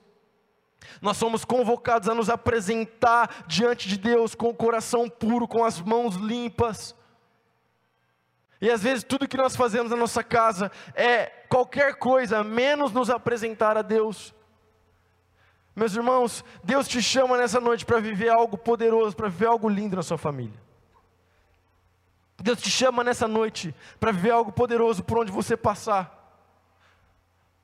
Nós 1.01 1.17
somos 1.17 1.45
convocados 1.45 2.09
a 2.09 2.15
nos 2.15 2.31
apresentar 2.31 3.45
diante 3.47 3.89
de 3.89 3.97
Deus 3.97 4.35
com 4.35 4.49
o 4.49 4.55
coração 4.55 5.09
puro, 5.09 5.49
com 5.49 5.65
as 5.65 5.81
mãos 5.81 6.17
limpas. 6.17 6.95
E 8.61 8.71
às 8.71 8.83
vezes 8.83 9.05
tudo 9.05 9.29
que 9.29 9.37
nós 9.37 9.55
fazemos 9.55 9.91
na 9.91 9.97
nossa 9.97 10.25
casa 10.25 10.71
é 10.95 11.27
qualquer 11.49 11.97
coisa 11.97 12.43
menos 12.43 12.93
nos 12.93 13.11
apresentar 13.11 13.77
a 13.77 13.83
Deus. 13.83 14.35
Meus 15.75 15.95
irmãos, 15.95 16.43
Deus 16.65 16.89
te 16.89 17.03
chama 17.03 17.37
nessa 17.37 17.61
noite 17.61 17.85
para 17.85 18.01
viver 18.01 18.31
algo 18.31 18.57
poderoso, 18.57 19.15
para 19.15 19.29
viver 19.29 19.47
algo 19.47 19.69
lindo 19.69 19.97
na 19.97 20.03
sua 20.03 20.17
família. 20.17 20.66
Deus 22.43 22.61
te 22.61 22.71
chama 22.71 23.03
nessa 23.03 23.27
noite 23.27 23.75
para 23.99 24.13
viver 24.13 24.31
algo 24.31 24.53
poderoso 24.53 25.03
por 25.03 25.19
onde 25.19 25.33
você 25.33 25.57
passar. 25.57 26.13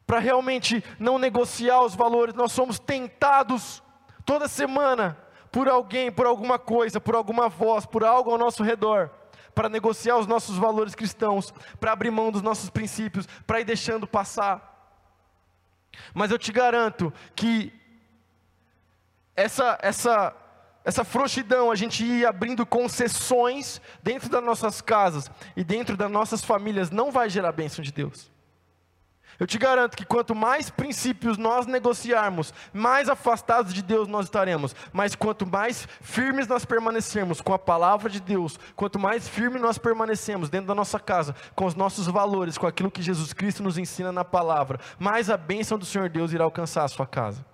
Para 0.06 0.18
realmente 0.18 0.82
não 0.98 1.18
negociar 1.18 1.82
os 1.82 1.94
valores. 1.94 2.34
Nós 2.34 2.52
somos 2.52 2.78
tentados 2.78 3.82
toda 4.24 4.48
semana 4.48 5.18
por 5.50 5.68
alguém, 5.68 6.10
por 6.10 6.26
alguma 6.26 6.58
coisa, 6.58 7.00
por 7.00 7.14
alguma 7.14 7.48
voz, 7.48 7.84
por 7.84 8.02
algo 8.02 8.30
ao 8.30 8.38
nosso 8.38 8.62
redor, 8.62 9.10
para 9.54 9.68
negociar 9.68 10.16
os 10.16 10.26
nossos 10.26 10.56
valores 10.56 10.94
cristãos, 10.94 11.52
para 11.78 11.92
abrir 11.92 12.10
mão 12.10 12.32
dos 12.32 12.40
nossos 12.40 12.70
princípios, 12.70 13.26
para 13.46 13.60
ir 13.60 13.64
deixando 13.64 14.06
passar. 14.06 14.70
Mas 16.14 16.30
eu 16.30 16.38
te 16.38 16.50
garanto 16.50 17.12
que 17.36 17.70
essa 19.36 19.78
essa 19.82 20.34
essa 20.84 21.04
frouxidão, 21.04 21.70
a 21.70 21.76
gente 21.76 22.04
ir 22.04 22.26
abrindo 22.26 22.66
concessões 22.66 23.80
dentro 24.02 24.28
das 24.28 24.42
nossas 24.42 24.80
casas 24.80 25.30
e 25.56 25.62
dentro 25.62 25.96
das 25.96 26.10
nossas 26.10 26.44
famílias, 26.44 26.90
não 26.90 27.12
vai 27.12 27.30
gerar 27.30 27.50
a 27.50 27.52
bênção 27.52 27.82
de 27.82 27.92
Deus. 27.92 28.30
Eu 29.38 29.46
te 29.46 29.58
garanto 29.58 29.96
que 29.96 30.04
quanto 30.04 30.34
mais 30.34 30.70
princípios 30.70 31.38
nós 31.38 31.66
negociarmos, 31.66 32.52
mais 32.72 33.08
afastados 33.08 33.72
de 33.72 33.82
Deus 33.82 34.06
nós 34.06 34.26
estaremos. 34.26 34.74
Mas 34.92 35.14
quanto 35.14 35.46
mais 35.46 35.88
firmes 36.00 36.46
nós 36.46 36.64
permanecermos 36.64 37.40
com 37.40 37.54
a 37.54 37.58
palavra 37.58 38.10
de 38.10 38.20
Deus, 38.20 38.58
quanto 38.76 38.98
mais 38.98 39.26
firme 39.26 39.58
nós 39.58 39.78
permanecemos 39.78 40.48
dentro 40.50 40.68
da 40.68 40.74
nossa 40.74 41.00
casa, 41.00 41.34
com 41.54 41.64
os 41.64 41.74
nossos 41.74 42.06
valores, 42.06 42.58
com 42.58 42.66
aquilo 42.66 42.90
que 42.90 43.02
Jesus 43.02 43.32
Cristo 43.32 43.62
nos 43.62 43.78
ensina 43.78 44.12
na 44.12 44.24
palavra, 44.24 44.78
mais 44.98 45.30
a 45.30 45.36
bênção 45.36 45.78
do 45.78 45.86
Senhor 45.86 46.08
Deus 46.08 46.32
irá 46.32 46.44
alcançar 46.44 46.84
a 46.84 46.88
sua 46.88 47.06
casa 47.06 47.51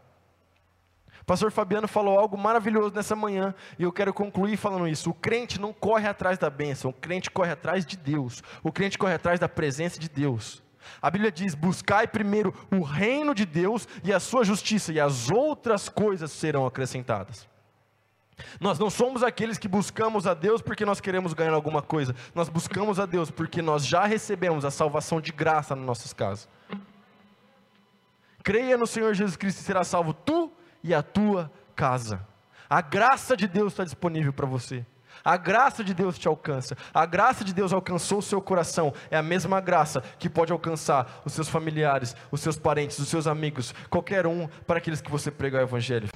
pastor 1.29 1.53
Fabiano 1.53 1.87
falou 1.87 2.19
algo 2.19 2.39
maravilhoso 2.39 2.95
nessa 2.95 3.15
manhã, 3.15 3.55
e 3.79 3.83
eu 3.83 3.93
quero 3.93 4.15
concluir 4.15 4.57
falando 4.57 4.89
isso. 4.89 5.11
O 5.11 5.15
crente 5.15 5.61
não 5.61 5.75
corre 5.75 6.09
atrás 6.09 6.39
da 6.39 6.49
bênção, 6.49 6.91
o 6.91 6.95
crente 6.95 7.31
corre 7.31 7.53
atrás 7.53 7.85
de 7.85 7.99
Deus, 7.99 8.43
o 8.63 8.73
crente 8.73 8.97
corre 8.97 9.13
atrás 9.13 9.39
da 9.39 9.47
presença 9.47 10.01
de 10.01 10.09
Deus. 10.09 10.63
A 11.03 11.11
Bíblia 11.11 11.31
diz: 11.31 11.55
buscai 11.55 12.09
primeiro 12.09 12.55
o 12.73 12.81
reino 12.81 13.35
de 13.35 13.45
Deus 13.45 13.87
e 14.03 14.11
a 14.11 14.19
sua 14.19 14.43
justiça, 14.43 14.91
e 14.91 14.99
as 14.99 15.31
outras 15.31 15.87
coisas 15.87 16.33
serão 16.33 16.65
acrescentadas. 16.65 17.47
Nós 18.59 18.79
não 18.79 18.89
somos 18.89 19.23
aqueles 19.23 19.59
que 19.59 19.69
buscamos 19.69 20.27
a 20.27 20.33
Deus 20.33 20.63
porque 20.63 20.87
nós 20.87 20.99
queremos 20.99 21.35
ganhar 21.35 21.53
alguma 21.53 21.83
coisa, 21.83 22.17
nós 22.35 22.49
buscamos 22.49 22.99
a 22.99 23.05
Deus 23.05 23.31
porque 23.31 23.61
nós 23.61 23.85
já 23.85 24.07
recebemos 24.07 24.65
a 24.65 24.71
salvação 24.71 25.21
de 25.21 25.31
graça 25.31 25.77
nas 25.77 25.85
nossas 25.85 26.15
casas. 26.15 26.49
Creia 28.43 28.79
no 28.79 28.87
Senhor 28.87 29.13
Jesus 29.13 29.37
Cristo 29.37 29.61
e 29.61 29.63
será 29.63 29.85
salvo 29.85 30.15
tu 30.15 30.51
e 30.83 30.95
a 30.95 31.03
tua 31.03 31.51
casa. 31.75 32.27
A 32.69 32.81
graça 32.81 33.37
de 33.37 33.47
Deus 33.47 33.73
está 33.73 33.85
disponível 33.85 34.33
para 34.33 34.47
você. 34.47 34.85
A 35.25 35.37
graça 35.37 35.83
de 35.83 35.93
Deus 35.95 36.19
te 36.19 36.29
alcança. 36.29 36.77
A 36.93 37.05
graça 37.05 37.45
de 37.45 37.53
Deus 37.53 37.73
alcançou 37.73 38.19
o 38.19 38.23
seu 38.23 38.41
coração. 38.41 38.93
É 39.11 39.17
a 39.17 39.23
mesma 39.23 39.61
graça 39.61 40.03
que 40.19 40.29
pode 40.29 40.53
alcançar 40.53 41.21
os 41.25 41.33
seus 41.33 41.49
familiares, 41.49 42.15
os 42.31 42.41
seus 42.41 42.57
parentes, 42.57 42.99
os 42.99 43.09
seus 43.09 43.27
amigos, 43.27 43.75
qualquer 43.91 44.27
um, 44.27 44.49
para 44.67 44.79
aqueles 44.79 45.01
que 45.01 45.11
você 45.11 45.31
pregar 45.31 45.63
o 45.63 45.65
Evangelho. 45.65 46.09